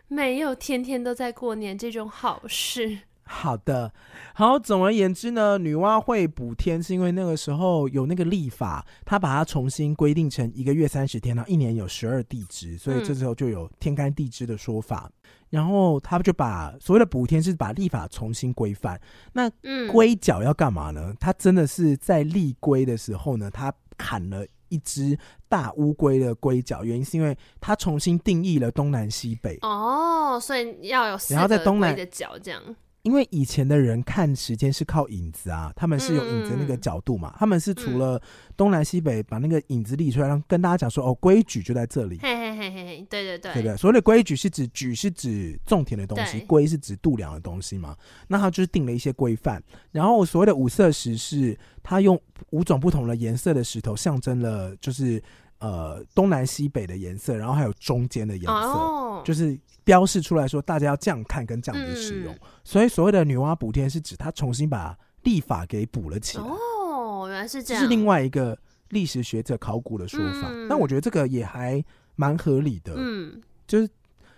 [0.09, 2.99] 没有天天都在过年这种好事。
[3.29, 3.93] 好的，
[4.35, 4.59] 好。
[4.59, 15.11] 总而言之呢，女娲会补天，是因为那个时候有那个历法，她把它重新规定成一个月三十天，然后一年有十二地支，所以这时候就有天干地支的说法。
[15.11, 15.21] 嗯、
[15.51, 19.01] 然后他就把所谓的补天是把历法重新规范。
[19.33, 21.13] 那嗯，龟脚要干嘛呢？
[21.19, 29.59] 他真的是在立龟的时候呢，他砍了一只大乌龟的龟脚，原因是因为他重新定义了东南西北。
[29.63, 32.63] 哦，所以要有四个龟的脚这样。
[33.07, 38.21] 因为以前的人看时间是靠影子啊，他们是有影子那个角度嘛，嗯、他们是除了
[38.57, 42.19] 东南西北把那个影子立出来，让跟大家讲说哦，规矩就在这里。
[42.21, 47.97] 嘿嘿嘿嘿，对对对，对对，所谓的规矩是指矩是指种田的东西，规是指度量的东西嘛。
[48.27, 49.63] 那他就是定了一些规范，
[49.93, 52.21] 然后所谓的五色石是他用
[52.51, 55.23] 五种不同的颜色的石头象征了就是。
[55.59, 62.35] 呃，东南西北的颜色，然后还有中间的颜色，哦、就是标示出来说大家要这样看跟这样子使用。
[62.35, 66.45] 嗯、所以所谓的女娲补天是指他重新把历法给补了起来。
[66.45, 68.59] 哦，原来是这样，这是另外一个
[68.89, 70.49] 历史学者考古的说法。
[70.51, 71.83] 嗯、但我觉得这个也还
[72.17, 72.95] 蛮合理的。
[72.97, 73.89] 嗯，就是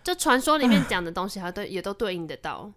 [0.04, 2.70] 就传说里面讲的东西，还都也都对应得到。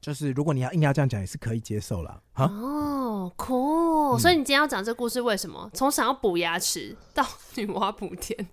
[0.00, 2.22] 就是如果你要硬要这样讲，也是可以接受了。
[2.34, 4.18] 哦，酷！
[4.18, 7.24] 所以你今天要讲这故事，为什么从、嗯、想要补牙齿到
[7.56, 8.48] 女娲补天？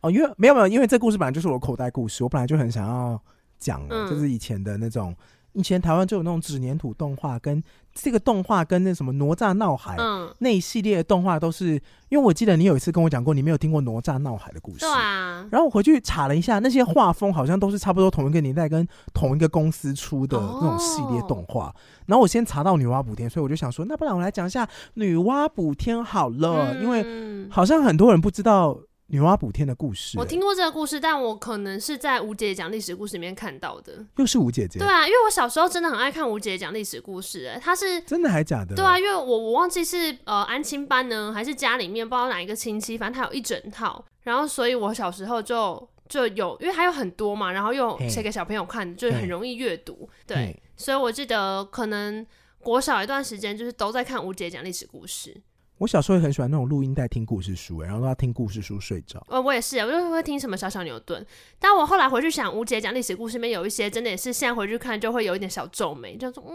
[0.00, 3.20] 哦，因为没有没有，因为这故事本来就是我口袋故事，我本来就很想要
[3.58, 5.14] 讲，嗯、就是以前的那种。
[5.54, 7.62] 以前台湾就有那种纸黏土动画，跟
[7.94, 14.80] 这个动画跟那什么哪吒闹海、嗯、那一系列的动画都是，因为我记得你有一次跟我讲过，你没有听过哪吒闹海的故事。
[14.80, 15.46] 对啊。
[15.50, 21.66] 然后我回去查了一下，那些画风好像都是差不多同一个年代跟同一个公司出的那种系列动画。
[21.66, 21.74] 哦、
[22.06, 28.76] 然后我先查到女娲补天，所以我就想说，那不然我来讲一下女娲补天好了，嗯、因为好像很多人不知道。
[29.08, 34.04] 女娲补天的故事，我听过这个故事，但我可能是在吴姐讲历史故事里面看到的。
[34.16, 34.78] 又是吴姐姐？
[34.78, 38.74] 对啊，因为我小时候真的很爱看吴姐讲历史故事，哎，她是真的还假的？
[38.74, 50.08] 对啊，因为我我忘记是呃安亲班呢，还是家里面不知道哪一个亲戚，反正她有一整套，然后所以我小时候就就有，因为还有很多嘛，然后又写给小朋友看，就很容易阅读。
[50.26, 52.26] 对，所以我记得可能
[52.60, 55.36] 国小一段时间就是都在看吴姐讲历史故事。
[55.84, 59.22] 我小时候也很喜欢那种录音带听故事书，然后都要听故事书睡着。
[59.28, 61.24] 呃，我也是，我就会听什么小小牛顿。
[61.58, 66.54] 但我后来回去想，吴姐讲历史故事里面有一些真的也是，现在回去看就会有一点小皱眉，就说嗯，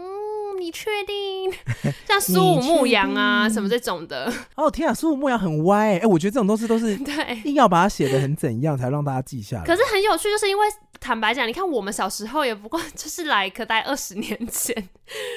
[0.58, 1.52] 你确定？
[2.06, 4.32] 像苏武牧羊啊什么这种的。
[4.54, 9.64] 哦天啊，苏武牧羊很歪哎、欸，我觉得这种东西都是 对，硬要把它写的很怎样才让大家记下来。
[9.64, 10.66] 可是很有趣，就是因为。
[11.02, 14.76] 坦白讲，你看我们小时候也不过就是来可待二十年前，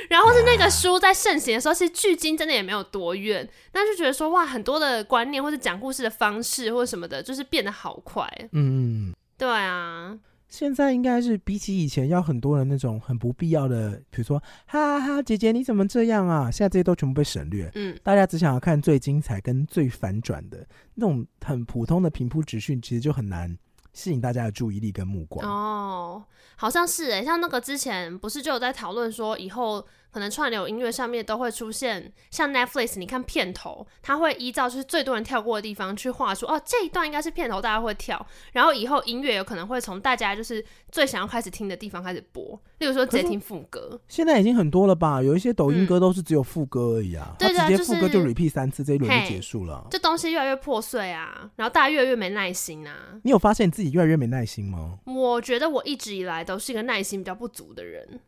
[0.09, 8.29] 然后是那个书在盛行的时候，其实距今真的也没有多远，那就觉得说哇，很多的观念或者讲故事的方式或者什么的，就是变得好快。
[8.51, 10.13] 嗯，对啊，
[10.53, 16.51] 现在应该是比起以前要很多人那种很不必要的，比如说哈哈哈，姐姐你怎么这样啊？
[16.51, 20.63] 现在这些都全部被省略，嗯，大家只想要看最精彩跟最反转的
[20.93, 23.57] 那种很普通的平铺直叙，其实就很难。
[23.93, 26.23] 吸引大家的注意力跟目光哦，
[26.55, 29.83] 好像是哎，像那个之前不是就有在讨论说以后。
[30.13, 38.23] 可能串流音乐上面都会出现，像 Netflix，你看片头，它会依照就是最多人跳过的地方去画出哦，这一段应该是片头，大家会跳。
[38.51, 42.43] 然后以后音乐有可能会从大家就是最想要开始听的地方开始播，
[42.77, 43.99] 例如说直接听副歌。
[44.07, 45.23] 现在已经很多了吧？
[45.23, 49.87] 有一些抖音歌都是只有副歌而已啊，对、嗯、直接副歌就 repeat 三次，这一轮就结束了。
[49.89, 52.93] 这东西越来越破碎啊，然后大家越来越没耐心啊。
[53.23, 54.99] 你有发现你自己越来越没耐心吗？
[55.05, 58.19] 我觉得我一直以来都是一个耐心比较不足的人。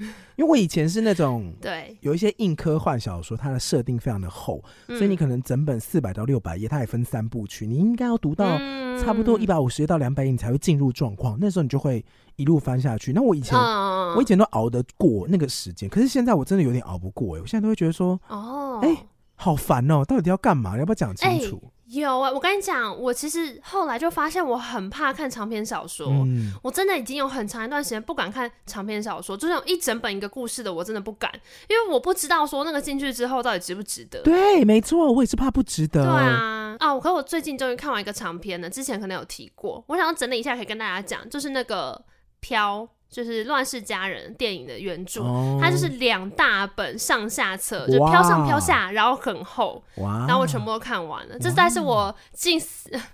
[0.36, 8.58] 因为我以前是那种对，有一些硬科幻小说，它的设定非常的厚，所以你可能整本四百到六百页，它也分三部曲，你应该要读到
[8.98, 11.36] 差不多一百五十页到两百页，你才会进入状况。
[11.40, 12.04] 那时候你就会
[12.36, 13.12] 一路翻下去。
[13.12, 20.78] 那我以前我以前都熬得过那个时间，可是现在我真的有点熬不过哎，我现在都会觉得说哦，哎，好烦哦，到底要干嘛？
[20.78, 21.62] 要不要讲清楚？
[21.92, 26.08] 有啊，我跟你讲，我其实后来就发现，我很怕看长篇小说。
[26.08, 31.32] 嗯，我真的已经有很长一段时间不敢看长篇小说，就是一整本一个故事的，我真的不敢，
[31.68, 34.22] 因为我不知道说那个进去之后到底值不值得。
[34.22, 36.04] 对，没错，我也是怕不值得。
[36.04, 42.04] 对啊，啊，可我最近终于看完一个长篇了，之前可能有提过，我想要整理一下，可以跟大家讲，就是那个
[42.38, 42.88] 飘。
[43.10, 51.36] 就是《乱世佳人》电影的原著，哦、它就是两大本上下册，就飘上飘下，然后很厚，哇然后我全部都看完了。
[51.40, 52.60] 这大概是我近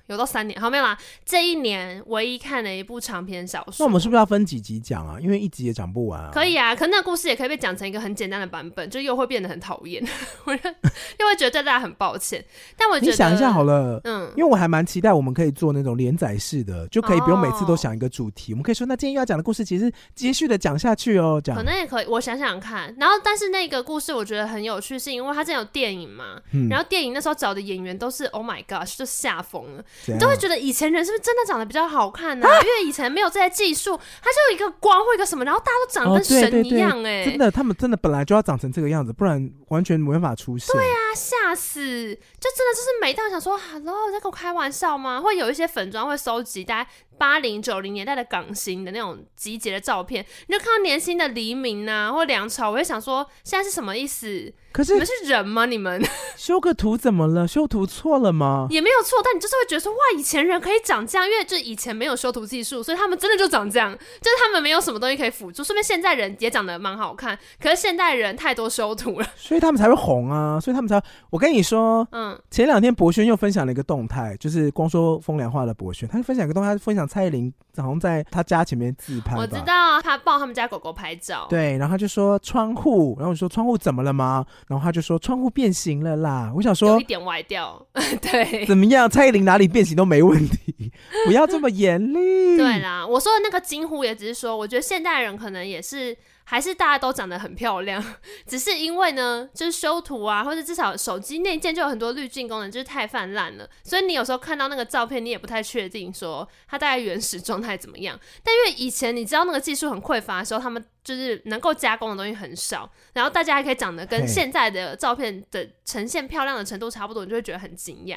[0.09, 3.77] 有到三年，好没有啦，这一年唯一看的一部长篇小说。
[3.79, 5.17] 那我们是不是要分几集讲啊？
[5.19, 6.31] 因为一集也讲不完啊。
[6.31, 10.07] 可以啊，可那故事也可以被讲成一个很简单的版本，就又会变得很讨厌，
[10.45, 12.45] 我又会觉得对大家很抱歉。
[12.77, 19.86] 但我觉得你想一下好了，嗯，因为我还蛮期待我们可以做那种连载式的，就可以不用每次都想一个主题，哦、我们可以说那今天又要讲的故事其实。
[20.15, 22.95] 继续的讲下去哦，讲可能也可以，我想想看。
[22.99, 26.41] 然后，但是那个故事我觉得很有趣，是因为它真的有电影嘛。
[26.53, 29.85] 嗯、然后电影那时候找的演员都是 Oh my gosh，就吓疯了。
[30.07, 32.51] 你都会觉得以前人是不是真的长得比较好看呢、啊？
[32.53, 37.25] 啊、因为以前没有这些技术，它就有一个光或一个什么，然后大家都长得跟神一样哎、欸。
[37.25, 40.75] 真的，他们真的本来就要长成这个样子，不然完全没办法出现。
[40.75, 45.21] 对啊，吓死，就真的就是每当想说 “hello”，在跟我开玩笑吗？
[45.21, 54.53] 会有一些粉妆会收集大概八零九零年代的港星的那种集结的照片，你就看到年轻的黎明啊，或梁朝，我就想说现在是什么意思？
[54.73, 55.65] 可是你们是人吗？
[55.65, 56.03] 你们
[56.37, 57.49] 修个图怎么了？
[57.49, 58.67] 修图错了吗？
[58.69, 65.65] 也没有错，但你就是会觉得说哇，以前人可以长这样，因为就以前没有修图技术，所以他们真的就长这样，就是他们没有什么东西可以辅助。
[65.65, 70.61] 说明现在人也长得蛮好看，可是现代人太多修图了，所以他们才会红啊！
[70.61, 71.03] 所以他们才……
[71.31, 84.45] 我跟你说，嗯，前两天博轩又分享了一个动态，就是光说风凉话的博轩，他就分享一个动态，他分享蔡依林好像在他家前面自拍，我知道他抱他们家狗狗拍照，对，然后他就说窗户，然后我说窗户怎么了吗？
[84.69, 85.47] 然后他就说窗户。
[85.57, 86.53] 变形了啦！
[86.55, 87.81] 我想说，有一点歪掉，
[88.21, 89.09] 对，怎么样？
[89.09, 90.93] 蔡依林哪里变形都没问题，
[91.25, 92.59] 不要这么严厉。
[92.59, 96.15] 对啦，我说的那个惊呼也只是说，我觉得现代人可能也是。
[96.49, 98.03] 还是大家都长得很漂亮，
[98.47, 108.17] 只是因为呢，就是修图啊，或者至少手机内建就有很多滤镜功能，就是太泛滥了，所以你有时候看到那个照片，你也不太确定说它大概原始状态怎么样。
[108.45, 118.17] 但因为以前你知道那个技术很匮乏的时候，他们就是能够加工的东西很少，然后大家还可以长得跟现在的照片的呈现漂亮的程度差不多，你就会觉得很惊讶。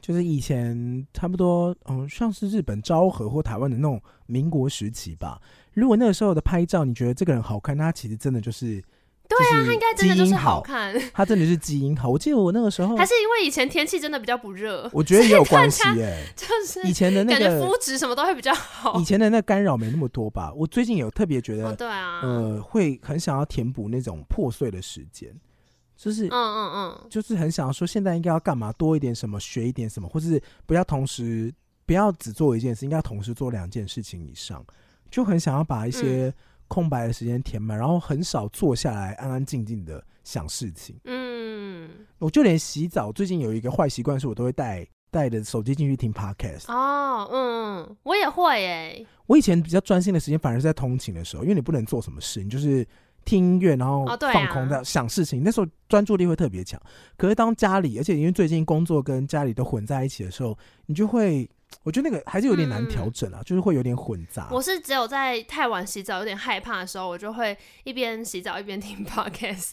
[0.00, 5.40] 就是以前差不多，嗯，像是日本昭和或台湾的那种民国时期吧。
[5.76, 8.82] 如果那个时候的拍照，你觉得这个人好看，那他其实真的就是，
[9.28, 12.08] 对啊，他应该真的就是好看，他真的是基因好。
[12.08, 16.24] 我记得我那个时候，还是因为以前天气真的比较不热，我觉得也有关系耶。
[16.34, 20.50] 就是以前的那个肤质什么都会比较好，以前的那干扰没那么多吧。
[20.54, 25.30] 我最近有特别觉得，哦，对啊，呃，会很想要填补那种破碎的时间，
[25.94, 31.52] 就是嗯嗯嗯，就是很想要说，现在应该要干嘛，多一点什么，学一点什么，或是不要同时
[31.84, 34.64] 不要只做一件事，应该同时做两件事情以上。
[35.16, 36.30] 就很想要把一些
[36.68, 40.94] 空白的时间填满，嗯，然后很少坐下来安安静静的想事情。
[41.06, 41.88] 嗯，
[42.18, 46.70] 我就连洗澡，最近有一个坏习惯，是我都会带带着手机进去听 podcast。
[46.70, 49.06] 哦，嗯，我也会诶。
[49.26, 52.86] 我以前比较专心的时间，反而是在通勤的时候，因为你不能做什么事，你就是
[53.24, 55.40] 听音乐，然后放空的想事情。
[55.40, 56.78] 哦，那时候专注力会特别强。
[57.16, 61.48] 可是当家里，而且因为最近工作跟家里都混在一起的时候，你就会。
[61.82, 64.48] 我觉得那个还是有点难调整啊，嗯，就是会有点混杂。
[64.50, 69.72] 我是只有在太晚洗澡有点害怕的时候，我就会一边洗澡一边听 podcast。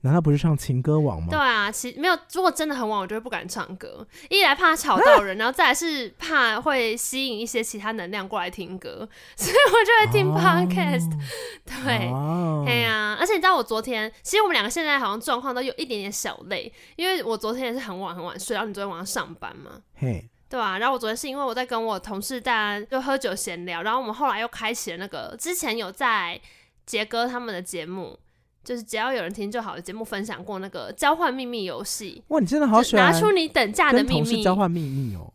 [0.00, 1.28] 难道不是唱情歌王吗？
[1.30, 2.18] 对啊，其实没有。
[2.32, 11.18] 如果真的很晚，我就会不敢唱歌，一来怕吵到人，啊，然后再来是怕会吸引一些其他能量过来听歌， 所以我就会听 podcast，哦。
[11.64, 19.82] 对，哦，哎呀，啊，而且你知道我昨天，其实我们两个现在好像状况都有一点点小累，因为我昨天也是很晚很晚睡，然后你昨天晚上上班嘛。
[19.94, 20.28] 嘿。
[20.48, 26.40] 对啊，然后我昨天是因为我在跟我同事大家就喝酒闲聊，然后我们后来又开启了那个之前有在
[26.86, 28.16] 杰哥他们的节目，
[28.62, 32.22] 就是只要有人听就好的节目分享过那个交换秘密游戏。
[32.28, 35.32] 哇，你真的好喜欢拿出你等价的秘密，交换秘密哦。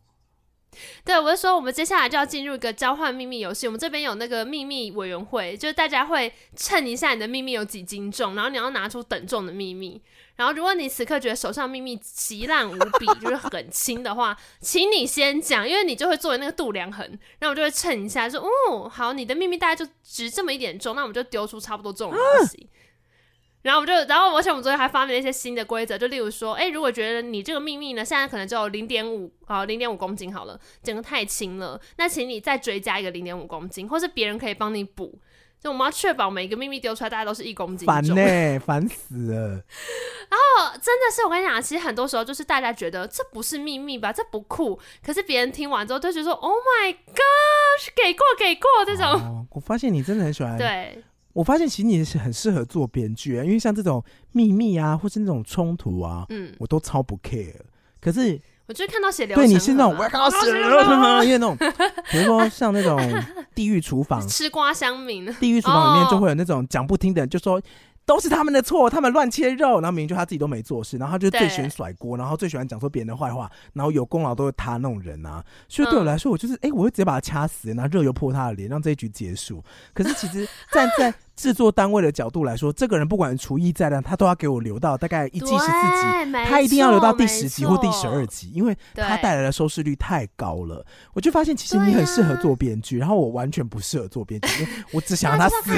[1.04, 10.00] 对，我就说我们接下来就要进入一个交换秘密游戏，我们这边有那个秘密委员会，就是大家会称一下你的秘密有几斤重，然后你要拿出等重的秘密。
[10.34, 17.06] 然后，如果你此刻觉得手上秘密极烂无比，就是很轻的话， 请你先讲，因为你就会作为那个度量衡，
[17.38, 22.66] 然后我就会称一下，说，哦，好，你的秘密大概就值这么一点重，那我们就丢出差不多这种东西。
[22.66, 35.20] 啊、然后我们就，然后而且我们昨天还发明了一些新的规则，就例如说，哎，如果觉得你这个秘密呢，现在可能只有零点五，好，零点五公斤好了，整个太轻了，那请你再追加一个零点五公斤，或是别人可以帮你补。
[35.62, 37.94] 就我们要确保每一个秘密丢出来，大家都是一公斤重。
[37.94, 39.48] 烦呢、欸，烦死了。
[40.28, 44.76] 然后真的是我跟你讲，其实很多时候就是大家觉得这不是秘密吧，这不酷。
[45.04, 49.06] 可是别人听完之后就觉得说：“Oh my god，给过给过这种。
[49.06, 50.56] 哦”我发现你真的很喜欢。
[50.58, 51.00] 对，
[51.32, 57.54] 我发现其实你是很适合做编剧，因为像这种秘密啊，或是那种冲突啊，嗯，我都超不 care。
[58.00, 58.40] 可是。
[58.72, 61.54] 我就看到血流，对你是那种我要看到血流，因为那种，
[62.10, 62.98] 比如说像那种
[63.54, 67.60] 地狱厨房，吃瓜乡民，地狱厨房里面就会有那种讲不听的人，就说
[68.06, 75.44] 都是他们的错，他们乱切肉，然后明明就他自己都没做事，然后他就最喜欢甩锅，然后最喜欢讲说别人的坏话，然后有功劳都是他那种人啊。
[75.68, 79.62] 所以对我来说，我就是哎、欸，我会直接把他掐死，然后热油泼他的脸，让这一局结束。
[79.92, 81.12] 可是其实站在
[81.42, 90.86] 制作单位的角度来说，这个人不管厨艺再烂，他都要给我留到大概一季十四集，他一定要留到第十集或第十二集，因为他带来的收视率太高了。
[91.14, 95.72] 我就发现，其实你很适合做编剧，然后我完全不适合做编剧， 因为我只想让他死。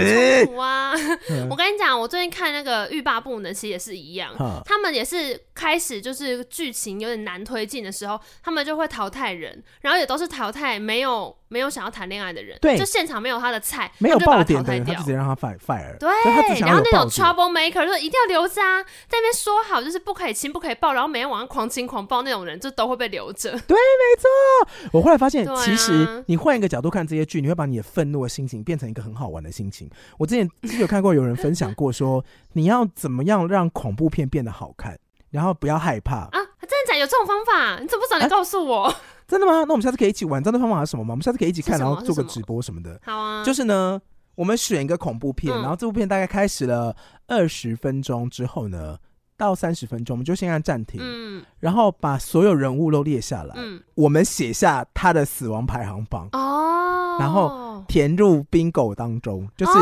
[0.61, 0.93] 啊！
[1.49, 4.35] 我跟你讲，我最近看那个欲罢不能，其实也是一样，
[4.67, 15.75] 他们也是开始就是剧情有点难推进的时候，他们就会淘汰人，然后也都是淘汰没有没有想要谈恋爱的人，对，就现场没有他的菜，没有爆点的人，他就直接让他 fire。
[15.75, 23.51] fire，对，然后那种 trouble maker 就一定要留着啊，在那边说好就是不可以亲不可以抱，然后每天晚上狂亲狂抱那种人，就都会被留着。
[23.51, 24.89] 对，没错。
[24.93, 29.89] 我后来发现，啊、其实你换一个角度看这些剧，你会把你的愤怒的心情变成一个很好玩的心情。
[30.19, 30.49] 我之前
[30.79, 34.99] 有看过有人分享过说，你要怎么样让恐怖片变得好看，
[35.31, 36.41] 然后不要害怕啊？
[36.61, 36.99] 真的假的？
[37.01, 37.79] 有这种方法？
[37.81, 38.85] 你怎么不早点告诉我？
[38.85, 39.65] 啊真的吗？
[39.67, 40.43] 那我们下次可以一起玩。
[40.43, 41.13] 这样的方法是什么吗？
[41.13, 43.01] 我们下次可以一起看，然后做个直播什么的。
[43.03, 43.43] 好啊。
[43.43, 43.99] 就是呢，
[44.35, 46.95] 我们选一个恐怖片，嗯、然后这部片大概开始了
[47.27, 48.99] 二十分钟之后呢，
[49.37, 51.01] 到三十分钟，我们就先按暂停。
[51.03, 51.45] 嗯。
[51.61, 53.55] 然后把所有人物都列下来。
[53.57, 53.83] 嗯。
[53.95, 56.29] 我们写下他的死亡排行榜。
[56.33, 57.17] 哦。
[57.19, 59.73] 然后填入 bingo 当中，就是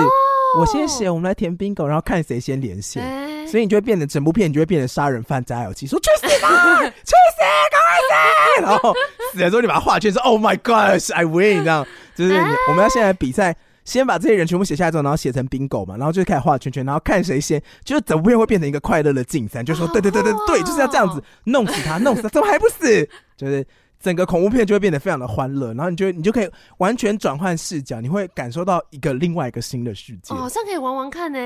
[0.59, 3.03] 我先写，我们来填 bingo，然后看谁先连线。
[3.03, 6.49] 欸所以你就会变得整部片，你就会变成杀人犯加油器，说去死吧，
[6.81, 8.63] 去死，赶快死！
[8.63, 8.95] 然后
[9.31, 11.63] 死了之后，你把它画圈，说 Oh my gosh，I win！
[11.63, 12.35] 这样就是
[12.69, 13.55] 我们要现在比赛，
[13.93, 23.07] 先把这些人全部写下来之后，然后写成 bingo 嘛，然后就开始画圈圈，然后看谁先，就是整部片会变成一个快乐的竞赛，就说对对对对对，就是要这样子弄死他，弄死他，怎么还不死？
[23.37, 23.67] 就是。
[24.03, 30.35] 整个恐怖片就会变得非常的欢乐，然后你就你就可以完全转换视角，你会感受到一个另外一个新的世界。
[30.35, 31.39] 哦，这样可以玩玩看呢，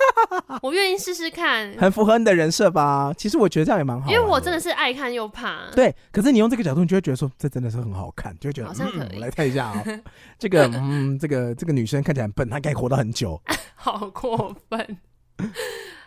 [0.62, 1.72] 我愿意试试看。
[1.78, 3.12] 很符合你的人设吧？
[3.18, 5.70] 其实我觉得这样也蛮好，因为我真的是爱看又怕。
[5.76, 9.18] 对，可是你用这个角度，你就会觉得说这真的是很好看，就会觉得好像可以。
[9.18, 10.00] 嗯、来看一下啊、喔，
[10.38, 13.38] 这个嗯，这个这个女生看起来很笨，她可以活到很久，
[13.76, 14.98] 好过分。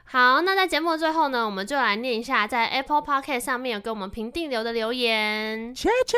[0.10, 5.76] 好，那在节目的最后呢，我们就来念一下在 Apple Podcast 上面有给我们评定留的留言。
[5.76, 6.16] 切切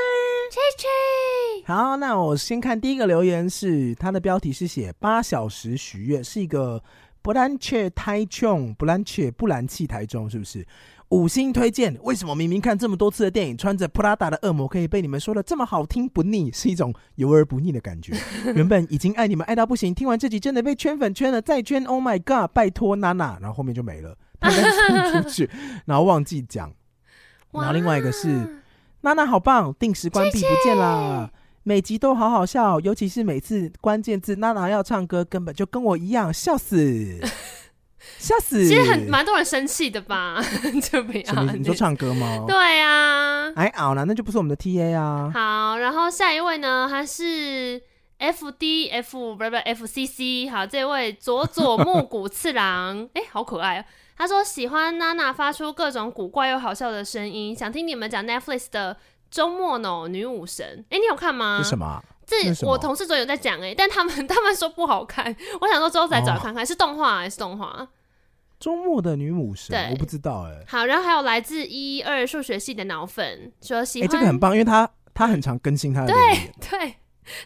[0.52, 1.66] 切切。
[1.66, 6.84] 好，那我先看第一个留言是，它的标题是写八小时许愿，是一个
[7.24, 10.64] 不兰切台中，不兰切不兰气台中，是不是？
[11.10, 18.14] 五星推荐，为什么明明看这么多次的电影，穿着 Prada 的恶魔可以被你们说的这么好听不腻，是一种油而不腻的感觉。
[18.54, 25.50] 原本已经爱你们爱到不行，听完这集真的被圈粉圈了，再圈，Oh my God，拜托娜娜，然后后面就没了，他们出去，
[25.86, 26.72] 然后忘记讲。
[27.52, 28.62] 然后另外一个是
[29.02, 31.32] 娜娜好棒，定时关闭不见啦，
[31.64, 37.20] 每集都好好笑，尤其是每次关键字娜娜要唱歌，根本就跟我一样，笑死。
[38.18, 38.68] 笑死！
[38.68, 40.42] 其实很蛮多人生气的吧？
[40.92, 42.44] 就不要你说唱歌吗？
[42.48, 45.32] 对啊，哎熬了，那就不是我们的 T A 啊。
[45.34, 47.82] 好，然后下一位呢，他是
[48.18, 50.50] F D F 不是不是 F C C。
[50.50, 53.86] 好，这位佐佐木古次郎，哎、欸，好可爱啊！
[54.18, 58.98] 他说喜欢娜娜发出各种古怪又好笑的声音，想听你们讲 Netflix 的
[59.32, 60.86] 周末呢女武神。
[60.90, 61.62] 哎、欸，你有看吗？
[61.64, 62.04] 是什么？
[62.30, 65.36] 这我同事总有在讲哎、欸， 但他们他们说不好看。
[65.62, 67.88] 我想说之后再找看看，哦、是动画还是动画？
[68.60, 70.66] 周末的女武神，我不知道哎、欸。
[70.68, 76.18] 好，然后还有来自一二数学系的脑粉说喜欢，这个很棒，因为他他很常更新他的对
[76.70, 76.96] 对，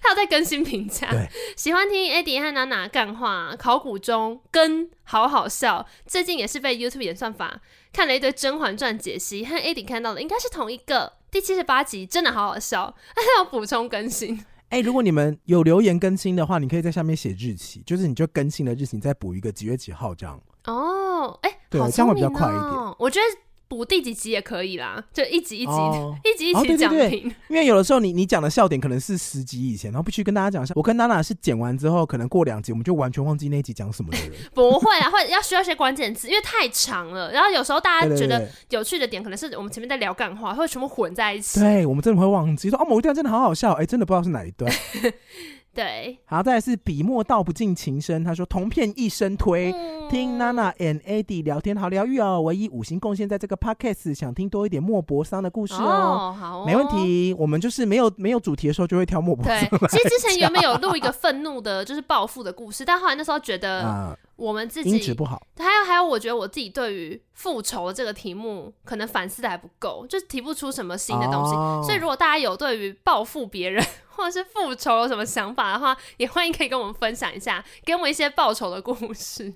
[0.01, 1.07] 他有在更新评价，
[1.55, 7.61] 喜欢听 Eddie 和娜娜干话，考古中跟好好笑，最近也是被 YouTube 演算法
[7.93, 14.43] 看了一堆《甄嬛传》解析，和 Eddie 看到的应该是同一个，第七十八集真的好好笑， 还要补充更新。
[14.73, 20.41] 哎、欸，如果你们有留言更新的话，你可以在下面写日期，就是你就更新的日期，你再补一个几月几号这样。
[20.65, 22.95] 哦，哎、欸，对，哦、这样会比较快一点。
[22.97, 23.25] 我觉得
[23.67, 27.33] 补第几集也可以啦，就一集一集，哦、 一集一集讲评、哦。
[27.49, 30.73] 因为有的时候你你讲的笑点可能是十集以前，然后必须跟大家讲一下。
[30.75, 34.31] 我跟娜娜是剪完之后，可能过两集我们就完全忘记那一集讲什么的人。
[34.53, 37.31] 不会啊，会要需要一些关键词，因为太长了。
[37.31, 41.59] 然后有时候大家觉得有趣的点，可能是我们前面在聊干话，会全部混在一起。
[41.59, 44.71] 对，我们真的会忘记说哦，某一段真的好好笑，哎、欸，真的不知道是哪一段。
[45.73, 48.23] 对，好，再来是笔墨道不尽情深。
[48.23, 52.41] 他说同片一生推，嗯、听娜娜 and Eddie 聊天好疗愈哦。
[52.41, 55.79] 唯一五星贡献在这个 podcast，想听多一点莫泊桑的故事哦。
[55.81, 57.33] 哦好哦，没问题。
[57.39, 59.59] 我们就是没有没有主题的时候，就会挑莫泊桑。
[59.59, 65.41] 对，其实之前原本有录一个愤怒的，就是报复的故事，但后来那时候觉得 我们自己、呃、音质不好。
[65.57, 71.55] 还有还有，我觉得我自己对于复仇这个题目，可能反思的还不够，就是提不出什么新的东西。
[71.55, 79.53] 哦、所以如果大家有对于报复别人，或者是复仇有什么想法的话，也欢迎可以跟我们分享一下，给我们一些报仇的故事。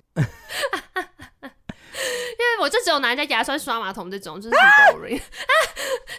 [2.38, 5.52] 因为我就只有拿人家牙刷刷马桶这种，就是很 boring 啊！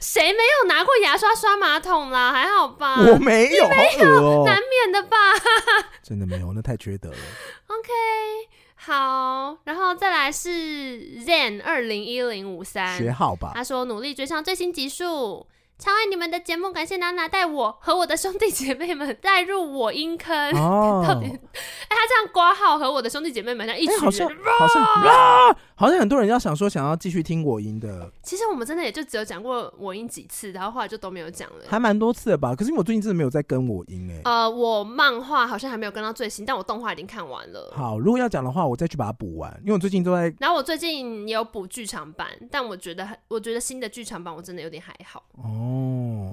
[0.02, 2.32] 谁、啊、没有拿过牙刷刷马桶啦？
[2.32, 2.98] 还好吧？
[3.00, 5.18] 我没有，没有，喔、难免的吧？
[6.04, 7.18] 真的没有，那太缺德了。
[7.68, 7.90] OK，
[8.76, 10.50] 好，然后再来是
[11.26, 13.52] Zen 二零一零五三学号吧。
[13.54, 15.48] 他说努力追上最新集数。
[15.82, 20.36] 超爱你们的节目，感谢娜娜带我和我的兄弟姐妹们带入我音坑。
[20.52, 21.40] 哦， 到底，哎、欸，
[21.90, 25.14] 他这样挂号和我的兄弟姐妹们，像一群人，欸、好像好像
[25.50, 28.12] 啊，好像很多人要想说想要继续听我音的。
[28.22, 32.54] 其实我们真的也就只有讲过我音几次，然后后来就都没有讲了，还蛮多次的吧？
[32.54, 34.22] 可是因为我最近真的没有在跟我音哎。
[34.26, 37.74] 呃，我漫画好像还没有跟到最新，但我动画已经看完了。
[37.74, 40.34] 好，如果要讲的话，我再去把它补完，因为我最近都在。
[40.40, 45.68] 然后我最近也有补剧场版，但我觉得我觉得新的剧场版我真的有点还好哦。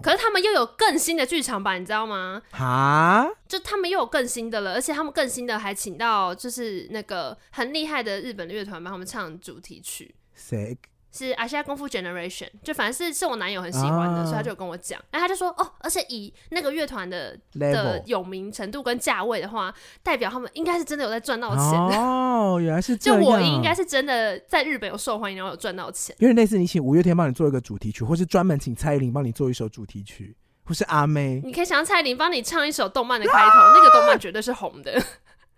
[0.02, 2.42] 可是他们又有更新的剧场版，你知道吗？
[2.52, 10.14] 啊，就他们又有更新的了，而且他们更新的还请到就是那个很厉害的日本的乐团帮他们唱主题曲。
[10.34, 10.76] 谁？
[11.16, 22.58] 是《阿西亚功夫 Generation》，就反正是是我男友很喜欢的，啊、所以他就跟我讲，然后他就说哦，而且以那个乐团的的有名程度跟价位的话，代表他们应该是真的有在赚到钱的哦。
[22.60, 26.14] 原来是这样，就我应该是真的在日本有受欢迎，然后有赚到钱。
[26.18, 35.02] 因为类似你请五月天帮你做一个主题曲，或是专门请蔡依林帮你做一首主题曲，或是阿妹，你可以想象蔡依林帮你唱一首动漫的开头，啊、那个动漫绝对是红的。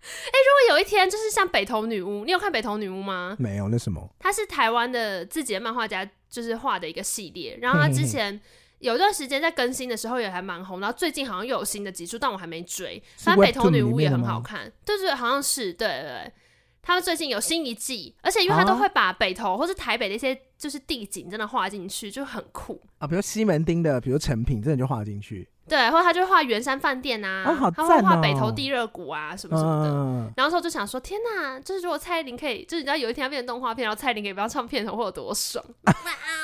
[0.01, 3.35] 哎、欸，如果有一天就是像北投女巫，你有看北投女巫吗？
[3.37, 4.09] 没有，那什么？
[4.19, 7.57] 她是台湾的自己的漫画家，就是画的一个系列。
[7.61, 8.39] 然后她之前
[8.79, 13.01] 有一段时间在更新的时候也还蛮红，然后最近好像又有新的集数，但我还没追。
[13.17, 16.31] 反正北投女巫也很好看，对对，好像是对对对。
[16.81, 23.05] 他们最近有新一季，而且因为他都会把北投或是台北的一些就是地景真的画进去，就很酷啊。
[23.05, 25.47] 比如西门町的，比如成品，真的就画进去。
[25.69, 29.89] 对，或者他就画圆山饭店啊，哦哦、他会画北投地热谷啊什么什么的。
[29.89, 35.63] 嗯、然后说就想说，天哪，就是如果蔡依林可以，就是你知道有一天要变成动画片，然后蔡依林可以不要唱片头，会有多爽？
[35.85, 35.93] 哇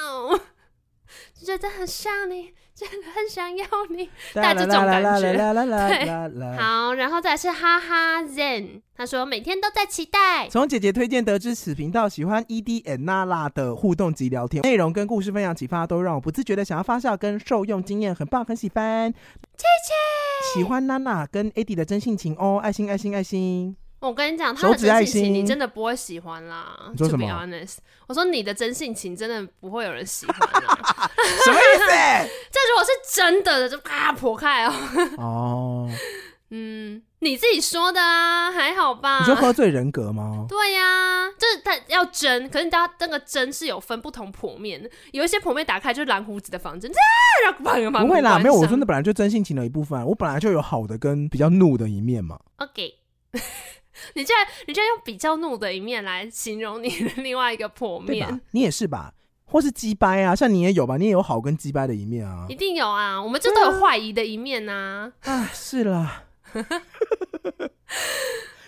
[0.06, 0.40] 哦，
[1.34, 2.54] 就觉得很像你。
[2.76, 5.32] 真的很想要你，带这种感觉。
[5.32, 10.50] 对，好，然后再是哈哈 Zen，他说每天都在期待。
[10.50, 19.10] 从姐姐推荐得知此频道喜欢 ED and Nala 的互动及聊天内容跟故事分享启发，都让我不自觉的想要发笑跟受用经验，很棒，很喜欢。
[19.10, 23.78] 谢谢，喜欢 Nana 跟 Eddie 的真性情哦，爱心爱心爱心。
[24.06, 26.78] 我跟你讲，他的真性情你真的不会喜欢啦。
[26.92, 27.78] 你说什么 honest，
[28.08, 31.10] 我说你的真性情真的不会有人喜欢啦。
[31.44, 31.86] 什么意思？
[32.52, 34.74] 这如果是真的的，就啪破开哦。
[35.18, 35.90] 哦，
[36.52, 39.22] 嗯，你自己说的啊，还好吧？
[39.22, 40.46] 你说喝醉人格吗？
[40.48, 46.92] 对呀、啊，就是他要真，可是你知道那个真是有分不同剖面，有一些剖面打开就是蓝胡子的房间，
[47.58, 47.70] 不
[48.08, 52.40] 会啦，没有，我说那本来就真性情的一部分，我本来就有好的跟比较怒的一面嘛。
[52.58, 52.94] OK。
[54.14, 59.14] 你竟然，你竟然用比较怒的一面来形容你的另外一个破面， 你也是吧？
[59.48, 60.36] 或是鸡掰啊？
[60.36, 60.98] 像你也有吧？
[60.98, 62.48] 你也有好跟鸡掰的一面啊？
[62.50, 63.22] 一定有啊！
[63.22, 65.12] 我们这都有坏姨的一面呐！
[65.22, 66.24] 啊，是啦，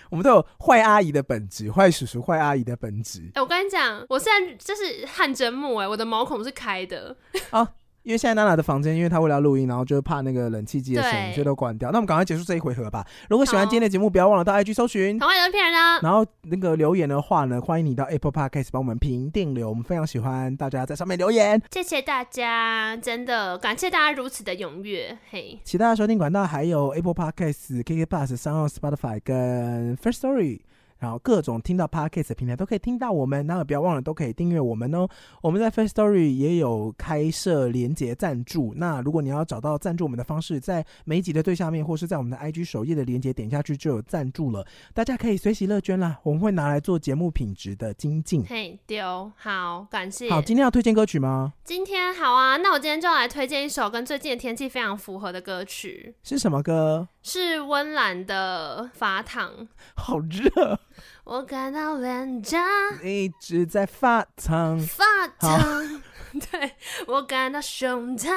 [0.10, 3.22] 我们都有坏阿姨的本质，坏叔叔、坏阿姨的本质。
[3.34, 7.16] 哎、欸，我跟你讲，我现在这是汗蒸木，哎，我的毛孔是开的
[7.50, 7.68] 啊。
[8.08, 11.92] 因为现在娜娜的房间，因为她为了要录音，然后就怕那个冷气机的声音，以都关掉。
[11.92, 13.06] 那我们赶快结束这一回合吧。
[13.30, 15.20] 如果喜欢今天的节目，不要忘了到 IG 搜寻。
[15.20, 16.00] 童话有人骗人的。
[16.02, 21.62] 然后那个留言的话呢，欢迎你到 Apple Podcast 帮我们评定留，我们非常喜欢大家在上面留言。
[21.70, 25.18] 谢谢大家，真的感谢大家如此的踊跃。
[25.30, 30.62] 嘿，其他的收听管道还有 Apple Podcast、KK Bus、SoundOn、Spotify 跟 First Story。
[31.00, 35.08] 然后各种听到 Podcast 的平台都可以听到我们，然后不要忘了都可以订阅我们哦。
[35.42, 44.66] 我们在 Firstory 也有开设连结赞助，那如果你要找到赞助我们的方式，在每一集的最下面，或是在我们的 IG 首页的连结点下去就有赞助了。
[44.94, 48.44] 大家可以随喜乐捐啦，我们会拿来做节目品质的精进。
[48.46, 50.30] 嘿，丢好，感谢。
[50.30, 51.54] 好，今天要推荐歌曲吗？
[51.64, 56.16] 今天好啊，那我今天就来推荐一首跟最近的天气非常符合的歌曲。
[56.24, 57.08] 是什么歌？
[57.22, 59.50] 是温岚的《发烫》。
[59.96, 60.80] 好热。
[61.30, 62.58] 我感到脸颊
[63.04, 65.04] 一直在发烫，发
[65.38, 66.02] 烫。
[66.52, 66.72] 对，
[67.06, 68.32] 我感到胸膛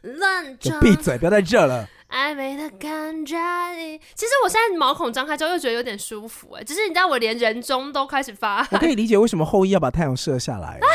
[0.00, 0.80] 乱撞。
[0.80, 1.86] 闭嘴，不要再热了。
[2.08, 3.36] 暧昧的感觉，
[4.14, 8.68] 其实我现在毛孔张开之后又觉得有点舒服哎，只是你知道我连人中都开始发汗。
[8.72, 10.78] 我可以理解为什么后羿要把太阳射下来。
[10.80, 10.88] 如果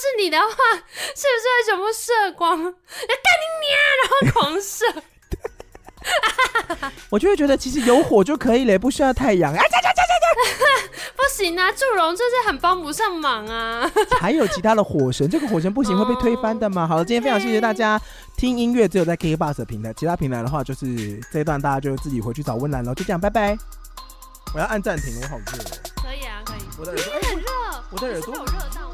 [0.00, 2.56] 是你的话，是不是会全部射光？
[2.56, 4.86] 要干你娘，然后狂射。
[7.10, 9.52] 我就会觉得其实有火就可以了，不需要太阳。
[9.52, 9.60] 啊，
[11.16, 13.90] 不行啊，祝融就是很帮不上忙啊。
[14.20, 16.86] 还有其他的火神，这个火神不行会被推翻的嘛？
[16.86, 18.00] 好了，今天非常谢谢大家
[18.36, 22.94] 听音乐，只有在 KKBOX 的平台，其他平台的话就是这一段大家就自己回去找温岚了。
[22.94, 23.56] 就这样，拜拜。
[24.54, 25.44] 我要按暂停，我好热。
[26.02, 26.60] 可以啊，可以。
[26.78, 27.46] 我的耳朵，哎，很热。
[27.90, 28.89] 我的耳朵。